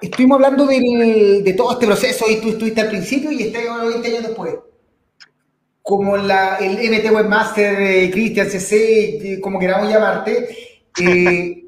[0.00, 4.22] estuvimos hablando de todo este proceso y tú estuviste al principio y estás 20 años
[4.22, 4.54] después
[5.86, 11.64] como la, el MT Webmaster, eh, Christian CC, como queramos llamarte, eh,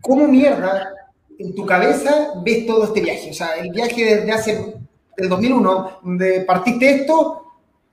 [0.00, 0.94] ¿cómo mierda
[1.38, 3.28] en tu cabeza ves todo este viaje?
[3.30, 4.74] O sea, el viaje desde hace,
[5.18, 7.42] del 2001, donde partiste esto,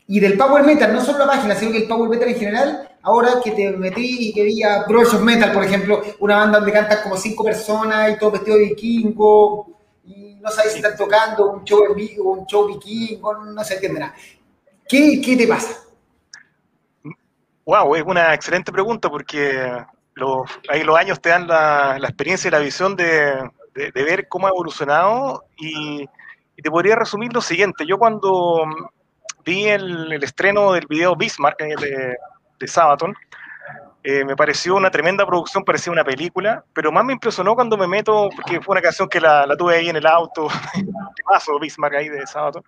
[0.07, 2.89] y del Power Metal, no solo la página, sino que el Power Metal en general,
[3.01, 6.59] ahora que te metí y que vi a Brothers of Metal, por ejemplo, una banda
[6.59, 9.67] donde cantan como cinco personas y todo vestido de vikingo,
[10.05, 13.73] y no sabes si están tocando un show en vivo, un show vikingo, no se
[13.73, 14.15] entenderá.
[14.91, 15.85] ¿Qué, ¿Qué, te pasa?
[17.63, 19.71] Wow, es una excelente pregunta porque
[20.15, 24.49] los, ahí los años te dan la, experiencia y la visión de, ver cómo ha
[24.49, 26.05] evolucionado y,
[26.61, 27.85] te podría resumir lo siguiente.
[27.87, 28.65] Yo cuando
[29.45, 32.17] vi el, estreno del video Bismarck de,
[32.59, 33.15] de Sabaton,
[34.03, 37.87] eh, me pareció una tremenda producción, parecía una película, pero más me impresionó cuando me
[37.87, 40.47] meto, porque fue una canción que la, la tuve ahí en el auto,
[41.25, 42.63] paso Bismarck ahí de sábado,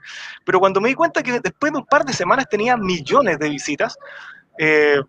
[0.45, 3.49] pero cuando me di cuenta que después de un par de semanas tenía millones de
[3.49, 3.97] visitas,
[4.59, 5.01] eh,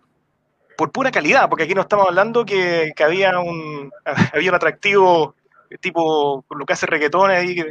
[0.77, 3.91] por pura calidad, porque aquí no estamos hablando que, que había, un,
[4.33, 5.35] había un atractivo
[5.79, 7.63] tipo lo que hace reggaetón ahí,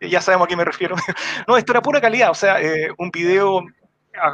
[0.00, 0.94] ya sabemos a qué me refiero.
[1.48, 3.62] no, esto era pura calidad, o sea, eh, un video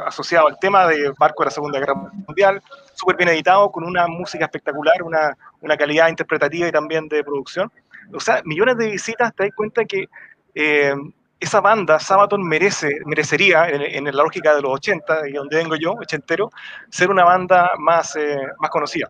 [0.05, 2.61] asociado al tema de barco de la Segunda Guerra Mundial,
[2.93, 7.71] súper bien editado, con una música espectacular, una, una, calidad interpretativa y también de producción.
[8.13, 10.07] O sea, millones de visitas, te das cuenta que
[10.55, 10.93] eh,
[11.39, 15.93] esa banda, Sabaton, merece, merecería, en, la lógica de los 80, y donde vengo yo,
[15.93, 16.49] ochentero,
[16.89, 19.09] ser una banda más, eh, más conocida.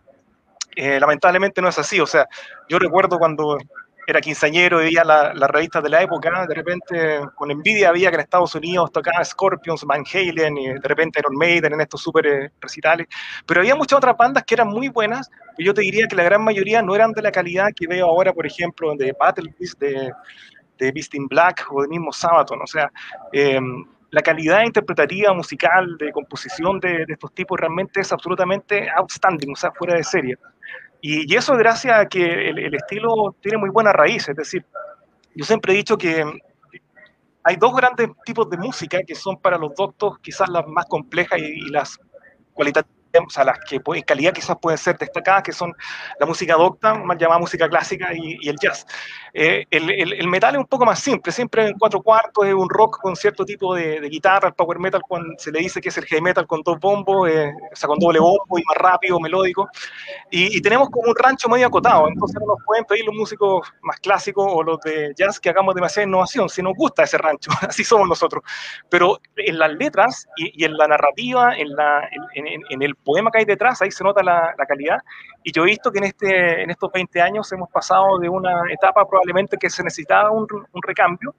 [0.74, 2.26] Eh, lamentablemente no es así, o sea,
[2.68, 3.56] yo recuerdo cuando
[4.06, 8.10] era quinceañero y veía las la revistas de la época, de repente con envidia había
[8.10, 12.02] que en Estados Unidos tocaba Scorpions, Van Halen y de repente Iron Maiden en estos
[12.02, 13.06] super eh, recitales,
[13.46, 16.24] pero había muchas otras bandas que eran muy buenas, y yo te diría que la
[16.24, 19.78] gran mayoría no eran de la calidad que veo ahora, por ejemplo, de Battle Beast,
[19.78, 20.12] de,
[20.78, 22.90] de Beast in Black o de mismo Sabaton, o sea,
[23.32, 29.56] em, la calidad interpretativa, musical, de composición de, estos tipos realmente es absolutamente outstanding, o
[29.56, 30.36] sea, fuera de serie.
[31.06, 34.64] Y, eso gracias a que el, estilo tiene muy buena raíz, es decir,
[35.34, 36.24] yo siempre he dicho que
[37.42, 41.38] hay dos grandes tipos de música que son para los doctos quizás las más complejas
[41.38, 41.98] y, y las
[42.54, 45.72] cualitativas o sea, las que en calidad quizás pueden ser destacadas, que son
[46.18, 48.86] la música docta, más llamada música clásica, y, el jazz.
[49.36, 52.70] Eh, el, el, metal es un poco más simple, siempre en cuatro cuartos, es un
[52.70, 55.98] rock con cierto tipo de, guitarra, el power metal cuando se le dice que es
[55.98, 59.18] el heavy metal con dos bombos, eh, o sea, con doble bombo y más rápido,
[59.18, 59.68] melódico,
[60.30, 63.98] y, tenemos como un rancho medio acotado, entonces no nos pueden pedir los músicos más
[63.98, 67.82] clásicos o los de jazz que hagamos demasiada innovación, si nos gusta ese rancho, así
[67.82, 68.44] somos nosotros,
[68.88, 73.38] pero en las letras y, en la narrativa, en, la, en, en el poema que
[73.38, 74.98] hay detrás, ahí se nota la, calidad.
[75.42, 78.62] Y yo he visto que en, este, en estos 20 años hemos pasado de una
[78.72, 79.23] etapa probablemente
[79.60, 80.46] que se necesitaba un,
[80.82, 81.34] recambio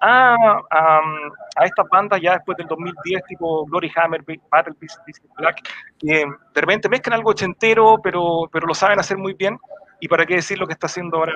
[0.00, 0.34] a,
[0.70, 4.98] a, estas bandas ya después del 2010, tipo Glory Hammer, Battle Beast,
[5.36, 5.60] Black,
[5.98, 9.58] que de repente mezclan algo ochentero, pero, pero lo saben hacer muy bien.
[10.00, 11.34] Y para qué decir lo que está haciendo ahora,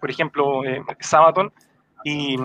[0.00, 1.52] por ejemplo, eh, Sabaton.
[2.04, 2.36] Y,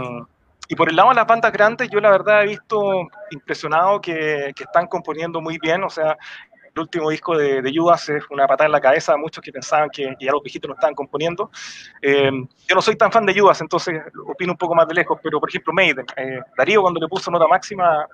[0.67, 4.51] y por el lado de las bandas grandes, yo la verdad he visto impresionado que,
[4.53, 5.83] que, están componiendo muy bien.
[5.85, 6.17] O sea,
[6.77, 9.51] el último disco de, de Judas es una patada en la cabeza a muchos que
[9.51, 11.49] pensaban que, ya los viejitos no estaban componiendo.
[12.01, 12.31] Eh,
[12.67, 15.39] yo no soy tan fan de Judas, entonces opino un poco más de lejos, pero
[15.39, 18.07] por ejemplo Maiden, eh, Darío cuando le puso nota máxima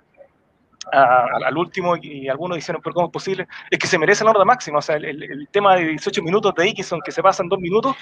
[0.92, 3.48] al último y algunos dijeron, pero ¿cómo es posible?
[3.72, 6.64] Es que se merece la nota máxima, o sea, el, tema de 18 minutos de
[6.64, 7.96] Dickinson que se pasa en dos minutos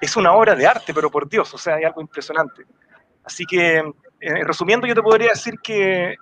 [0.00, 2.64] es una obra de arte, pero por Dios, o sea, hay algo impresionante.
[3.22, 3.78] Así que,
[4.20, 6.16] eh, resumiendo, yo te podría decir que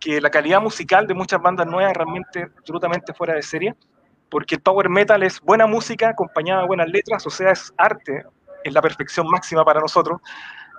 [0.00, 3.74] que la calidad musical de muchas bandas nuevas es realmente absolutamente fuera de serie,
[4.30, 8.24] porque el power metal es buena música acompañada de buenas letras, o sea, es arte,
[8.64, 10.20] es la perfección máxima para nosotros,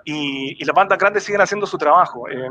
[0.04, 2.28] y, las bandas grandes siguen haciendo su trabajo.
[2.28, 2.50] Eh,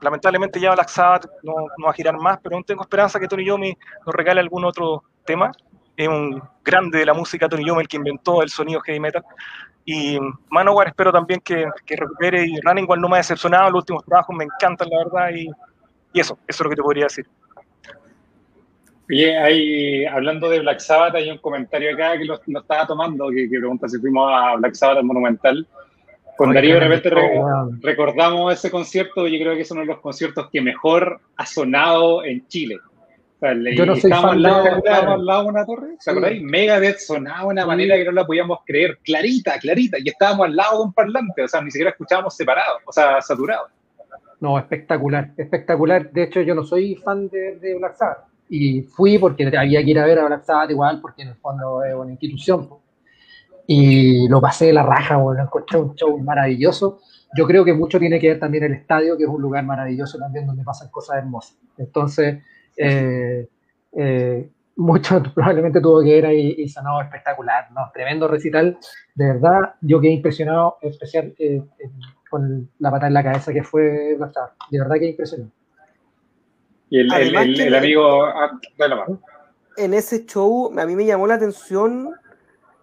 [0.00, 3.28] lamentablemente ya Black Sabbath no, no, va a girar más, pero aún tengo esperanza que
[3.28, 5.52] Tony Yomi nos regale algún otro tema.
[5.96, 9.24] Es un grande de la música Tony Yomi el que inventó el sonido heavy metal.
[9.84, 10.18] Y
[10.50, 14.04] Manowar espero también que, que recupere y Running igual no me ha decepcionado, los últimos
[14.04, 15.48] trabajos me encantan la verdad y
[16.16, 17.26] y eso, eso es lo que te podría decir.
[19.10, 23.46] Oye, hay, hablando de Black Sabbath, hay un comentario acá que lo, estaba tomando, que,
[23.50, 25.66] pregunta si fuimos a Black Sabbath al Monumental.
[26.38, 27.10] Con Darío de repente
[27.82, 32.24] recordamos ese concierto, yo creo que es uno de los conciertos que mejor ha sonado
[32.24, 32.78] en Chile.
[33.74, 36.42] yo no soy fan al lado, al lado de una torre, ¿se acordáis?
[36.42, 40.56] Megadeth sonaba de una manera que no la podíamos creer, clarita, clarita, y estábamos al
[40.56, 43.70] lado de un parlante, o sea, ni siquiera escuchábamos separados, o sea, saturados.
[44.40, 46.10] No, espectacular, espectacular.
[46.12, 48.24] De hecho, yo no soy fan de, Black Sabbath.
[48.48, 51.34] Y fui porque había que ir a ver a Black Sabbath igual, porque en el
[51.36, 52.68] fondo es una institución.
[53.66, 57.00] Y lo pasé de la raja, bueno, encontré un show maravilloso.
[57.36, 60.18] Yo creo que mucho tiene que ver también el estadio, que es un lugar maravilloso
[60.18, 61.58] también donde pasan cosas hermosas.
[61.76, 62.42] Entonces,
[62.76, 63.48] eh,
[63.92, 67.90] eh, mucho probablemente tuvo que ver ahí y sonó espectacular, ¿no?
[67.92, 68.78] Tremendo recital.
[69.14, 71.62] De verdad, yo quedé impresionado, especial, eh,
[72.36, 75.54] con la pata en la cabeza que fue De verdad que impresionante.
[76.90, 78.26] Y el, el, amigo.
[78.26, 78.60] Ah,
[79.76, 82.14] en ese show, a mí me llamó la atención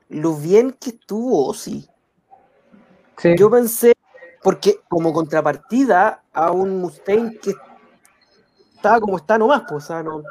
[0.10, 1.88] lo bien que estuvo Ozzy.
[3.38, 3.94] Yo pensé,
[4.42, 7.54] porque como contrapartida a un Mustaine que
[8.76, 10.24] estaba como está nomás, pues, o sea, no,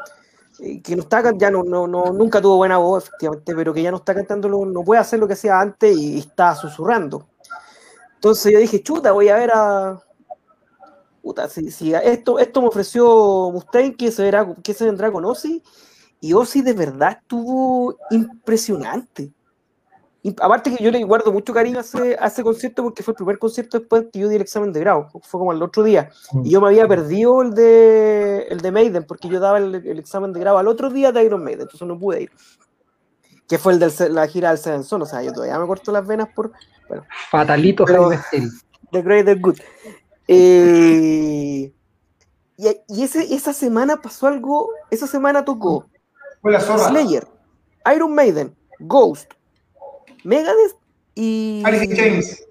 [0.60, 3.82] eh, que no está ya no, no, no, nunca tuvo buena voz, efectivamente, pero que
[3.82, 7.26] ya no está cantando, no puede hacer lo que hacía antes y está susurrando.
[8.22, 10.00] Entonces yo dije, chuta, voy a ver a.
[11.22, 15.60] Puta, si, esto, esto me ofreció Mustaine, ¿qué se, verá, qué se vendrá con Ozzy?
[16.20, 19.32] Y Ozzy de verdad estuvo impresionante.
[20.40, 23.40] aparte que yo le guardo mucho cariño a ese, a concierto porque fue el primer
[23.40, 26.08] concierto después que yo di el examen de grado, fue como el otro día.
[26.44, 30.32] Y yo me había perdido el de, el de Maiden porque yo daba el, examen
[30.32, 32.30] de grado al otro día de Iron Maiden, entonces no pude ir.
[33.52, 36.06] Que fue el de la gira del Seven o sea, yo todavía me corto las
[36.06, 36.52] venas por,
[37.30, 37.84] Fatalito
[38.92, 39.58] The Greater Good.
[40.26, 41.70] Eh,
[42.56, 44.70] y, ese, esa semana pasó algo.
[44.90, 45.86] Esa semana tocó
[46.42, 47.28] Slayer,
[47.94, 49.30] Iron Maiden, Ghost,
[50.24, 50.74] Megadeth
[51.14, 51.62] y.
[51.66, 52.48] Alice James.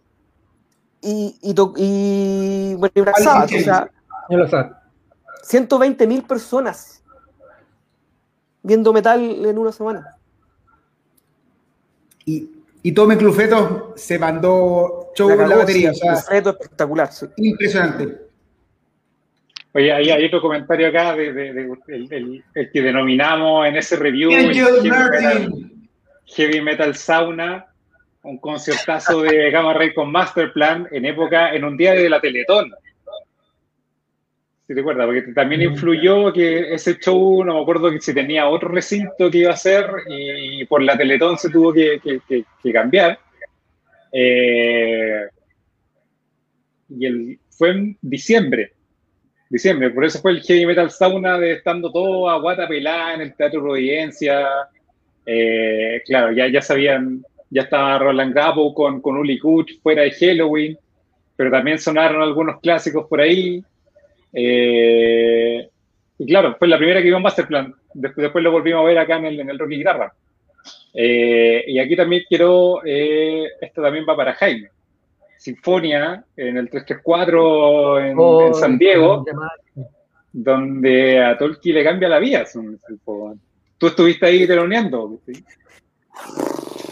[1.02, 4.82] Y, y, y, bueno, y Black Sabbath, o sea,
[5.42, 7.02] 120 mil personas
[8.62, 10.20] viendo metal en una semana.
[12.32, 15.92] Y y Tome Clufeto se mandó show en la batería.
[15.92, 17.10] espectacular.
[17.38, 18.18] Impresionante.
[19.74, 24.32] Oye, hay, otro comentario acá de, el, que denominamos en ese review
[26.26, 27.68] heavy metal, Sauna,
[28.24, 32.72] un conciertazo de Gamma Ray con Masterplan en época, en un día de la Teletón.
[34.72, 38.70] Si te acuerdas, porque también influyó que ese show, no me acuerdo si tenía otro
[38.70, 42.00] recinto que iba a hacer y por la Teletón se tuvo que,
[42.72, 43.20] cambiar.
[44.14, 45.26] Eh,
[46.88, 48.72] y el, fue en diciembre,
[49.50, 53.22] diciembre, por eso fue el Heavy Metal Sauna de estando todo a guata pelada en
[53.22, 54.48] el Teatro Providencia.
[55.26, 60.12] Eh, claro, ya, ya sabían, ya estaba Roland Gapo con, con Uli Kuch fuera de
[60.12, 60.78] Halloween,
[61.36, 63.62] pero también sonaron algunos clásicos por ahí.
[64.34, 65.70] Eh,
[66.18, 67.76] y claro, fue la primera que en Masterplan.
[67.94, 70.14] Después, después lo volvimos a ver acá en el, en el Rocky Guitarra.
[70.94, 74.70] Eh, y aquí también quiero, esto también va para Jaime.
[75.38, 79.26] Sinfonia en el 334 en, en San Diego,
[80.32, 82.46] donde a Tolki le cambia la vida.
[83.78, 85.20] Tú estuviste ahí teloneando.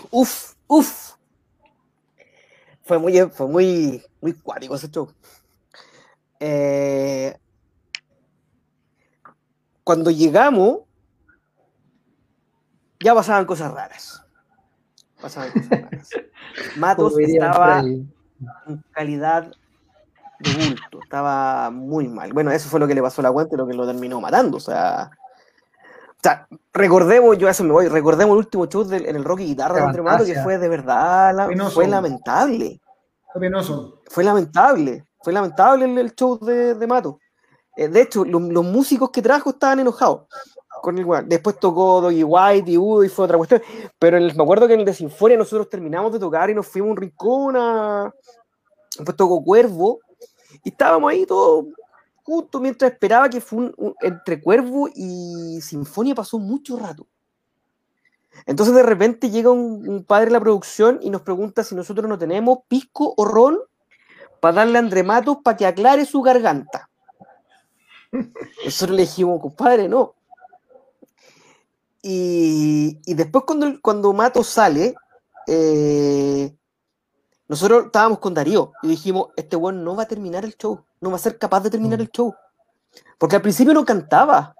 [0.09, 1.11] Uf, uf.
[2.81, 5.11] Fue muy, fue muy, muy cuático ese show.
[6.39, 7.35] Eh,
[9.83, 10.81] cuando llegamos,
[12.99, 14.25] ya pasaban cosas raras.
[15.21, 16.09] Pasaban cosas raras.
[16.77, 18.13] Matos estaba en
[18.91, 19.51] calidad
[20.39, 22.33] de bulto, estaba muy mal.
[22.33, 24.57] Bueno, eso fue lo que le pasó a la y lo que lo terminó matando.
[24.57, 25.11] O sea,
[26.19, 29.45] o sea, recordemos, yo a eso me voy, recordemos el último show en el Rocky
[29.45, 32.81] Guitarra de Mato, que fue de verdad, fue lamentable.
[33.31, 34.01] Fue penoso.
[34.09, 37.19] Fue lamentable, fue lamentable el, show de, de Mato.
[37.75, 40.27] Eh, de hecho, los músicos que trajo estaban enojados
[40.81, 43.61] con el Después tocó Doggy White y Udo y fue otra cuestión.
[43.97, 46.89] Pero me acuerdo que en el de Sinfonia nosotros terminamos de tocar y nos fuimos
[46.89, 48.13] a un rincón a...
[48.95, 49.99] Después tocó Cuervo
[50.63, 51.65] y estábamos ahí todos
[52.23, 57.07] juntos mientras esperaba que fue un, entre Cuervo y Sinfonia pasó mucho rato.
[58.45, 62.17] Entonces de repente llega un, padre de la producción y nos pregunta si nosotros no
[62.17, 63.57] tenemos pisco o ron
[64.39, 66.89] para darle a André Matos para que aclare su garganta.
[68.65, 70.15] Nosotros le dijimos, compadre, no.
[72.01, 74.95] Y, después cuando, cuando Mato sale,
[75.47, 76.55] eh,
[77.47, 81.09] nosotros estábamos con Darío y dijimos, este weón no va a terminar el show, no
[81.09, 82.01] va a ser capaz de terminar mm.
[82.03, 82.33] el show.
[83.17, 84.55] Porque al principio no cantaba.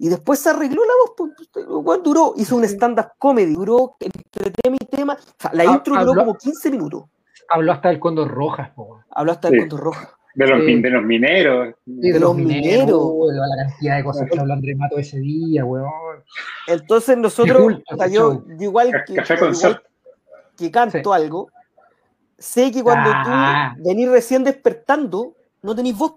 [0.00, 1.50] Y después se arregló la voz, pues,
[1.84, 5.18] pues duró, hizo un stand-up comedy, duró entre tema y tema.
[5.52, 7.04] la intro duró como 15 minutos.
[7.48, 8.70] Habló hasta el Condor Rojas,
[9.10, 10.08] Habló hasta el Condor Rojas.
[10.34, 11.74] De los, de los mineros.
[11.84, 13.28] de, los, mineros.
[13.28, 15.90] De la cantidad de cosas que habló André Mato ese día, weón.
[16.68, 19.16] Entonces nosotros, yo, igual que,
[20.56, 21.50] que canto algo,
[22.38, 23.74] sé que cuando tú ah.
[23.78, 26.14] venís recién despertando, no tenés voz.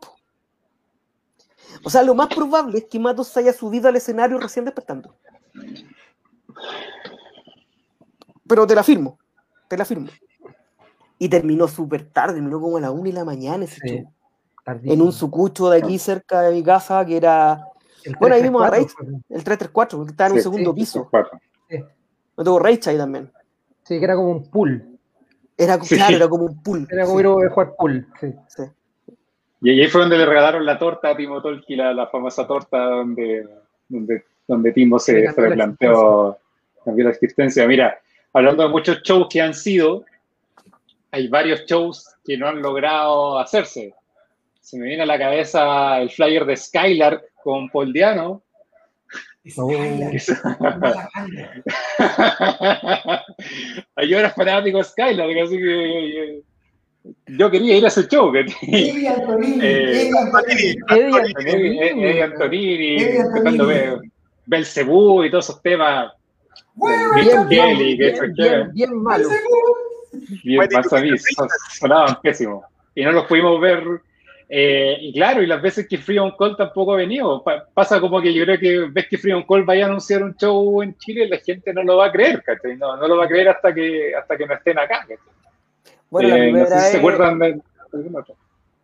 [1.83, 5.15] O sea, lo más probable es que Mato se haya subido al escenario recién despertando.
[8.47, 9.17] Pero te la firmo,
[9.67, 10.09] te la firmo.
[11.21, 14.11] Y terminó súper tarde, terminó como a la una y la mañana ese show.
[14.85, 17.63] En un sucucho de aquí cerca de mi casa, que era.
[18.19, 18.87] bueno, ahí vimos a Rage,
[19.29, 21.07] el 334, que estaba en un segundo piso.
[21.69, 23.31] Me tocó Rage ahí también.
[23.83, 24.97] Sí, que era como un pool.
[25.55, 26.87] Era, Claro, era como un pool.
[26.89, 28.63] Era como ir a jugar pool, sí.
[29.61, 32.79] Y ahí fue donde le regalaron la torta a Timo Tolki, la, la famosa torta
[32.79, 33.47] donde,
[33.87, 36.39] donde, donde Timo se, se planteó
[36.83, 37.67] cambió la existencia.
[37.67, 37.99] Mira,
[38.33, 40.03] hablando de muchos shows que han sido,
[41.11, 43.93] hay varios shows que no han logrado hacerse.
[44.61, 48.41] Se me viene a la cabeza el flyer de Skylark con Paul Diano.
[49.43, 49.67] yo
[54.19, 56.43] era fanático de Skylark, así que
[57.25, 58.31] yo quería ir a ese show.
[58.35, 59.65] Eddie Antonini.
[59.65, 60.75] Eddie Antonini.
[61.81, 62.97] Eddie Antonini.
[64.45, 66.11] Belcebú y todos esos temas.
[66.75, 69.27] Bien, bien, bien, bien, malo
[70.43, 70.69] bien
[71.79, 72.65] sonaban pésimos.
[72.95, 73.83] Y no los pudimos ver.
[74.49, 77.43] Eh, y claro, y las veces que Free on Call tampoco ha venido.
[77.73, 80.35] pasa como que yo creo que ves que Free on Call vaya a anunciar un
[80.35, 82.43] show en Chile, la gente no lo va a creer,
[82.77, 85.07] No, no lo va a creer hasta que, hasta que no estén acá,
[86.09, 87.61] Bueno, la primera eh, no sé si se acuerdan de,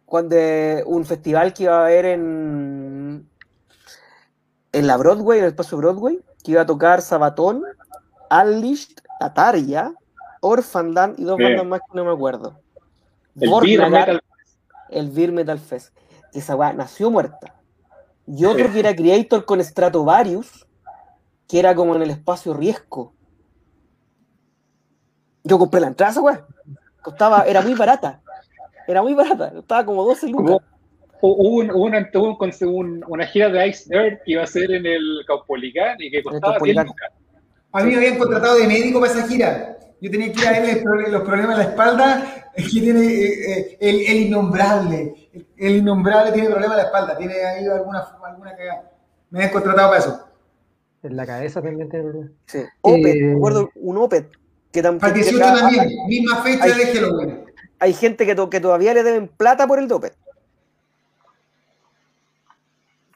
[0.06, 0.38] cuando
[0.86, 3.28] un festival que iba a haber en
[4.78, 7.64] en la Broadway, en el espacio Broadway, que iba a tocar Sabatón,
[8.30, 9.94] Unleashed, Ataria,
[10.42, 12.60] Orphanland y dos bandas más que no me acuerdo.
[13.40, 14.22] El Beer Metal
[14.90, 15.96] El Beer Metal Fest.
[16.34, 17.56] Esa weá nació muerta.
[18.26, 20.68] Y otro que era Creator con Stratovarius,
[21.48, 23.14] que era como en el espacio Riesco.
[25.44, 26.46] Yo compré la entrada, weá.
[27.02, 28.22] Costaba, era muy barata.
[28.88, 29.52] Era muy barata.
[29.52, 30.58] Costaba como 12 lucas.
[31.20, 31.74] Hubo, una,
[33.08, 36.60] una, gira de Ice Earth que iba a ser en el Caupolicán y que costaba
[36.60, 37.12] 10 lucas.
[37.72, 40.52] A mí me habían contratado de médico para esa gira Yo tenía que ir a
[40.52, 45.30] verle los problemas de la espalda que tiene eh, eh, el, el, innombrable.
[45.58, 48.92] El, innombrable tiene problemas de la espalda, tiene ahí alguna, alguna cagada.
[49.30, 50.24] Me he contratado para eso.
[51.04, 52.32] En la cabeza también tiene problemas.
[52.46, 52.60] Sí.
[52.82, 54.30] Opet, eh, recuerdo un Opet.
[54.72, 57.46] Que también, 18 también, misma fecha hay, de Halloween.
[57.80, 60.16] Hay gente que, que todavía le deben plata por el Opet.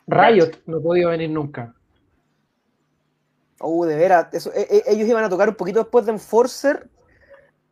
[0.07, 1.73] Riot no ha podido venir nunca.
[3.61, 4.27] Oh, de veras.
[4.33, 6.89] Eso, e, e, ellos iban a tocar un poquito después de Enforcer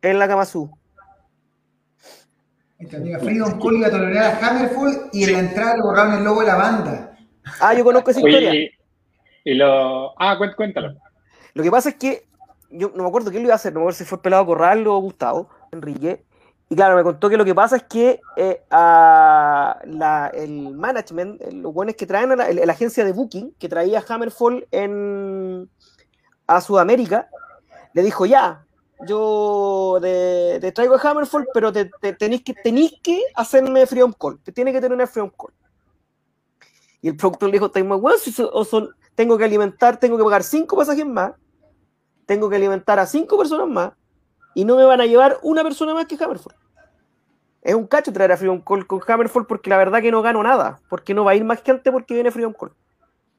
[0.02, 0.70] en la Kamasu.
[2.88, 6.40] Freedom Call iba a tolerar a Hammerfall y en la entrada le borraron el logo
[6.40, 7.18] de la banda.
[7.60, 8.70] Ah, yo conozco esa historia.
[9.44, 10.18] Y, lo...
[10.18, 10.94] Ah, cuéntalo.
[11.54, 12.26] Lo que pasa es que
[12.70, 14.46] yo no me acuerdo quién lo iba a hacer, no me acuerdo si fue Pelado
[14.46, 16.24] Corral o Gustavo, Enrique.
[16.68, 21.74] Y claro, me contó que lo que pasa es que eh, la, el management, los
[21.74, 25.68] buenos que traen a la, la, agencia de booking que traía Hammerfall en,
[26.50, 27.28] a Sudamérica,
[27.94, 28.66] le dijo, ya,
[29.06, 34.50] yo te, traigo a Hammerfall, pero te, tenéis, que, tenéis que hacerme Freedom Call, te
[34.50, 35.54] tiene que tener una Freedom Call.
[37.02, 37.70] Y el productor le dijo,
[39.14, 41.32] tengo que alimentar, tengo que pagar cinco pasajes más,
[42.26, 43.92] tengo que alimentar a cinco personas más,
[44.54, 46.56] y no me van a llevar una persona más que Hammerfall.
[47.62, 50.42] Es un cacho traer a Freedom Call con Hammerfall porque la verdad que no gano
[50.42, 52.72] nada, porque no va a ir más gente porque viene Freedom Call.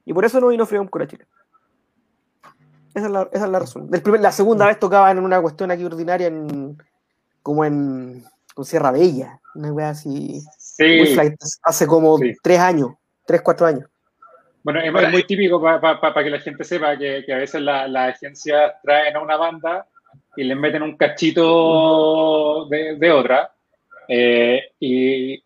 [0.06, 1.28] Y por eso no vino Freedom Call a Chile.
[2.94, 3.90] Esa es la, esa es la razón.
[4.20, 6.78] la segunda vez tocaban en una cuestión aquí ordinaria en,
[7.42, 8.24] como en
[8.54, 10.42] con Sierra Bella, una wea así.
[10.58, 11.18] Sí.
[11.64, 12.92] hace como tres años,
[13.26, 13.88] tres, cuatro años.
[14.64, 18.08] Bueno, es, muy típico para que la gente sepa que, que a veces las la
[18.08, 19.88] agencias traen a una banda
[20.36, 23.52] y le meten un cachito de, de otra.
[24.08, 25.44] Eh, y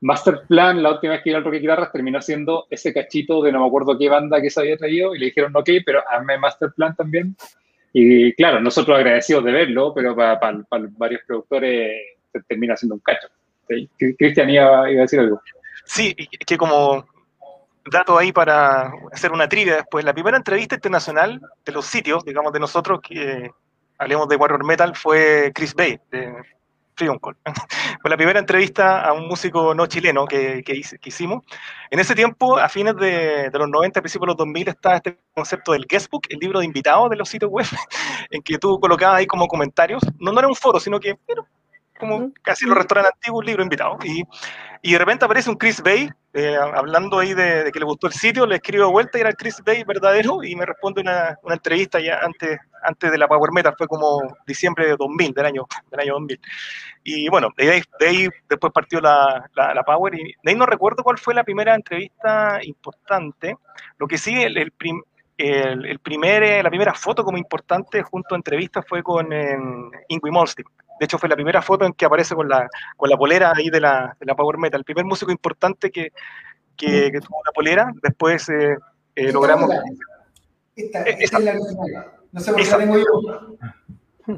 [0.00, 3.50] Master Plan, la última vez que iba al Roque Guitarras, terminó siendo ese cachito de
[3.50, 6.38] no me acuerdo qué banda que se había traído y le dijeron, ok, pero hazme
[6.38, 7.36] Master Plan también.
[7.92, 10.38] Y claro, nosotros agradecidos de verlo, pero para,
[10.70, 11.90] varios productores
[12.46, 13.28] termina siendo un cacho.
[14.18, 15.40] Cristian iba, a decir algo.
[15.84, 16.14] Sí,
[16.46, 17.04] que como
[17.90, 22.52] dato ahí para hacer una trivia después, la primera entrevista internacional de los sitios, digamos,
[22.52, 23.50] de nosotros que
[23.98, 25.98] hablemos de Warrior Metal fue Chris Bay,
[26.98, 27.36] Freedom Call.
[28.02, 31.44] Fue la primera entrevista a un músico no chileno que, que, hicimos.
[31.90, 35.72] En ese tiempo, a fines de, los 90, principios de los 2000, estaba este concepto
[35.72, 37.66] del guestbook, el libro de invitados de los sitios web,
[38.30, 40.02] en que tú colocabas ahí como comentarios.
[40.18, 41.16] No, no era un foro, sino que
[41.98, 43.98] como casi los restaurantes antiguos, un libro invitado.
[44.04, 44.22] Y,
[44.82, 48.12] y, de repente aparece un Chris Bay, eh, hablando ahí de, que le gustó el
[48.12, 51.36] sitio, le escribo de vuelta y era el Chris Bay verdadero y me responde una,
[51.42, 55.46] una, entrevista ya antes, antes de la Power Metal, fue como diciembre de 2000, del
[55.46, 56.40] año, del año 2000.
[57.04, 60.66] Y bueno, de ahí, de ahí después partió la, la, Power y de ahí no
[60.66, 63.56] recuerdo cuál fue la primera entrevista importante.
[63.98, 64.72] Lo que sí, el, el,
[65.38, 69.56] el, primer, la primera foto como importante junto a entrevistas fue con eh,
[70.08, 70.66] Ingui Molstin
[70.98, 73.70] de hecho, fue la primera foto en que aparece con la, con la polera ahí
[73.70, 74.80] de la, de la Power Metal.
[74.80, 76.12] El primer músico importante que,
[76.76, 77.92] que, que tuvo una polera.
[78.02, 78.76] Después eh,
[79.14, 79.70] eh, logramos.
[80.74, 82.06] Esta, esta, esta, es la original.
[82.32, 84.36] No sé por qué la tengo yo.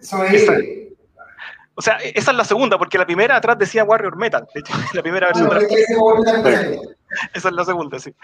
[0.00, 0.92] Sobre
[1.74, 4.46] o sea, esa es la segunda, porque la primera atrás decía Warrior Metal.
[4.54, 5.50] De hecho, la primera versión.
[7.34, 8.14] esa es la segunda, sí.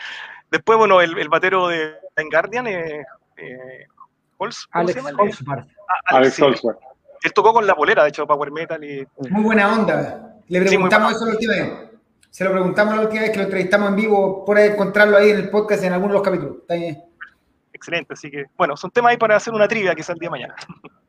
[0.51, 1.95] Después, bueno, el, el batero de
[2.31, 3.05] Guardian, eh,
[3.37, 3.87] eh,
[4.37, 5.67] Holz, Alex Holzbarth.
[5.89, 6.79] Ah, Alex, Alex Holzbarth.
[7.23, 8.83] Él tocó con la polera, de hecho, Power Metal.
[8.85, 9.07] Y...
[9.31, 10.37] Muy buena onda.
[10.47, 11.73] Le preguntamos eso la última vez.
[12.31, 15.39] Se lo preguntamos la última vez que lo entrevistamos en vivo, por encontrarlo ahí en
[15.39, 16.57] el podcast en algunos de los capítulos.
[17.79, 20.31] Excelente, así que, bueno, son temas ahí para hacer una trivia quizás el día de
[20.31, 20.57] mañana.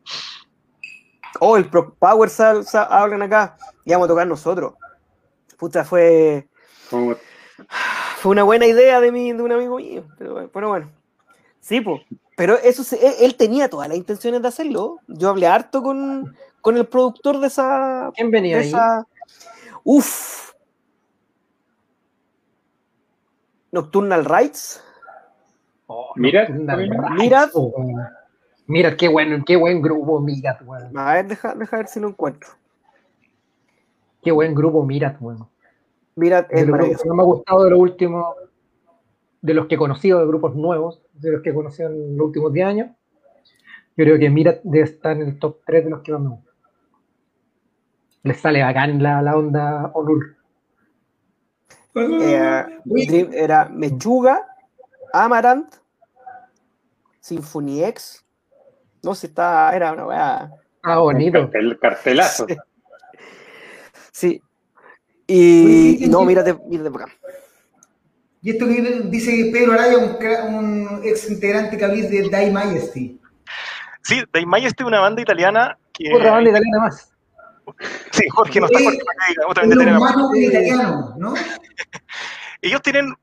[1.39, 3.55] Oh, el Pro Power salsa, hablan acá
[3.85, 4.73] y vamos a tocar nosotros.
[5.59, 6.49] Puta, fue.
[6.89, 10.91] Fue una buena idea de, mi, de un amigo mío, pero, pero bueno.
[11.59, 12.01] Sí, pues.
[12.35, 14.97] Pero eso e, él tenía todas las intenciones de hacerlo.
[15.07, 18.11] Yo hablé harto con, con el productor de esa.
[18.15, 19.05] ¿Quién venía de esa...
[19.83, 20.53] Uf.
[23.71, 24.83] Nocturnal Rights.
[26.19, 27.49] Mira, mira,
[28.67, 30.59] mira qué bueno, qué buen grupo, mira,
[30.95, 32.49] A ver, deja, deja, ver si lo encuentro.
[34.21, 35.49] Qué buen grupo, mira, bueno.
[36.17, 36.45] Mira,
[37.05, 38.35] no me ha gustado de lo último,
[39.41, 42.27] de los que he conocido, de grupos nuevos, de los que he conocido en los
[42.27, 42.89] últimos 10 años,
[43.95, 46.29] yo creo que Mira debe estar en el top 3 de los que más me
[46.29, 46.53] gustan.
[48.23, 50.35] Les sale bacán la, la onda Onur.
[51.95, 52.65] Eh,
[53.31, 54.45] era Mechuga,
[55.13, 55.78] Amaranth,
[57.29, 58.25] Symphony X.
[59.03, 60.51] No sé, está, era una weá.
[60.83, 61.49] Ah, bonito.
[61.53, 62.47] El cartelazo.
[64.11, 64.41] Sí.
[65.27, 67.13] Y, no, mírate, mírate por acá.
[68.41, 70.17] Y esto que dice Pedro Araya, un,
[70.55, 73.19] un ex integrante que de Die Majesty.
[74.01, 76.11] Sí, Dave Majesty es una banda italiana que...
[76.15, 77.13] Otra banda italiana más.
[78.11, 78.99] Sí, Jorge no está Jorge
[79.47, 79.75] otra banda
[80.35, 81.33] italiana ¿no?
[82.61, 83.13] Ellos tienen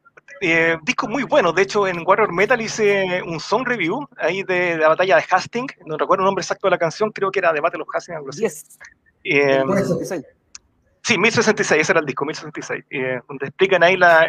[0.40, 1.54] eh, discos muy buenos.
[1.54, 5.74] De hecho, en Warrior Metal hice un song review ahí de, la batalla de Hastings.
[5.86, 8.16] No recuerdo el nombre exacto de la canción, creo que era de Battle of Hastings,
[8.16, 8.42] algo así.
[8.42, 8.78] Yes.
[9.24, 9.62] Eh,
[11.02, 12.84] sí, 1066, ese era el disco, 1066.
[12.90, 14.28] Eh, donde explican ahí la,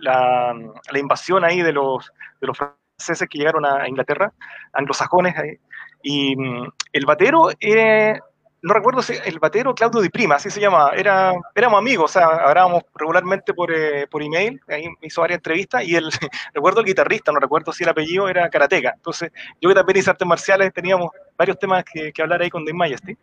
[0.00, 0.54] la,
[0.90, 2.10] la, invasión ahí de los,
[2.40, 4.32] de los franceses que llegaron a Inglaterra,
[4.72, 5.36] anglosajones.
[5.36, 5.58] Ahí.
[6.02, 8.18] Y mm, el batero eh,
[8.62, 12.12] no recuerdo si el batero Claudio Di Prima, así se llama, era, éramos amigos, o
[12.12, 16.08] sea, hablábamos regularmente por, eh, por email, ahí me hizo varias entrevistas, y el,
[16.54, 20.10] recuerdo el guitarrista, no recuerdo si el apellido era Karateka, entonces yo que también hice
[20.10, 23.16] artes marciales, teníamos varios temas que, que hablar ahí con The Majesty,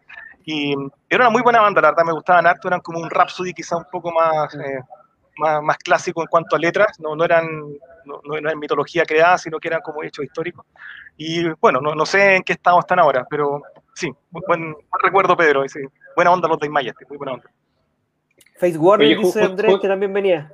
[0.44, 0.74] y
[1.10, 3.78] era una muy buena banda, la verdad me gustaban harto, eran como un Rhapsody quizá
[3.78, 4.82] un poco más, eh,
[5.38, 7.46] más, más, clásico en cuanto a letras, no, no eran
[8.04, 10.66] no, no, eran mitología creada, sino que eran como hechos históricos,
[11.16, 13.62] y bueno, no, no sé en qué estado están ahora, pero
[14.00, 15.68] sí, buen, recuerdo, Pedro.
[15.68, 15.80] Sí.
[16.16, 17.50] Buena onda los de Mayeste, muy buena onda.
[18.58, 20.54] Face Warner dice Andrés que también venía.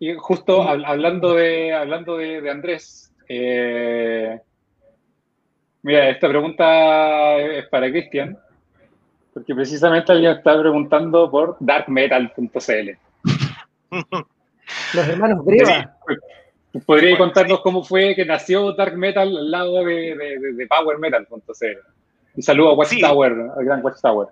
[0.00, 4.40] Y justo hablando de hablando de, Andrés, eh,
[5.82, 8.38] mira, esta pregunta es para Cristian,
[9.32, 12.90] porque precisamente alguien está preguntando por darkmetal.cl.
[14.94, 15.96] Los hermanos Breva.
[16.84, 21.96] ¿Podría contarnos cómo fue que nació Dark Metal al lado de, de, de PowerMetal.cl?
[22.36, 24.28] Un saludo a Watchtower, al gran Watchtower.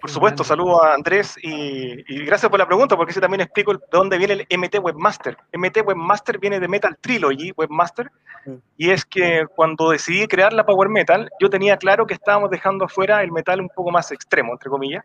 [0.00, 3.80] Por supuesto, saludo a Andrés y, gracias por la pregunta, porque así también explico de
[3.92, 5.36] dónde viene el MT Webmaster.
[5.52, 8.10] MT Webmaster viene de Metal Trilogy Webmaster,
[8.46, 8.54] mm.
[8.78, 12.86] y es que cuando decidí crear la Power Metal, yo tenía claro que estábamos dejando
[12.86, 15.04] afuera el metal un poco más extremo, entre comillas,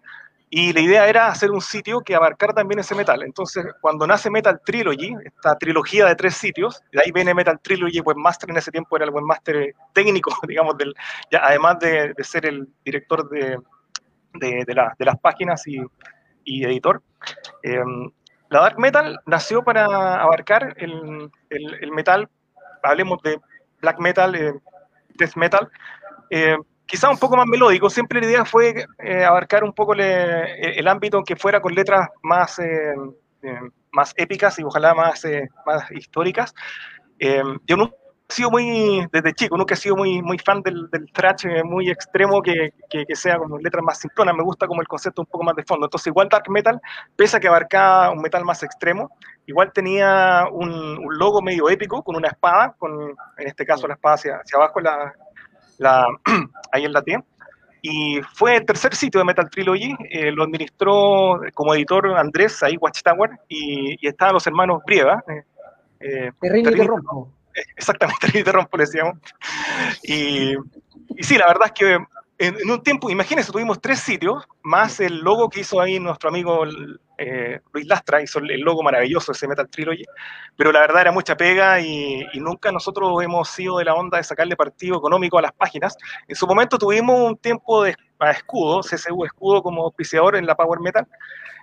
[0.50, 3.24] y la idea era hacer un sitio que abarcara también ese metal.
[3.24, 8.00] Entonces, cuando nace Metal Trilogy, esta trilogía de tres sitios, de ahí viene Metal Trilogy
[8.00, 10.94] Webmaster, en ese tiempo era el webmaster técnico, digamos, del,
[11.32, 13.58] ya, además de, de, ser el director de,
[14.36, 15.82] de, de, la, las páginas y,
[16.44, 17.02] y editor.
[17.64, 17.84] Eh,
[18.50, 22.30] la Dark Metal nació para abarcar el, el, el metal,
[22.84, 23.40] hablemos de
[23.82, 24.54] black metal, eh,
[25.16, 25.70] death metal,
[26.30, 27.90] eh, quizá un poco más melódico.
[27.90, 32.10] Siempre la idea fue eh, abarcar un poco le, el ámbito que fuera con letras
[32.22, 32.94] más, eh,
[33.42, 33.60] eh,
[33.92, 35.24] más épicas y ojalá más,
[35.66, 36.54] más históricas.
[37.20, 37.96] yo nunca
[38.28, 41.92] he sido muy, desde chico, nunca he sido muy, muy fan del, del thrash muy
[41.92, 44.36] extremo que, que, que, sea como letras más simplonas.
[44.36, 45.86] Me gusta como el concepto un poco más de fondo.
[45.86, 46.80] Entonces, igual Dark Metal,
[47.16, 49.12] pese a que abarcaba un metal más extremo,
[49.46, 53.94] igual tenía un, un logo medio épico con una espada, con en este caso la
[53.94, 55.14] espada hacia, hacia abajo, la,
[55.78, 56.06] la,
[56.72, 57.18] ahí en la T.
[57.82, 62.78] Y fue el tercer sitio de Metal Trilogy, eh, lo administró como editor Andrés, ahí
[62.78, 65.24] Watchtower, y, y estaban los hermanos Brieva.
[65.28, 65.44] Eh,
[66.00, 67.30] eh, Terrible y Rompo.
[67.78, 69.20] Exactamente, Terrible Rompo le decíamos.
[70.02, 70.56] Y,
[71.16, 71.98] y sí, la verdad es que
[72.38, 76.66] en, un tiempo, imagínense, tuvimos tres sitios, más el logo que hizo ahí nuestro amigo
[77.18, 80.04] eh, Luis Lastra, hizo el logo maravilloso ese Metal Trilogy,
[80.58, 84.24] pero la verdad era mucha pega y, nunca nosotros hemos sido de la onda de
[84.26, 85.96] sacarle partido económico a las páginas.
[86.28, 90.56] En su momento tuvimos un tiempo de a escudo, CSU escudo como auspiciador en la
[90.56, 91.08] Power Metal,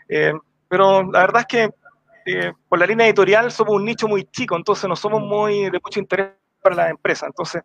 [0.09, 0.33] eh,
[0.69, 1.71] pero la verdad es que
[2.25, 5.81] eh, por la línea editorial somos un nicho muy chico, entonces no somos muy de
[5.83, 6.31] mucho interés
[6.63, 7.63] para la empresa, entonces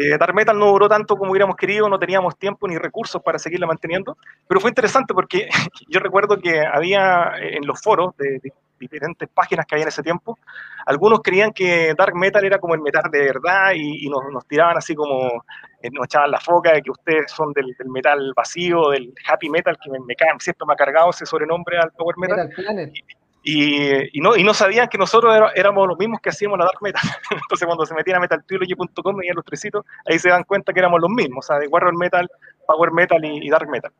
[0.00, 3.36] eh, Dark Metal no duró tanto como hubiéramos querido, no teníamos tiempo ni recursos para
[3.36, 4.16] seguirla manteniendo,
[4.46, 5.48] pero fue interesante porque
[5.88, 8.40] yo recuerdo que había eh, en los foros de,
[8.78, 10.38] diferentes páginas que había en ese tiempo,
[10.86, 14.94] algunos creían que Dark Metal era como el metal de verdad y, nos, tiraban así
[14.94, 15.44] como,
[15.82, 19.76] eh, nos echaban la foca de que ustedes son del, metal vacío, del happy metal,
[19.82, 22.48] que me, me siempre me ha cargado ese sobrenombre al power metal.
[23.42, 27.00] Y, no, y no sabían que nosotros éramos los mismos que hacíamos la Dark Metal.
[27.30, 30.80] Entonces, cuando se metían a metaltrilogy.com y a los tresitos, ahí se dan cuenta que
[30.80, 32.28] éramos los mismos, o sea, de Warrior Metal,
[32.66, 33.92] Power Metal y, Dark Metal.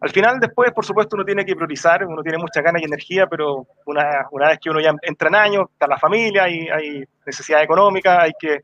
[0.00, 3.26] Al final, después, por supuesto, uno tiene que priorizar, uno tiene mucha ganas y energía,
[3.26, 7.04] pero una, una vez que uno ya entra en años, está la familia, y hay
[7.26, 8.60] necesidad económica, hay que,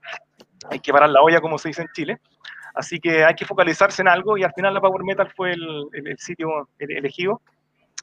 [0.70, 2.18] hay que parar la olla, como se dice en Chile.
[2.74, 5.88] Así que hay que focalizarse en algo y al final la Power Metal fue el,
[5.92, 7.40] el sitio elegido.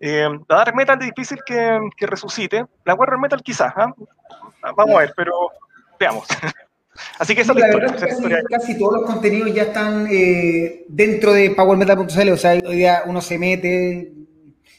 [0.05, 2.65] Eh, la Dark Metal es difícil que, que resucite.
[2.83, 3.93] La Warrior Metal quizás, ¿ah?
[4.75, 5.31] Vamos a ver, pero
[5.97, 6.27] veamos.
[7.19, 11.51] Así que esa la verdad casi, casi, todos los contenidos ya están eh, dentro de
[11.51, 14.11] PowerMetal.cl, o sea, hoy día uno se mete,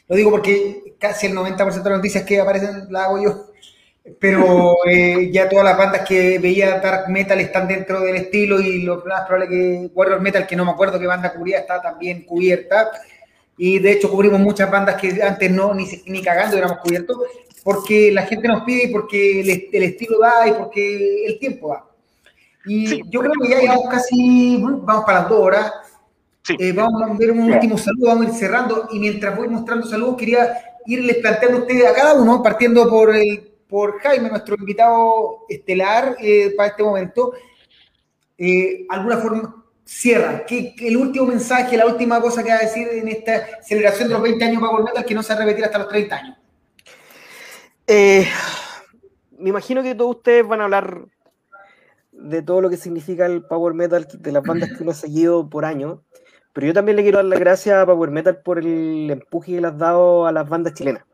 [0.08, 3.46] lo digo porque casi el 90% de las noticias que aparecen las hago yo,
[4.20, 8.82] pero eh, ya todas las bandas que veía Dark Metal están dentro del estilo y
[8.82, 12.24] lo más probable que Warrior Metal, que no me acuerdo qué banda cubría, está también
[12.26, 12.90] cubierta
[13.56, 17.18] y de hecho cubrimos muchas bandas que antes no, ni, ni cagando éramos cubiertos,
[17.62, 21.84] porque la gente nos pide, porque el, estilo da y porque el tiempo da.
[22.66, 25.72] Y yo creo que ya llegamos casi, vamos para las dos horas.
[26.58, 28.88] Eh, vamos a ver un último saludo, vamos a ir cerrando.
[28.92, 30.56] Y mientras voy mostrando saludos, quería
[30.86, 36.16] irles planteando a ustedes a cada uno, partiendo por, el, por Jaime, nuestro invitado estelar
[36.20, 37.32] eh, para este momento,
[38.36, 40.44] eh, alguna forma cierra.
[40.46, 44.14] ¿Qué, el último mensaje, la última cosa que va a decir en esta celebración de
[44.14, 46.38] los 20 años Power Metal que no se va a repetir hasta los 30 años?
[47.86, 48.26] Eh,
[49.38, 51.06] me imagino que todos ustedes van a hablar
[52.12, 55.48] de todo lo que significa el Power Metal, de las bandas que uno ha seguido
[55.50, 55.98] por años,
[56.52, 59.60] pero yo también le quiero dar las gracias a Power Metal por el empuje que
[59.60, 61.04] le has dado a las bandas chilenas.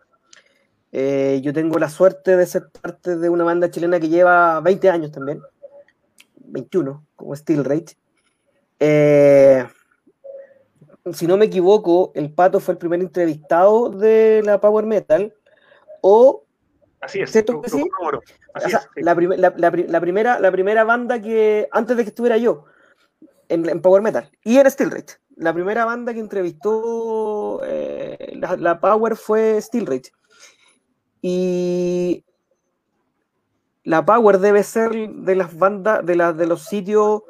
[0.93, 4.91] Eh, yo tengo la suerte de ser parte de una banda chilena que lleva 20
[4.91, 5.41] años también,
[6.37, 7.97] 21, como Steel Rage,
[8.81, 9.67] eh,
[11.13, 15.35] si no me equivoco, el Pato fue el primer entrevistado de la Power Metal.
[16.01, 16.45] O.
[18.55, 18.89] Así es.
[18.97, 21.69] La, primera, la primera banda que.
[21.73, 22.65] Antes de que estuviera yo
[23.49, 25.19] en, Power Metal y en Steel Rage.
[25.37, 30.13] La primera banda que entrevistó eh, la, Power fue Steel Rage.
[31.23, 32.25] Y
[33.85, 37.23] la Power debe ser de las bandas, de, de los sitios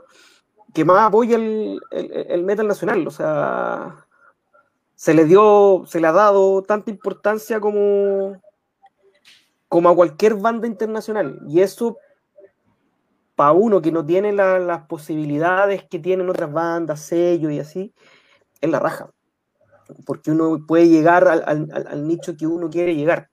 [0.73, 3.07] que más apoya el, metal nacional.
[3.07, 4.07] O sea,
[4.95, 8.41] se le dio, se le ha dado tanta importancia como,
[9.69, 11.41] como a cualquier banda internacional.
[11.49, 11.99] Y eso,
[13.35, 17.95] para uno que no tiene las posibilidades que tienen otras bandas, sellos y así,
[18.61, 19.11] es la raja.
[20.07, 23.31] Porque uno puede llegar al, nicho que uno quiere llegar.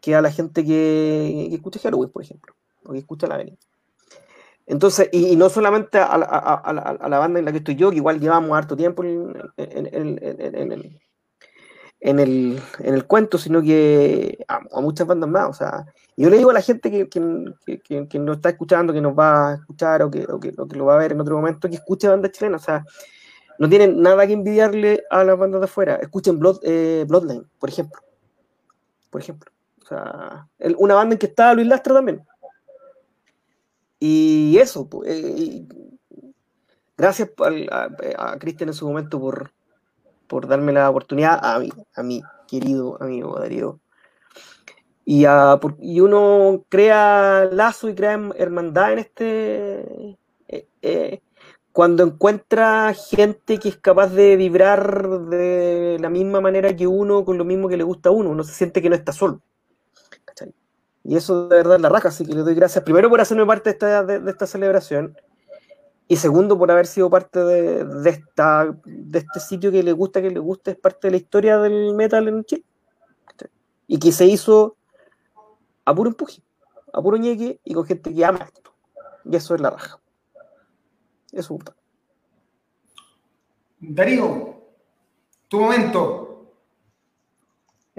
[0.00, 2.54] Que a la gente que, que escucha Halloween, por ejemplo,
[2.84, 3.58] o que escucha la avenida.
[4.68, 8.56] Entonces, y, no solamente a la, banda en la que estoy yo, que igual llevamos
[8.56, 9.34] harto tiempo en,
[12.00, 15.48] el, cuento, sino que a, muchas bandas más.
[15.48, 15.86] O sea,
[16.18, 19.54] yo le digo a la gente que, que, nos está escuchando, que nos va a
[19.54, 22.60] escuchar o que, lo va a ver en otro momento, que escuche bandas chilenas.
[22.60, 22.84] O sea,
[23.58, 25.96] no tienen nada que envidiarle a las bandas de afuera.
[25.96, 28.02] Escuchen Blood, eh, Bloodline, por ejemplo.
[29.08, 29.50] Por ejemplo.
[29.82, 30.46] O sea,
[30.76, 32.27] una banda en que está Luis Lastra también.
[34.00, 35.66] Y eso, pues, eh,
[36.96, 37.30] gracias
[37.70, 39.52] a, Cristian en su momento por,
[40.26, 43.80] por darme la oportunidad, a mí, a mi querido amigo Darío.
[45.04, 45.24] Y,
[45.80, 50.18] y uno crea lazo y crea hermandad en este.
[50.48, 51.20] Eh, eh,
[51.72, 57.38] cuando encuentra gente que es capaz de vibrar de la misma manera que uno, con
[57.38, 59.40] lo mismo que le gusta a uno, uno se siente que no está solo.
[61.04, 63.46] Y eso de verdad es la raja, así que le doy gracias primero por hacerme
[63.46, 65.16] parte de esta, celebración
[66.06, 68.74] y segundo por haber sido parte de, esta,
[69.12, 72.28] este sitio que le gusta, que le gusta, es parte de la historia del metal
[72.28, 72.64] en Chile.
[73.86, 74.76] Y que se hizo
[75.84, 76.42] a puro empuje,
[76.92, 78.72] a puro ñeque y con gente que ama esto.
[79.24, 79.98] Y eso es la raja.
[81.32, 81.74] Eso gusta.
[83.80, 84.60] Darío,
[85.48, 86.27] tu momento.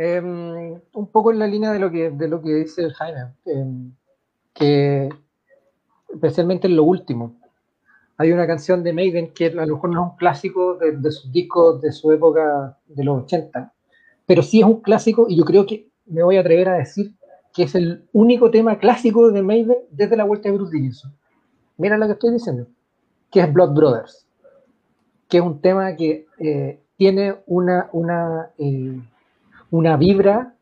[0.02, 3.92] Em, un poco en la línea de lo que, de lo que dice Jaime, em,
[4.54, 5.10] que
[6.08, 7.36] especialmente en lo último.
[8.16, 11.30] Hay una canción de Maiden que a lo mejor no es un clásico de, sus
[11.34, 13.74] discos de su época de los 80,
[14.26, 17.14] pero sí es un clásico y yo creo que me voy a atrever a decir
[17.54, 21.14] que es el único tema clásico de Maiden desde la vuelta de Bruce Dickinson.
[21.76, 22.68] Mira lo que estoy diciendo,
[23.30, 24.26] que es Blood Brothers,
[25.28, 28.98] que es un tema que eh, tiene una, una eh,
[29.72, 30.54] una vibra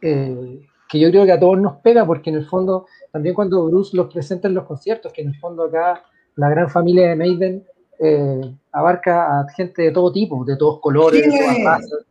[0.00, 3.66] eh, que yo creo que a todos nos pega, porque en el fondo, también cuando
[3.66, 6.02] Bruce los presenta en los conciertos, que en el fondo acá
[6.36, 7.64] la gran familia de Maiden
[7.98, 12.06] eh, abarca a gente de todo tipo, de todos colores, de todas razas,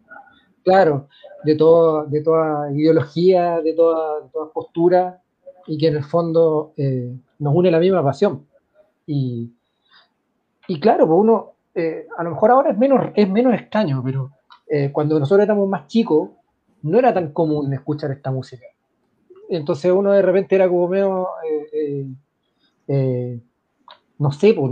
[0.64, 1.08] claro,
[1.44, 5.22] de, todo, de toda ideología, de toda, toda postura,
[5.66, 8.46] y que en el fondo eh, nos une la misma pasión.
[9.08, 9.52] Y,
[10.68, 11.54] y claro, pues uno,
[12.18, 14.32] a lo mejor ahora es menos, es menos extraño, pero
[14.70, 16.30] eh, cuando nosotros éramos más chicos,
[16.84, 18.66] no era tan común escuchar esta música.
[19.50, 21.28] Entonces uno de repente era como medio,
[21.74, 22.08] eh,
[22.88, 23.40] eh,
[24.20, 24.72] no sé, pues,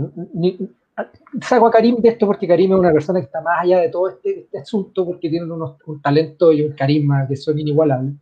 [1.40, 3.88] saco a Karim de esto porque Karim es una persona que está más allá de
[3.88, 8.14] todo este, este asunto porque tiene unos, un talento y un carisma que son inigualables.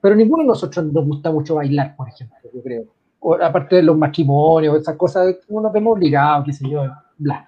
[0.00, 2.84] Pero ninguno de nosotros nos gusta mucho bailar, por ejemplo, yo creo.
[3.20, 6.84] O, aparte de los matrimonios, esas cosas, uno vemos obligados, qué sé yo,
[7.18, 7.46] bla.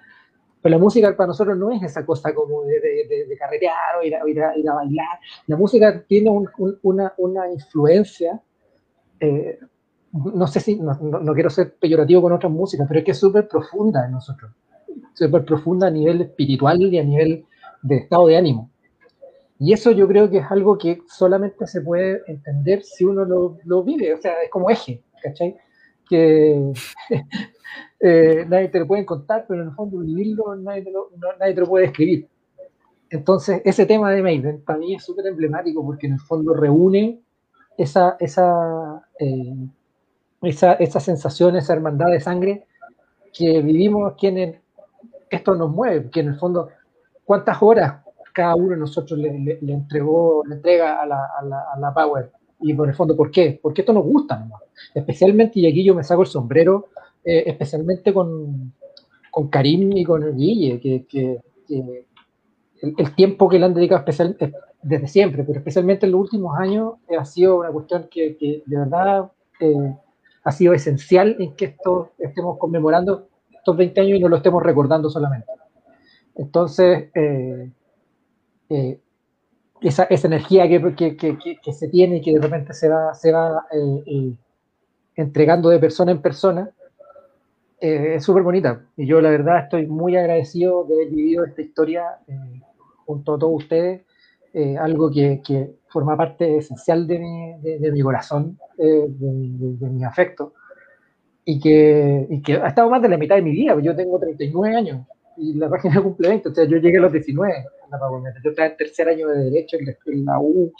[0.63, 4.15] Pero la música para nosotros no es esa cosa como de, de, carretear o ir
[4.15, 4.27] a,
[4.57, 5.19] ir, a, bailar.
[5.47, 6.29] La música tiene
[6.81, 8.41] una, una, influencia,
[9.19, 9.59] eh,
[10.13, 13.19] no sé si, no, no, quiero ser peyorativo con otras músicas, pero es que es
[13.19, 14.53] súper profunda en nosotros.
[15.13, 17.45] Súper profunda a nivel espiritual y a nivel
[17.81, 18.71] de estado de ánimo.
[19.59, 23.57] Y eso yo creo que es algo que solamente se puede entender si uno lo,
[23.65, 25.57] lo vive, o sea, es como eje, ¿cachai?
[26.09, 26.73] que
[28.05, 31.09] eh, nadie te lo puede contar, pero en el fondo vivirlo nadie te lo,
[31.39, 32.27] nadie te lo puede escribir.
[33.09, 37.21] Entonces, ese tema de Maiden para mí es súper emblemático porque en el fondo reúne
[37.77, 39.55] esa, esa, eh,
[40.41, 42.65] esa, esa sensación, esa hermandad de sangre
[43.31, 44.57] que vivimos quienes
[45.29, 46.69] esto nos mueve, que en el fondo,
[47.23, 48.03] cuántas horas
[48.33, 51.93] cada uno de nosotros le, le, entregó, le entrega a la, a, la, a la,
[51.93, 52.31] Power.
[52.59, 53.59] Y por el fondo, ¿por qué?
[53.61, 54.45] Porque esto nos gusta,
[54.93, 56.89] especialmente, y aquí yo me saco el sombrero,
[57.23, 58.73] eh, especialmente con,
[59.31, 61.41] con Karim y con Guille, que,
[62.81, 64.51] el, tiempo que le han dedicado especial, eh,
[64.81, 68.77] desde siempre, pero especialmente en los últimos años, eh, ha sido una cuestión que, de
[68.77, 69.31] verdad
[70.43, 74.61] ha sido esencial en que esto estemos conmemorando estos 20 años y no lo estemos
[74.61, 75.47] recordando solamente.
[76.35, 77.71] Entonces, eh,
[78.69, 78.99] eh,
[79.81, 83.65] esa, esa, energía que, que, se tiene y que de repente se va, se va
[83.71, 84.33] eh,
[85.15, 86.69] entregando de persona en persona,
[87.83, 88.85] es súper bonita.
[88.95, 92.03] Y yo la verdad estoy muy agradecido de haber vivido esta historia
[93.05, 94.03] junto a todos ustedes,
[94.79, 100.53] algo que, forma parte esencial de mi, de, mi corazón, de, de, mi afecto
[101.45, 103.77] y que, y que ha estado más de la mitad de mi vida.
[103.79, 105.05] Yo tengo 39 años
[105.37, 107.53] y la página cumple 20, o sea, yo llegué a los 19
[108.43, 110.71] Yo estaba en tercer año de Derecho en la U,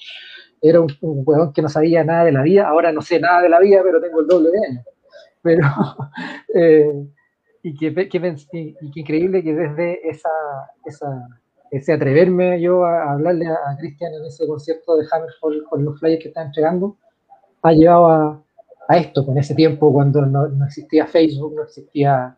[0.62, 3.50] era un, un que no sabía nada de la vida, ahora no sé nada de
[3.50, 4.86] la vida, pero tengo el doble de años.
[5.44, 5.62] Pero,
[6.56, 7.06] eh,
[7.62, 7.94] y, que,
[8.96, 10.30] increíble que desde esa,
[11.70, 16.22] ese atreverme yo a, hablarle a, Cristian en ese concierto de Hammerfall con los flyers
[16.22, 16.98] que está entregando,
[17.62, 18.44] ha llevado a,
[18.88, 22.38] a esto, con ese tiempo cuando no, no, existía Facebook, no existía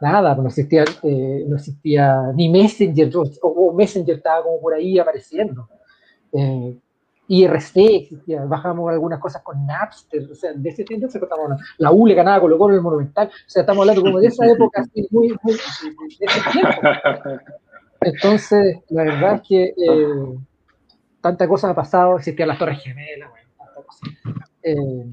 [0.00, 3.10] nada, no existía, eh, no existía ni Messenger,
[3.42, 5.68] o, Messenger estaba como por ahí apareciendo.
[6.32, 6.78] Eh,
[7.28, 11.92] IRC existía, bajamos algunas cosas con Napster, o sea, de ese tiempo se contaba la
[11.92, 14.82] U le ganaba Colo Colo el Monumental, o sea, estamos hablando como de esa época,
[14.82, 16.80] así, muy, muy, de ese tiempo.
[18.00, 20.38] Entonces, la verdad es que eh,
[21.20, 24.06] tanta cosa ha pasado, existían las Torres Gemelas, bueno, tanta cosa.
[24.62, 25.06] Eh,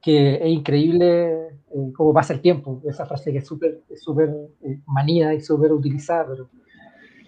[0.00, 2.80] que es increíble eh, cómo pasa el tiempo.
[2.84, 4.30] Esa frase que es súper super,
[4.62, 6.48] eh, manía y súper utilizada, pero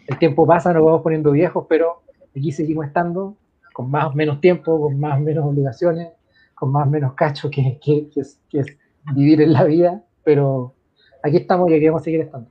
[0.06, 2.02] el tiempo pasa, nos vamos poniendo viejos, pero
[2.34, 3.36] aquí seguimos estando
[3.72, 6.08] con más o menos tiempo, con más o menos obligaciones,
[6.54, 8.76] con más o menos cacho que, que, que, es, que, es,
[9.14, 10.74] vivir en la vida, pero
[11.22, 12.50] aquí estamos y aquí vamos a seguir estando.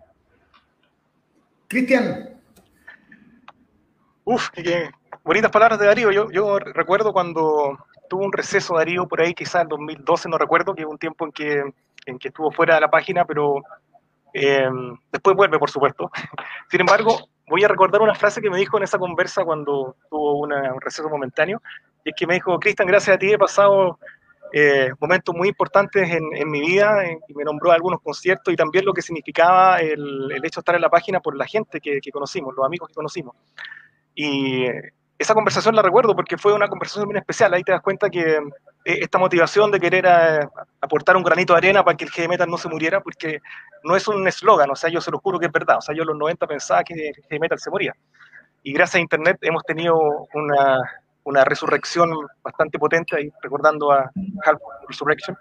[1.67, 2.29] Cristian.
[4.25, 4.89] Uf, qué
[5.23, 6.11] bonitas palabras de Darío.
[6.11, 7.77] Yo, yo recuerdo cuando
[8.09, 11.25] tuvo un receso Darío por ahí, quizás en 2012, no recuerdo, que es un tiempo
[11.25, 11.63] en que,
[12.05, 13.61] en que estuvo fuera de la página, pero
[14.33, 14.67] eh,
[15.11, 16.11] después vuelve, por supuesto.
[16.71, 20.39] Sin embargo, voy a recordar una frase que me dijo en esa conversa cuando tuvo
[20.39, 21.61] una, un receso momentáneo,
[22.03, 23.99] y es que me dijo, Cristian, gracias a ti he pasado
[24.53, 28.85] eh, momentos muy importantes en, en mi vida, y me nombró algunos conciertos y también
[28.85, 32.11] lo que significaba el, hecho de estar en la página por la gente que, que
[32.11, 33.35] conocimos, los amigos que conocimos.
[34.15, 34.65] Y
[35.19, 37.53] esa conversación la recuerdo porque fue una conversación muy especial.
[37.53, 38.39] Ahí te das cuenta que eh,
[38.85, 40.47] esta motivación de querer eh,
[40.79, 43.41] aportar un granito de arena para que el heavy metal no se muriera, porque
[43.83, 45.77] no es un eslogan, o sea, yo se lo juro que es verdad.
[45.77, 47.93] O sea, yo en los 90 pensaba que el heavy metal se moría.
[48.63, 49.99] Y gracias a Internet hemos tenido
[50.33, 50.79] una,
[51.25, 54.09] una resurrección bastante potente, ahí recordando a
[54.45, 55.37] Half Resurrection.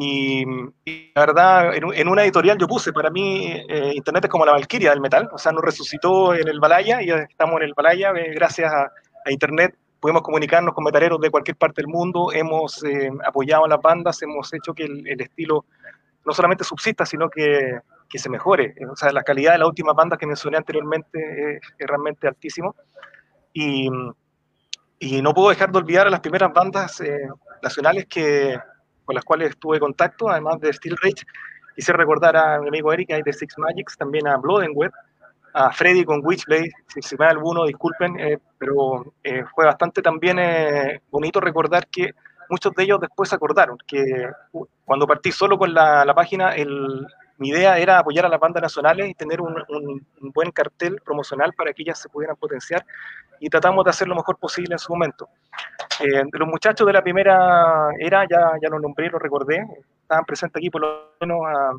[0.00, 0.44] Y,
[0.84, 4.46] y, la verdad, en, en, una editorial yo puse, para mí eh, Internet es como
[4.46, 7.74] la Valquiria del metal, o sea, nos resucitó en el Balaya y estamos en el
[7.74, 8.92] Balaya, eh, gracias a,
[9.24, 13.68] a, Internet podemos comunicarnos con metaleros de cualquier parte del mundo, hemos eh, apoyado a
[13.68, 15.64] las bandas, hemos hecho que el, el, estilo
[16.24, 18.76] no solamente subsista, sino que, que, se mejore.
[18.88, 22.76] O sea, la calidad de las últimas bandas que mencioné anteriormente es, es realmente altísimo.
[23.52, 23.88] Y,
[25.00, 27.28] y, no puedo dejar de olvidar a las primeras bandas eh,
[27.60, 28.56] nacionales que
[29.08, 31.24] con las cuales tuve contacto, además de Steel Rage.
[31.74, 34.92] Quisiera recordar a mi amigo Eric, de Six Magics, también a Blood and Web,
[35.54, 36.70] a Freddy con Witchblade,
[37.00, 42.10] si me da alguno, disculpen, eh, pero eh, fue bastante también eh, bonito recordar que
[42.50, 44.28] muchos de ellos después acordaron que
[44.84, 47.06] cuando partí solo con la página, el,
[47.38, 51.00] mi idea era apoyar a las bandas nacionales y tener un, un, un, buen cartel
[51.04, 52.84] promocional para que ellas se pudieran potenciar
[53.40, 55.28] y tratamos de hacer lo mejor posible en su momento.
[56.00, 59.64] Eh, los muchachos de la primera era, ya, ya los nombré, los recordé,
[60.02, 61.70] estaban presentes aquí por lo menos a,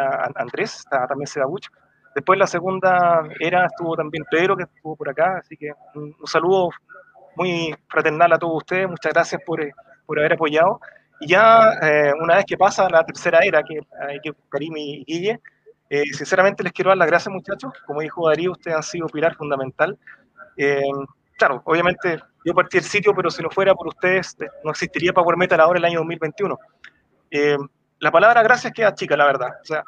[0.00, 1.68] a Andrés, está también Sedabuch.
[2.14, 6.26] Después la segunda era estuvo también Pedro, que estuvo por acá, así que un, un
[6.26, 6.70] saludo
[7.36, 9.72] muy fraternal a todos ustedes, muchas gracias por, eh,
[10.06, 10.80] por haber apoyado.
[11.22, 13.78] Y ya eh, una vez que pasa la tercera era, que,
[14.22, 15.40] que Karim y Guille,
[15.88, 19.36] eh, sinceramente les quiero dar las gracias muchachos, como dijo Darío, ustedes han sido pilar
[19.36, 19.96] fundamental.
[20.56, 20.82] Eh,
[21.38, 25.36] claro, obviamente yo partí el sitio, pero si no fuera por ustedes, no existiría Power
[25.36, 26.58] Metal ahora el año 2021.
[27.30, 27.56] Eh,
[28.00, 29.50] la palabra gracias queda chica, la verdad.
[29.62, 29.84] O sea,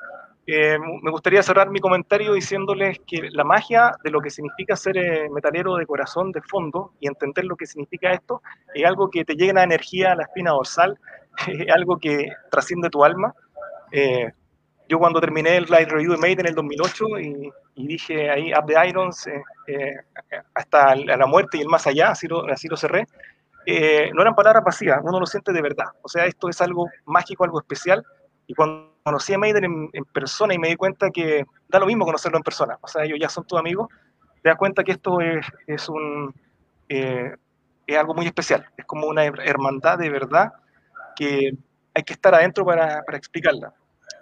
[0.47, 4.97] eh, me gustaría cerrar mi comentario diciéndoles que la magia de lo que significa ser
[4.99, 8.43] eh, metalero de corazón, de fondo, y entender lo que significa esto,
[8.75, 10.99] es algo que te llena energía a la espina dorsal,
[11.49, 13.35] es algo que trasciende tu alma.
[13.91, 14.31] Eh,
[14.87, 18.67] yo cuando terminé el Live Review de Made en el 2008 y, dije ahí Up
[18.67, 19.29] the Irons
[20.55, 23.07] hasta la muerte y el más allá, así lo, así lo cerré,
[24.13, 25.87] no eran palabras vacías, uno lo siente de verdad.
[26.03, 28.05] O sea, esto es algo mágico, algo especial,
[28.47, 32.05] y cuando conocí a Maiden en, persona y me di cuenta que da lo mismo
[32.05, 33.89] conocerlo en persona, o sea, ellos ya son tus amigos,
[34.43, 36.35] te das cuenta que esto es, es un,
[36.89, 37.35] eh,
[37.87, 40.53] es algo muy especial, es como una hermandad de verdad
[41.17, 41.53] que
[41.95, 43.73] hay que estar adentro para, para explicarla.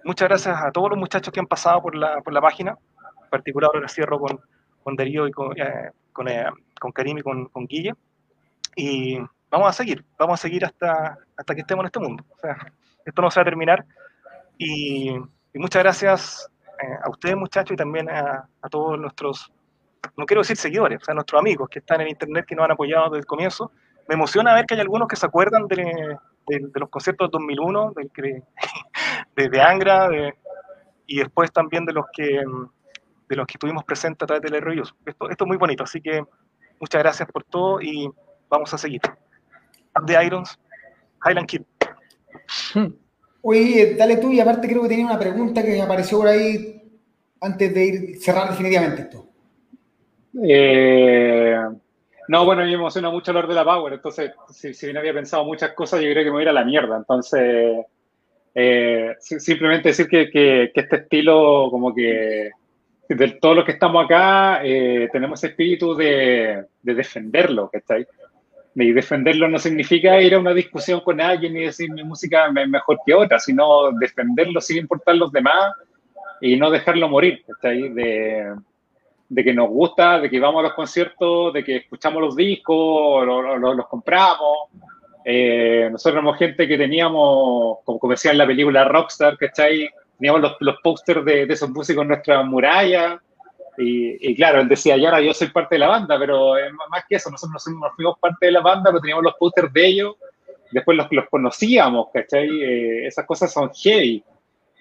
[0.05, 2.77] Muchas gracias a todos los muchachos que han pasado por la, por la página,
[3.23, 4.41] en particular ahora cierro con,
[4.83, 6.45] con Darío y con, eh, con, eh,
[6.81, 7.95] con, Karim y con, con Guille,
[8.75, 9.19] y
[9.51, 12.25] vamos a seguir, vamos a seguir hasta, hasta que estemos en este mundo.
[12.31, 12.57] O sea,
[13.05, 13.85] esto no se va a terminar
[14.59, 15.15] y,
[15.55, 16.51] muchas gracias
[16.83, 19.53] eh, a ustedes, muchachos, y también a, todos nuestros,
[20.17, 22.73] no quiero decir seguidores, o sea, nuestros amigos que están en internet, que nos han
[22.73, 23.71] apoyado desde el comienzo.
[24.09, 26.17] Me emociona ver que hay algunos que se acuerdan de,
[26.75, 27.93] los conciertos del 2001,
[29.37, 30.09] de, de, Angra,
[31.07, 32.43] y después también de los que
[33.33, 34.59] de los que estuvimos presentes a través de la
[35.07, 36.23] Esto, esto es muy bonito, así que
[36.79, 38.11] muchas gracias por todo y
[38.51, 39.01] vamos a seguir.
[40.07, 40.59] The Irons,
[41.25, 41.63] Highland Kid.
[42.75, 42.93] Hmm.
[43.43, 46.81] Oye, dale tú y aparte creo que tenía una pregunta que apareció por ahí
[47.41, 49.27] antes de ir cerrar definitivamente esto.
[50.45, 51.57] Eh,
[52.29, 55.73] no, bueno, me emociona mucho hablar de la Power, entonces si, bien había pensado muchas
[55.73, 56.97] cosas, yo creo que me voy a ir a la mierda.
[56.97, 57.85] Entonces,
[58.55, 62.51] eh, simplemente decir que, este estilo, como que
[63.09, 68.07] de todos los que estamos acá, eh, tenemos espíritu de, de defenderlo, ¿cachai?
[68.75, 72.69] Y defenderlo no significa ir a una discusión con alguien y decir mi música es
[72.69, 75.75] mejor que otra, sino defenderlo sin importar los demás
[76.41, 78.55] y no dejarlo morir, de,
[79.29, 83.25] de, que nos gusta, de que vamos a los conciertos, de que escuchamos los discos,
[83.27, 84.71] los compramos.
[85.25, 89.89] Eh, nosotros éramos gente que teníamos, como, decía en la película Rockstar, ¿cachai?
[90.19, 93.21] Teníamos los, los pósters de, de esos músicos en nuestra muralla
[93.79, 96.55] y, claro, él decía, y ahora yo soy parte de la banda, pero
[96.91, 99.87] más que eso, nosotros nos fuimos parte de la banda, pero teníamos los pósters de
[99.87, 100.17] ellos,
[100.71, 102.49] después los, los conocíamos, ¿cachai?
[102.49, 104.23] Eh, esas cosas son heavy.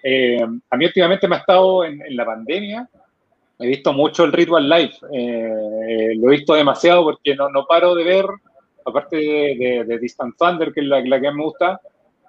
[0.02, 2.88] Eh, a mí últimamente me ha estado en, la pandemia,
[3.58, 7.94] he visto mucho el Ritual Life, eh, lo he visto demasiado porque no, no paro
[7.94, 8.26] de ver,
[8.84, 11.80] aparte de, de, Distant Thunder, que es la, la, que me gusta,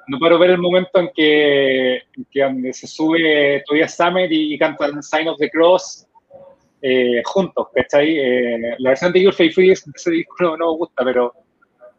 [0.07, 4.57] no paro de ver el momento en que, que se sube todavía Summer y, y
[4.57, 6.07] cantan Sign of the Cross
[6.85, 8.17] eh, juntos, ¿cachai?
[8.19, 11.33] Eh, la versión de Your Faith Free, ese disco no, me gusta, pero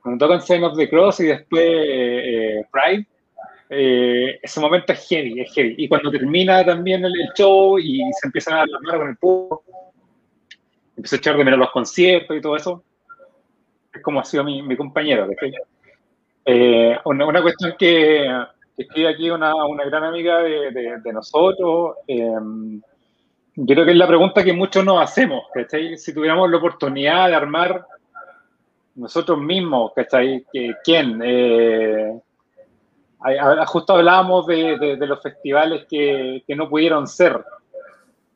[0.02, 3.06] cuando tocan Sign of the Cross y después eh, Pride,
[4.42, 5.74] ese momento es heavy, es heavy.
[5.78, 9.64] Y cuando termina también el, show y se empiezan a hablar con el público,
[10.98, 12.84] empieza a echar de menos los conciertos y todo eso,
[13.90, 15.26] es como ha sido mi, mi compañero,
[17.06, 18.28] una, una, cuestión que,
[18.76, 21.96] que escribe aquí una, una gran amiga de, de, de nosotros,
[23.56, 25.96] yo creo que es la pregunta que muchos nos hacemos, ¿cachai?
[25.96, 27.86] Si tuviéramos la oportunidad de armar
[28.96, 30.44] nosotros mismos, ¿cachai?
[30.82, 31.20] ¿Quién?
[31.24, 32.20] Eh,
[33.66, 37.44] justo hablábamos de, los festivales que, no pudieron ser,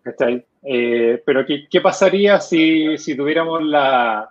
[0.02, 0.44] ¿cachai?
[0.62, 4.30] Eh, pero ¿qué, pasaría si, tuviéramos la,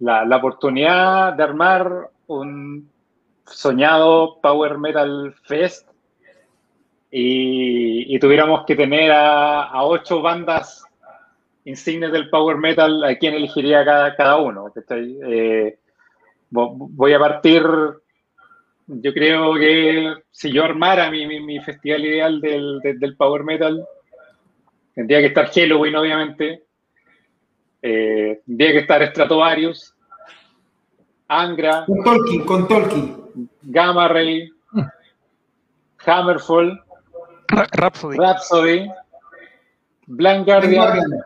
[0.00, 2.90] la, la oportunidad de armar un
[3.46, 5.88] soñado Power Metal Fest
[7.10, 10.84] y, tuviéramos que tener a, ocho bandas
[11.64, 14.72] insignes del power metal, ¿a quién elegiría cada, cada uno?
[14.90, 15.78] Eh,
[16.50, 17.62] voy a partir,
[18.86, 23.84] yo creo que si yo armara mi, mi, festival ideal del, del, power metal,
[24.94, 26.62] tendría que estar Halloween, obviamente,
[27.82, 29.94] eh, tendría que estar Stratovarius,
[31.28, 33.16] Angra, con Tolkien, con Tolkien,
[33.62, 34.50] Gamma Ray,
[36.06, 36.82] Hammerfall,
[37.50, 38.16] Rhapsody.
[38.18, 38.90] Rhapsody,
[40.06, 41.20] Blind Guardian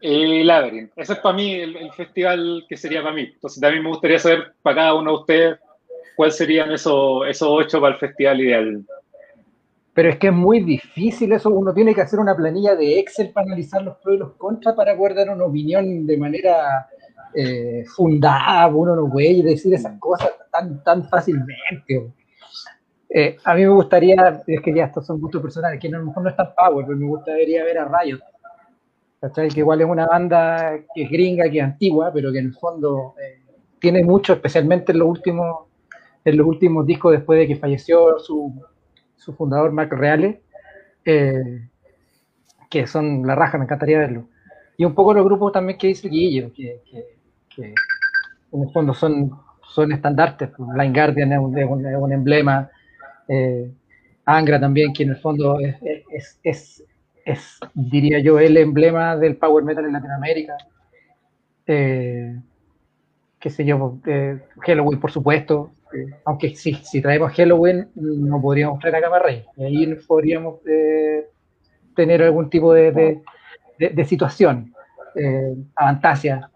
[0.00, 0.92] y Labyrinth.
[0.96, 3.30] Ese es para mí el, festival que sería para mí.
[3.34, 5.58] Entonces también me gustaría saber para cada uno de ustedes
[6.16, 8.84] cuáles serían esos, esos ocho para el festival ideal.
[9.94, 13.30] Pero es que es muy difícil eso, uno tiene que hacer una planilla de Excel
[13.30, 16.88] para analizar los pros y los contras para poder dar una opinión de manera
[17.32, 22.12] eh, fundada, uno no puede decir esas cosas tan, tan fácilmente.
[23.16, 26.06] Eh, a mí me gustaría, es que ya estos son gustos personales, que a lo
[26.06, 28.18] mejor no es tan power, pero me gustaría ver a Riot.
[29.20, 29.48] ¿Cachai?
[29.48, 32.54] Que igual es una banda que es gringa, que es antigua, pero que en el
[32.54, 33.40] fondo eh,
[33.78, 35.68] tiene mucho, especialmente en los últimos
[36.24, 38.52] en los últimos discos después de que falleció su,
[39.16, 40.42] su fundador Mark Reale,
[41.04, 41.68] eh,
[42.70, 44.28] que son la raja, me encantaría verlo.
[44.76, 46.80] Y un poco los grupos también que dice Guillo, que,
[47.54, 47.84] que,
[48.52, 49.30] en el fondo son,
[49.68, 50.50] son estandartes.
[50.56, 52.70] Pues, Line Guardian es un, emblema,
[53.28, 53.70] eh,
[54.26, 55.58] Angra también, que en el fondo
[56.42, 56.84] es,
[57.74, 60.56] diría yo, el emblema del power metal en Latinoamérica.
[61.66, 62.36] Eh,
[63.38, 65.72] qué sé yo, eh, Halloween, por supuesto.
[65.94, 69.44] Eh, aunque si, si traemos Halloween, no podríamos traer a Camarrey.
[69.56, 70.60] Y ahí podríamos
[71.94, 73.20] tener algún tipo de,
[73.78, 74.72] de, situación.
[75.14, 76.50] Eh, Avantasia,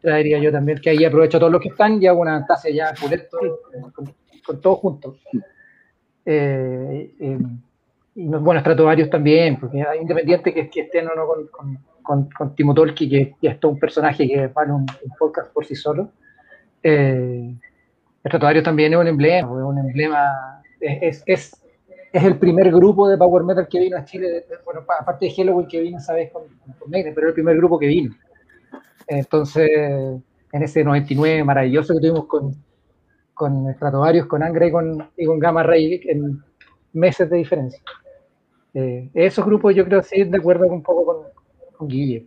[0.00, 2.70] traería yo también, que ahí aprovecho a todos los que están y hago una Avantasia
[2.72, 3.38] ya puleto,
[3.94, 4.14] con,
[4.46, 5.18] con todos juntos.
[8.14, 12.54] Y bueno, varios también, porque hay independiente que, que estén o no con, con, con,
[12.54, 16.10] Timo Tolki, que es todo un personaje que vale un, un podcast por sí solo.
[16.82, 17.54] Eh,
[18.26, 21.62] Stratovarius también es un emblema, es un emblema, es, es,
[22.12, 25.68] es, el primer grupo de Power Metal que vino a Chile, bueno, aparte de Halloween
[25.68, 26.42] que vino esa vez con,
[26.78, 28.14] con pero era el primer grupo que vino.
[29.06, 29.70] Entonces,
[30.52, 32.54] en ese 99 maravilloso que tuvimos con,
[33.40, 36.44] con Stratovarius, con Angra y con, y con Gamma Ray en
[36.92, 37.80] meses de diferencia.
[38.74, 41.16] Eh, esos grupos yo creo sí de acuerdo un poco con,
[41.74, 42.26] con Guille.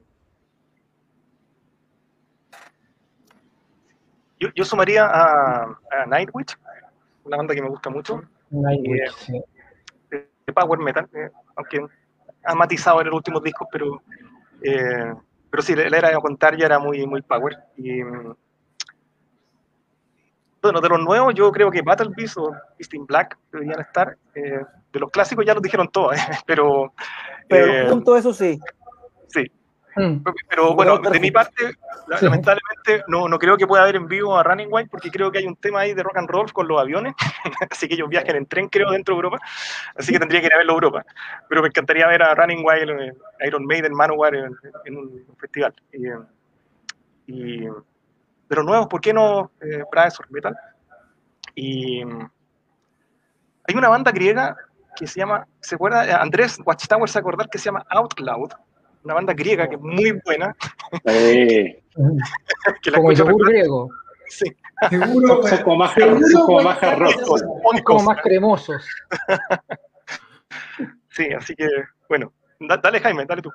[4.55, 5.77] Yo, sumaría a,
[6.07, 6.57] Nightwitch,
[7.25, 8.23] una banda que me gusta mucho.
[8.49, 11.85] Nightwitch, eh, de, Power Metal, eh, aunque
[12.43, 14.01] ha matizado en el último disco, pero,
[14.63, 15.13] eh,
[15.51, 17.55] pero sí, la era de contar ya era muy, muy Power.
[17.77, 18.01] Y,
[20.63, 24.17] bueno, de los nuevos, yo creo que Battle Beast o Beast in Black deberían estar.
[24.33, 26.15] de los clásicos ya los dijeron todos,
[26.47, 26.93] pero.
[27.47, 28.59] Pero junto eso sí.
[29.27, 29.45] Sí,
[29.95, 30.23] Mm.
[30.49, 31.75] Pero bueno, de mi parte,
[32.07, 35.39] lamentablemente no, no creo que pueda haber en vivo a Running Wild porque creo que
[35.39, 37.13] hay un tema ahí de rock and roll con los aviones,
[37.69, 39.39] así que ellos viajan en tren, creo, dentro de Europa,
[39.95, 41.05] así que tendría que ir a verlo a Europa.
[41.47, 43.13] Pero me encantaría ver a Running Wild, eh,
[43.45, 45.73] Iron Maiden, Manowar en, en un festival.
[45.91, 46.07] Y,
[47.27, 47.67] y,
[48.49, 49.83] de los nuevos, ¿por qué no eh,
[50.29, 50.55] Metal?
[51.55, 54.55] Y hay una banda griega
[54.95, 56.21] que se llama, ¿se acuerda?
[56.21, 58.51] Andrés Watchtower se acordar que se llama Outcloud
[59.03, 60.55] una banda griega que es muy buena.
[61.03, 63.89] que la como yogur griego.
[64.27, 64.45] Sí.
[64.89, 66.79] Seguro, son, como más, como más
[67.83, 68.85] como más cremosos.
[71.09, 71.67] sí, así que,
[72.09, 73.51] bueno, dale Jaime, dale tú.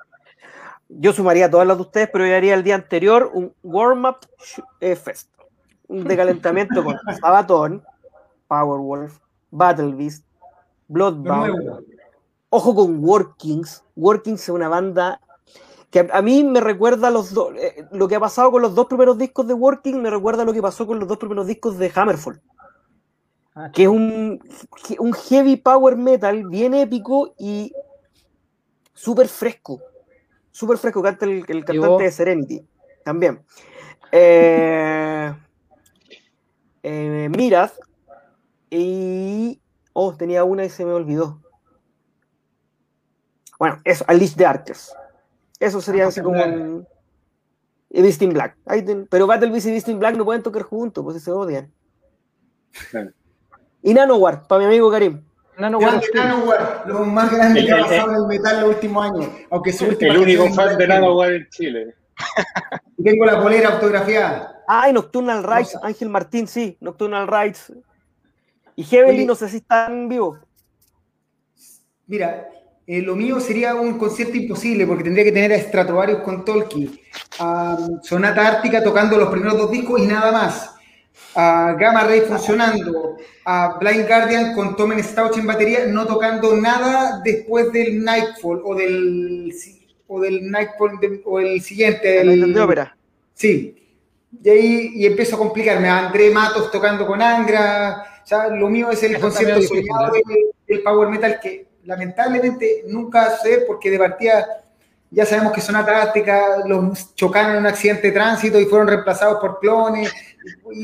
[0.89, 4.17] Yo sumaría todas las de ustedes, pero yo haría el día anterior un warm-up
[4.79, 5.31] eh, fest.
[5.87, 7.83] Un decalentamiento con Sabaton,
[8.47, 9.19] Powerwolf,
[9.51, 10.25] Battle Beast,
[10.87, 11.85] Bloodbound.
[12.49, 13.83] Ojo con Workings.
[13.95, 15.21] Workings es una banda
[15.91, 19.17] que a, mí me recuerda los eh, lo que ha pasado con los dos primeros
[19.17, 22.41] discos de Working, me recuerda lo que pasó con los dos primeros discos de Hammerfall.
[23.55, 24.39] Ah, que es un,
[24.99, 27.73] un heavy power metal bien épico y
[28.93, 29.81] súper fresco.
[30.59, 32.67] Súper fresco, canta el, el cantante de Serenity
[33.05, 33.41] también.
[34.11, 35.33] Eh,
[36.83, 37.71] eh, Mirad
[38.69, 39.61] y.
[39.93, 41.41] Oh, tenía una y se me olvidó.
[43.57, 44.93] Bueno, eso, Alice de Archers.
[45.61, 46.85] Eso sería así como un.
[47.89, 48.57] Y Beast in Black.
[49.09, 51.71] Pero Battle Beast y Beast in Black no pueden tocar juntos, pues se odian.
[53.81, 55.23] Y Nanowar, para mi amigo Karim.
[55.59, 59.29] Nanowar, Nanowar lo más grande que ha pasado en el metal los últimos años.
[59.51, 61.95] Aunque su el único fan de Nanowar en Chile.
[63.03, 64.63] tengo la polera autografiada.
[64.67, 67.73] Ah, y Nocturnal Rights, Ángel Martín, sí, Nocturnal Rights.
[68.75, 70.39] Y Heavenly, no sé si están vivos.
[72.07, 72.49] Mira,
[72.87, 76.99] eh, lo mío sería un concierto imposible porque tendría que tener a Stratovarius con Tolkien,
[77.39, 80.75] a Sonata Ártica tocando los primeros dos discos y nada más,
[81.35, 87.21] a Gamma Ray funcionando, a Blind Guardian con Tomen Stouch en batería no tocando nada
[87.23, 89.53] después del Nightfall o del,
[90.07, 92.21] o del Nightfall o el siguiente.
[92.21, 92.95] El, de ópera.
[93.33, 93.75] Sí.
[94.43, 95.89] Y ahí y empiezo a complicarme.
[95.89, 98.03] A André Matos tocando con Angra.
[98.25, 100.11] Ya, lo mío es el concierto soñado
[100.67, 104.45] del Power Metal que lamentablemente nunca sé, porque de partida
[105.11, 109.39] ya sabemos que son Táctica los chocaron en un accidente de tránsito y fueron reemplazados
[109.39, 110.11] por clones.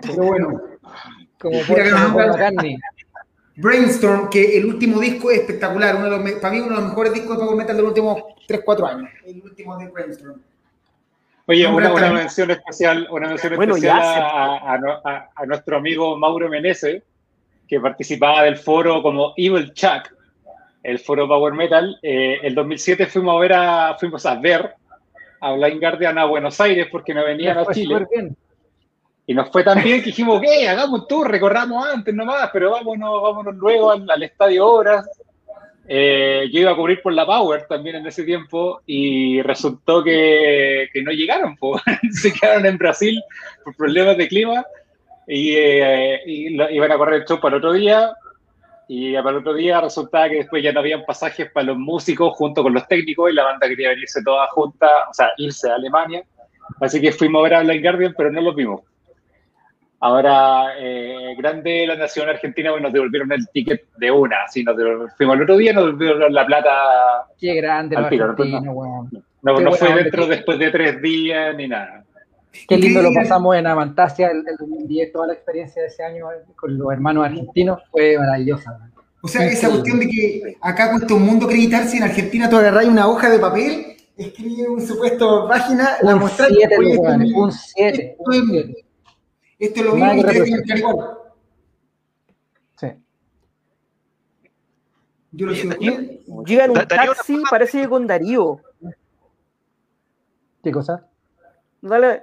[0.00, 0.62] pero bueno.
[1.38, 1.78] Como por
[3.56, 6.90] Brainstorm, que el último disco es espectacular, uno de los, para mí uno de los
[6.90, 9.10] mejores discos de Power Metal de los últimos 3-4 años.
[9.26, 10.40] El último de Brainstorm.
[11.46, 17.02] Oye, una, mención especial, una mención especial a, nuestro amigo Mauro Menezes,
[17.66, 20.12] que participaba del foro como Evil Chuck,
[20.82, 21.98] el foro Power Metal.
[22.02, 24.74] Eh, el 2007 fuimos a ver a, fuimos a ver
[25.40, 27.94] a Blind Guardian a Buenos Aires porque no venían a Chile.
[29.26, 32.72] Y nos fue tan bien que dijimos, ok, hagamos un tour, recorramos antes nomás, pero
[32.72, 35.08] vámonos, vámonos luego al, al Estadio Obras.
[35.92, 40.88] Eh, yo iba a cubrir por la Power también en ese tiempo y resultó que,
[40.92, 41.80] que no llegaron, po.
[42.12, 43.20] se quedaron en Brasil
[43.64, 44.64] por problemas de clima
[45.26, 48.12] y, eh, y lo- iban a correr el show para el otro día.
[48.92, 52.32] Y para el otro día resultaba que después ya no habían pasajes para los músicos
[52.34, 55.76] junto con los técnicos y la banda quería venirse toda junta, o sea, irse a
[55.76, 56.24] Alemania.
[56.80, 58.80] Así que fuimos a ver a Blind Guardian, pero no los vimos.
[60.00, 64.42] Ahora, eh, grande la nación argentina, pues nos devolvieron el ticket de una.
[64.42, 64.74] Así nos
[65.16, 66.72] fuimos el otro día, nos devolvieron la plata.
[67.38, 69.08] Qué grande Al tiro, no.
[69.42, 71.99] No, fue dentro después de tres días ni nada.
[72.68, 76.30] Qué lindo lo pasamos en Avantasia el, el 2010, toda la experiencia de ese año
[76.32, 78.90] eh, con los hermanos argentinos fue maravillosa.
[79.22, 82.86] O sea, esa cuestión de que acá cuesta un mundo acreditarse, en Argentina tú agarrás
[82.86, 87.32] una hoja de papel, escribes un supuesto página, la Un mostrás, 7, oye, esto es-
[87.34, 88.84] un 7, esto un es- 7.
[89.58, 91.10] Esto es lo mismo que y estar igual.
[92.76, 92.86] Sí.
[95.32, 95.74] Yo lo sigo.
[96.46, 98.60] Llega en un taxi, parece que con Darío.
[100.64, 101.06] ¿Qué cosa?
[101.82, 102.22] Dale,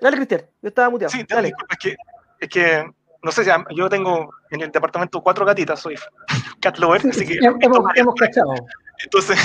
[0.00, 0.42] dale, Cristian.
[0.62, 1.10] Yo estaba muteado.
[1.12, 1.48] Sí, dale.
[1.48, 1.96] disculpa, es que,
[2.40, 2.90] es que,
[3.22, 5.96] no sé, ya, yo tengo en el departamento cuatro gatitas, soy
[6.60, 8.54] cat lover, así que Hem- hemos, hemos cachado.
[9.02, 9.38] entonces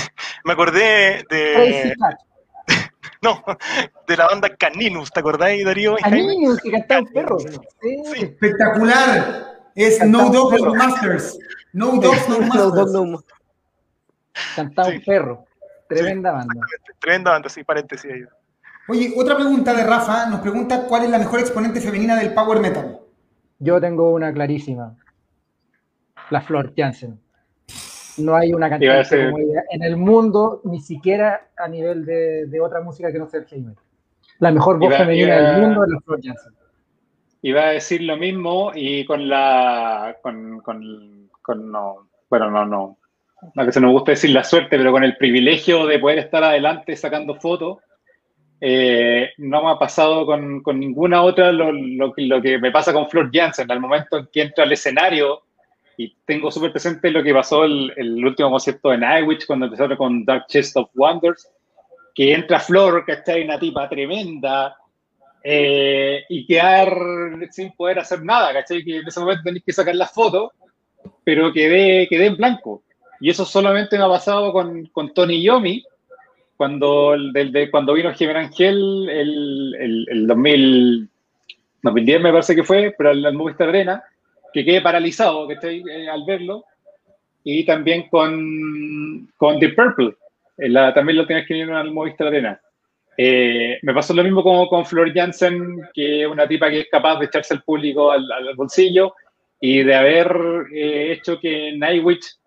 [0.43, 1.93] me acordé de,
[3.21, 3.43] no,
[4.07, 5.95] de la banda Caninus, ¿te acordáis, Darío?
[6.03, 7.43] Anillos que cantaban perros.
[7.81, 7.97] Sí.
[8.13, 8.23] Sí.
[8.25, 9.53] Espectacular.
[9.75, 10.65] Es No Dogs, perro.
[10.69, 11.39] No Masters.
[11.73, 12.91] No Dogs, No No, Masters.
[12.91, 13.19] no, no.
[14.55, 14.95] Cantaba Sí.
[14.97, 15.45] un perro.
[15.89, 16.53] Tremenda banda.
[16.99, 18.21] Tremenda banda, sí, paréntesis ahí.
[18.87, 20.29] Oye, otra pregunta de Rafa.
[20.29, 22.99] Nos pregunta cuál es la mejor exponente femenina del power metal.
[23.59, 24.95] Yo tengo una clarísima.
[26.29, 27.19] La Flor Jansen.
[28.17, 32.45] No hay una cantante decir- como ella en el mundo, ni siquiera a nivel de,
[32.45, 33.83] de otra música que no sea el heavy metal.
[34.39, 36.53] La mejor voz Iba- femenina iba- del mundo es la Flor Jansen.
[37.41, 40.15] Iba a decir lo mismo y con la.
[40.21, 40.59] con.
[40.61, 42.97] con, con no, bueno, no, no.
[43.55, 46.41] No que se nos gusta decir la suerte, pero con el privilegio de poder estar
[46.43, 47.79] adelante sacando fotos,
[48.61, 53.69] eh, no me ha pasado con, ninguna otra lo, que- me pasa con Flor Jansen.
[53.71, 55.41] Al momento en que entro al escenario
[55.97, 59.97] y tengo súper presente lo que pasó el, el último concierto en Nightwish cuando empezaron
[59.97, 61.49] con Dark Chest of Wonders,
[62.15, 64.75] que entra Flor, que está una tipa tremenda,
[65.43, 66.95] eh, y quedar
[67.51, 68.53] sin poder hacer nada.
[68.63, 70.51] Que en ese momento tenéis que sacar las fotos,
[71.23, 72.83] pero quedé, quedé en blanco.
[73.19, 75.83] Y eso solamente me ha pasado con, con Tony Yomi,
[76.57, 81.09] cuando, el del- de, cuando vino Jiménez Ángel el, el, el 2000,
[81.81, 84.03] 2010 me parece que fue, pero al, al Movistar Arena,
[84.53, 85.83] que quedé paralizado ¿cachai?
[85.89, 86.63] Eh, al verlo.
[87.43, 90.13] Y también con, con The Purple,
[90.57, 92.59] eh, la- también lo tienes que ir al Movistar Arena.
[93.17, 96.87] Eh, me pasó lo mismo como con Flor Jansen, que es una tipa que es
[96.89, 99.13] capaz de echarse al público al, al bolsillo
[99.59, 100.35] y de haber
[100.73, 102.37] eh, hecho que Nightwish,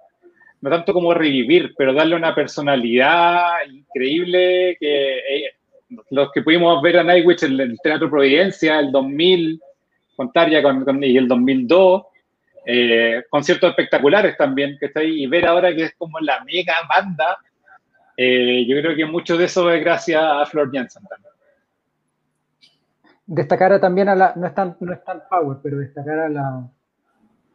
[0.61, 5.53] no tanto como revivir, pero darle una personalidad increíble que eh,
[6.11, 9.61] los que pudimos ver a Nightwish en el Teatro Providencia, el 2000,
[10.17, 12.03] con Tarja con, con- y el 2002,
[12.67, 16.75] eh, conciertos espectaculares también, que está ahí, y ver ahora que es como la mega
[16.89, 17.39] banda,
[18.17, 21.33] eh, yo creo que mucho de eso es gracias a Flor Jansen también.
[23.27, 26.69] Destacar también a la, no es tan, no es tan power, pero destacar a la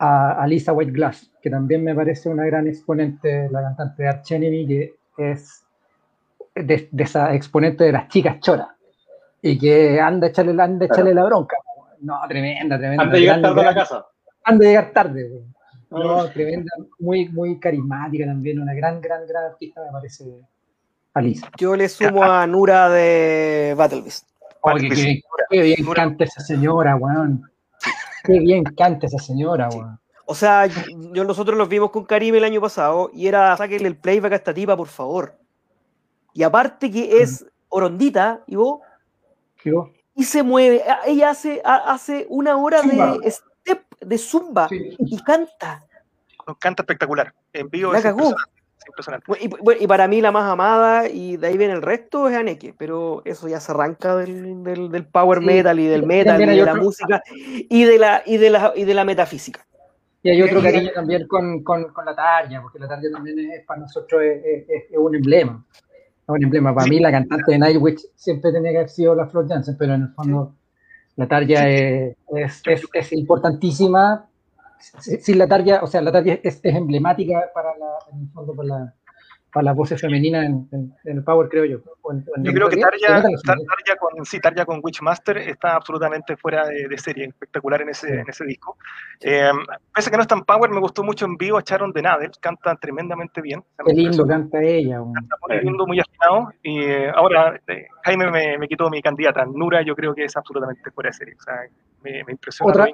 [0.04, 4.10] a, a Lisa White Glass, que también me parece una gran exponente, la cantante de
[4.10, 5.64] Arch Enemy, que es
[6.56, 8.68] de, de esa exponente de las chicas choras
[9.42, 11.56] y que anda a echarle, la- anda a echarle la bronca.
[12.02, 13.04] No, tremenda, tremenda.
[13.04, 14.06] Antes de llegar tarde a la casa.
[14.44, 15.30] Anda a llegar tarde.
[15.30, 15.44] güey.
[15.92, 16.30] No, Ah.
[16.34, 20.24] tremenda, muy, muy carismática también, una gran, gran, gran artista me parece
[21.14, 21.50] Alisa.
[21.58, 24.28] Yo le sumo a Nura de Battle Beast.
[24.62, 25.96] Oye, qué, bien- qué bien Nura.
[26.04, 27.44] canta esa señora, weón.
[28.24, 30.00] Qué bien canta esa señora, weón.
[30.26, 33.98] O sea, yo, nosotros los vimos con Karim el año pasado y era sáquenle el
[33.98, 35.36] playback a esta tipa, por favor.
[36.34, 38.80] Y aparte que es orondita, y vos,
[39.62, 40.84] Qué vos- y se mueve.
[41.06, 43.18] Ella hace, hace una hora Zumba.
[43.18, 44.96] de step, de zumba, Sí.
[45.00, 45.84] y canta.
[46.48, 47.34] Nos canta espectacular.
[47.54, 48.20] En vivo La es cagó.
[48.30, 48.61] impresionante.
[48.92, 49.78] Es impresionante.
[49.80, 52.74] Y, y para mí la más amada, y de ahí viene el resto, es Aneke,
[52.78, 56.46] pero eso ya se arranca del, del- del power Sí, metal y del metal y
[56.46, 59.66] de la otro- música y de la, y de la, y de la metafísica.
[60.24, 63.66] Y hay otro cariño también con, con, con la Tarja, porque la Tarja también es,
[63.66, 65.66] para nosotros es, es- es- un emblema.
[65.82, 66.74] Es un emblema.
[66.76, 66.90] Para Sí.
[66.92, 70.04] mí la cantante de Nightwish siempre tenía que haber sido la Flor Jansen, pero en
[70.04, 70.54] el fondo
[71.16, 74.28] la Tarja es, es, es- es importantísima.
[74.82, 78.30] Si- Sin la Tarja, o sea, la Tarja es, es emblemática para la, en el
[78.30, 78.94] fondo, para la,
[79.52, 81.80] para las voces femeninas en, el Power, creo yo.
[82.38, 83.22] yo creo que Tarja,
[84.00, 88.78] con, sí, con Witchmaster está absolutamente fuera de, serie, espectacular en ese, en ese disco.
[89.20, 89.52] Eh,
[89.94, 92.02] pese a que no es tan Power, me gustó mucho en vivo a Sharon de
[92.02, 93.64] Nadel, canta tremendamente bien.
[93.86, 95.02] Qué lindo canta ella.
[95.14, 96.54] Canta muy lindo, muy afinado.
[96.64, 99.46] Y eh, ahora eh, Jaime me, me, quitó mi candidata.
[99.46, 101.36] Nura yo creo que es absolutamente fuera de serie.
[101.38, 101.56] O sea,
[102.04, 102.88] me, me impresiona otra,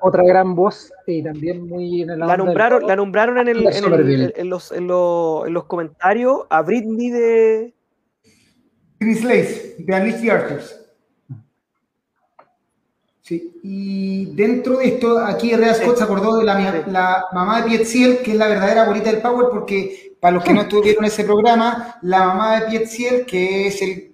[0.00, 4.34] otra gran voz y también muy en la, nombraron, la nombraron en, el, en, el,
[4.36, 7.74] en, los, en, los, en los comentarios a Britney de
[8.98, 10.80] Britney Slays de Alice Arthurs
[13.24, 17.70] Sí, y dentro de esto, aquí Herrera Scott se acordó de la, la mamá de
[17.70, 21.06] Piet Ciel, que es la verdadera abuelita del Power, porque para los que no estuvieron
[21.06, 24.13] ese programa, la mamá de Piet Ciel, que es el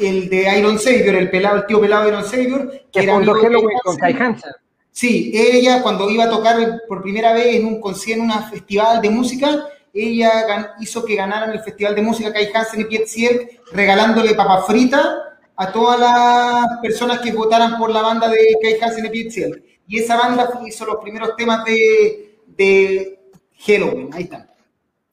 [0.00, 3.96] el de Iron Savior, el pelado, el tío pelado de Iron Savior, que, era con
[3.96, 4.52] Kai Hansen.
[4.90, 6.56] Sí, ella cuando iba a tocar
[6.88, 11.60] por primera vez en un en un festival de música, ella hizo que ganaran el
[11.60, 17.32] festival de música Kai Hansen y Piet regalándole papa frita a todas las personas que
[17.32, 19.62] votaran por la banda de Kai Hansen y Piet.
[19.86, 23.20] Y esa banda hizo los primeros temas de, de
[23.66, 24.48] Halloween, ahí están.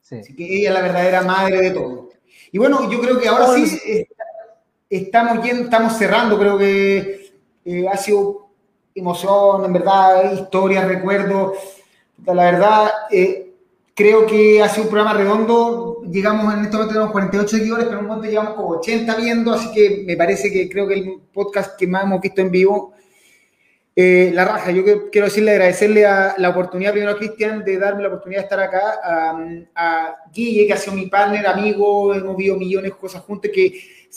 [0.02, 2.10] Así que ella es la verdadera madre de todo.
[2.52, 4.08] Y bueno, yo creo que ahora sí eh,
[4.88, 7.32] estamos, yendo, estamos cerrando, creo que
[7.64, 8.48] eh, ha sido
[8.94, 11.54] emoción, en verdad, historia, recuerdo.
[12.24, 13.52] La verdad, eh,
[13.94, 16.02] creo que ha sido un programa redondo.
[16.10, 19.52] Llegamos en este momento tenemos 48 seguidores, pero en un momento llegamos como 80 viendo,
[19.52, 22.92] así que me parece que creo que el podcast que más hemos visto en vivo.
[23.98, 28.02] Eh, la raja, yo quiero decirle, agradecerle a la oportunidad primero a Cristian de darme
[28.02, 29.38] la oportunidad de estar acá, a,
[29.74, 33.72] a Guille, que ha sido mi partner, amigo, hemos vivido millones de cosas juntos, que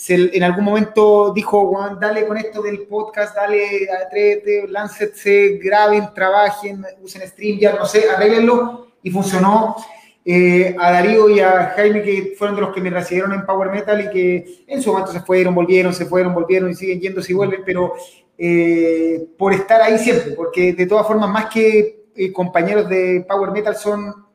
[0.08, 6.84] en algún momento dijo, Juan, dale con esto del podcast, dale, atrévete, láncense, graben, trabajen,
[7.02, 9.76] usen StreamYard, no sé, arreglenlo, y funcionó.
[10.24, 13.70] Eh, a Darío y a Jaime, que fueron de los que me recibieron en Power
[13.70, 17.22] Metal y que en su momento se fueron, volvieron, se fueron, volvieron y siguen yendo
[17.26, 17.94] y vuelven, pero
[18.36, 23.50] eh, por estar ahí siempre, porque de todas formas, más que eh, compañeros de Power
[23.50, 24.26] Metal, son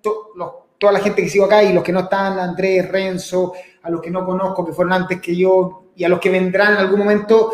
[0.78, 4.02] toda la gente que sigo acá y los que no están, Andrés, Renzo, a los
[4.02, 7.00] que no conozco, que fueron antes que yo, y a los que vendrán en algún
[7.00, 7.52] momento,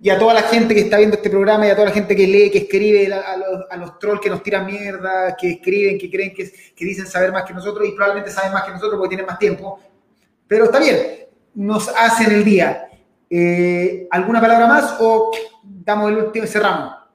[0.00, 2.14] y a toda la gente que está viendo este programa, y a toda la gente
[2.14, 6.34] que lee, que escribe, a los, trolls que nos tiran mierda, que escriben, que creen
[6.34, 9.26] que, que dicen saber más que nosotros, y probablemente saben más que nosotros porque tienen
[9.26, 9.78] más tiempo.
[10.46, 12.88] Pero está bien, nos hacen el día.
[13.28, 17.05] Eh, ¿Alguna palabra más o damos el último cerramos?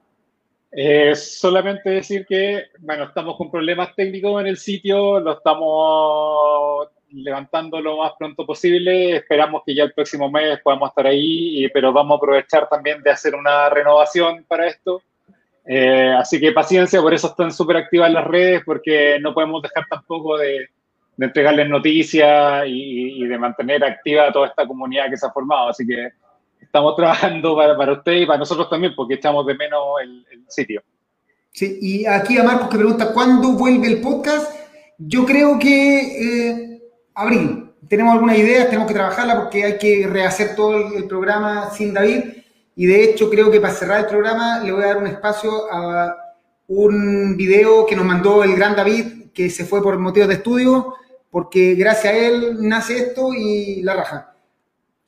[0.74, 7.80] Eh, solamente decir que, bueno, estamos con problemas técnicos en el sitio, lo estamos levantando
[7.80, 9.16] lo más pronto posible.
[9.16, 13.10] Esperamos que ya el próximo mes podamos estar ahí, pero vamos a aprovechar también de
[13.10, 15.02] hacer una renovación para esto.
[15.64, 19.84] Eh, así que paciencia, por eso están súper activas las redes, porque no podemos dejar
[19.88, 20.68] tampoco de,
[21.16, 25.68] de entregarles noticias y, de mantener activa toda esta comunidad que se ha formado.
[25.68, 26.10] Así que
[26.62, 30.82] estamos trabajando para, para usted y para nosotros también, porque echamos de menos el, sitio.
[31.50, 34.54] Sí, y aquí a Marcos que pregunta, ¿cuándo vuelve el podcast?
[34.98, 36.82] Yo creo que eh,
[37.14, 37.70] abril.
[37.88, 42.24] Tenemos algunas ideas, tenemos que trabajarla porque hay que rehacer todo el, programa sin David.
[42.74, 45.70] Y de hecho, creo que para cerrar el programa le voy a dar un espacio
[45.70, 46.16] a
[46.68, 50.94] un video que nos mandó el gran David, que se fue por motivos de estudio,
[51.30, 54.31] porque gracias a él nace esto y la raja.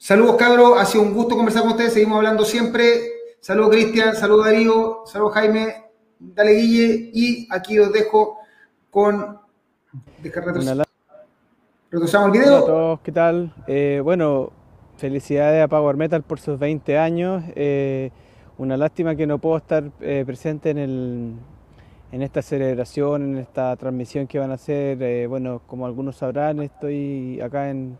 [0.04, 0.78] Saludos, cabros.
[0.78, 1.94] Ha sido un gusto conversar con ustedes.
[1.94, 3.00] Seguimos hablando siempre.
[3.40, 4.14] Saludos, Cristian.
[4.14, 4.98] Saludos, Darío.
[5.06, 5.86] Saludos, Jaime.
[6.18, 7.10] Dale, Guille.
[7.14, 8.36] Y aquí os dejo
[8.90, 9.38] con.
[10.18, 10.84] Dejar el video.
[11.90, 13.54] Hola a todos, ¿qué tal?
[13.66, 14.52] Eh, bueno,
[14.98, 17.42] felicidades a Power Metal por sus 20 años.
[17.56, 18.10] Eh,
[18.58, 21.32] una lástima que no puedo estar eh, presente en, el,
[22.12, 25.28] en esta celebración, en esta transmisión que van a hacer.
[25.28, 27.96] bueno, como algunos sabrán, estoy acá en,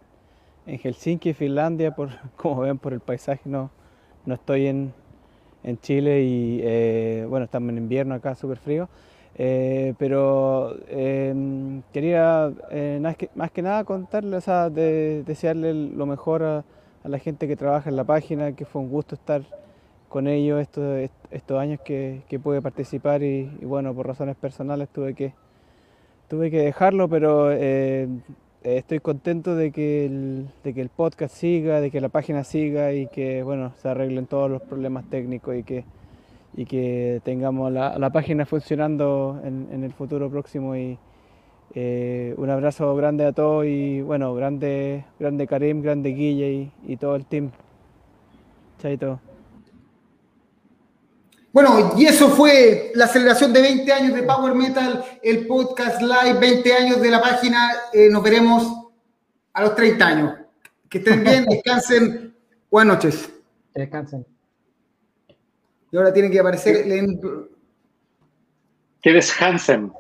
[0.67, 3.71] en, Helsinki, Finlandia, por, como ven por el paisaje, no,
[4.27, 4.93] no estoy en,
[5.63, 8.89] en Chile y bueno, estamos en invierno acá, súper frío.
[9.37, 13.01] Eh, pero em, quería eh,
[13.35, 16.65] más, que, nada contarle, o sea, desearle lo mejor a,
[17.05, 19.43] la gente que trabaja en la página, que fue un gusto estar
[20.09, 25.35] con ellos estos, estos años que, pude participar y, bueno, por razones personales tuve que,
[26.29, 28.09] tuve que dejarlo, pero eh,
[28.65, 32.93] estoy contento de que, el, de que el podcast siga, de que la página siga
[32.93, 35.85] y que bueno, se arreglen todos los problemas técnicos y que
[36.57, 40.77] y que tengamos la, la página funcionando en, en, el futuro próximo.
[40.77, 40.99] Y
[41.75, 46.97] eh, un abrazo grande a todos y bueno, grande, grande Karim, grande Guille y, y
[46.97, 47.51] todo el team.
[48.79, 49.34] Chaito.
[51.55, 56.41] Bueno, y eso fue la celebración de 20 años de Power Metal, el podcast live,
[56.41, 57.71] 20 años de la página.
[57.93, 58.91] Eh, nos veremos
[59.53, 60.35] a los 30 años.
[60.89, 62.35] Que estén bien, descansen.
[62.69, 63.31] Buenas noches.
[63.73, 64.27] Descansen.
[65.93, 66.87] Y ahora tiene que aparecer.
[69.01, 69.93] ¿Qué es Hansen?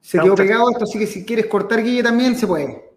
[0.00, 2.87] Se quedó pegado esto, así que si quieres cortar Guille también se puede.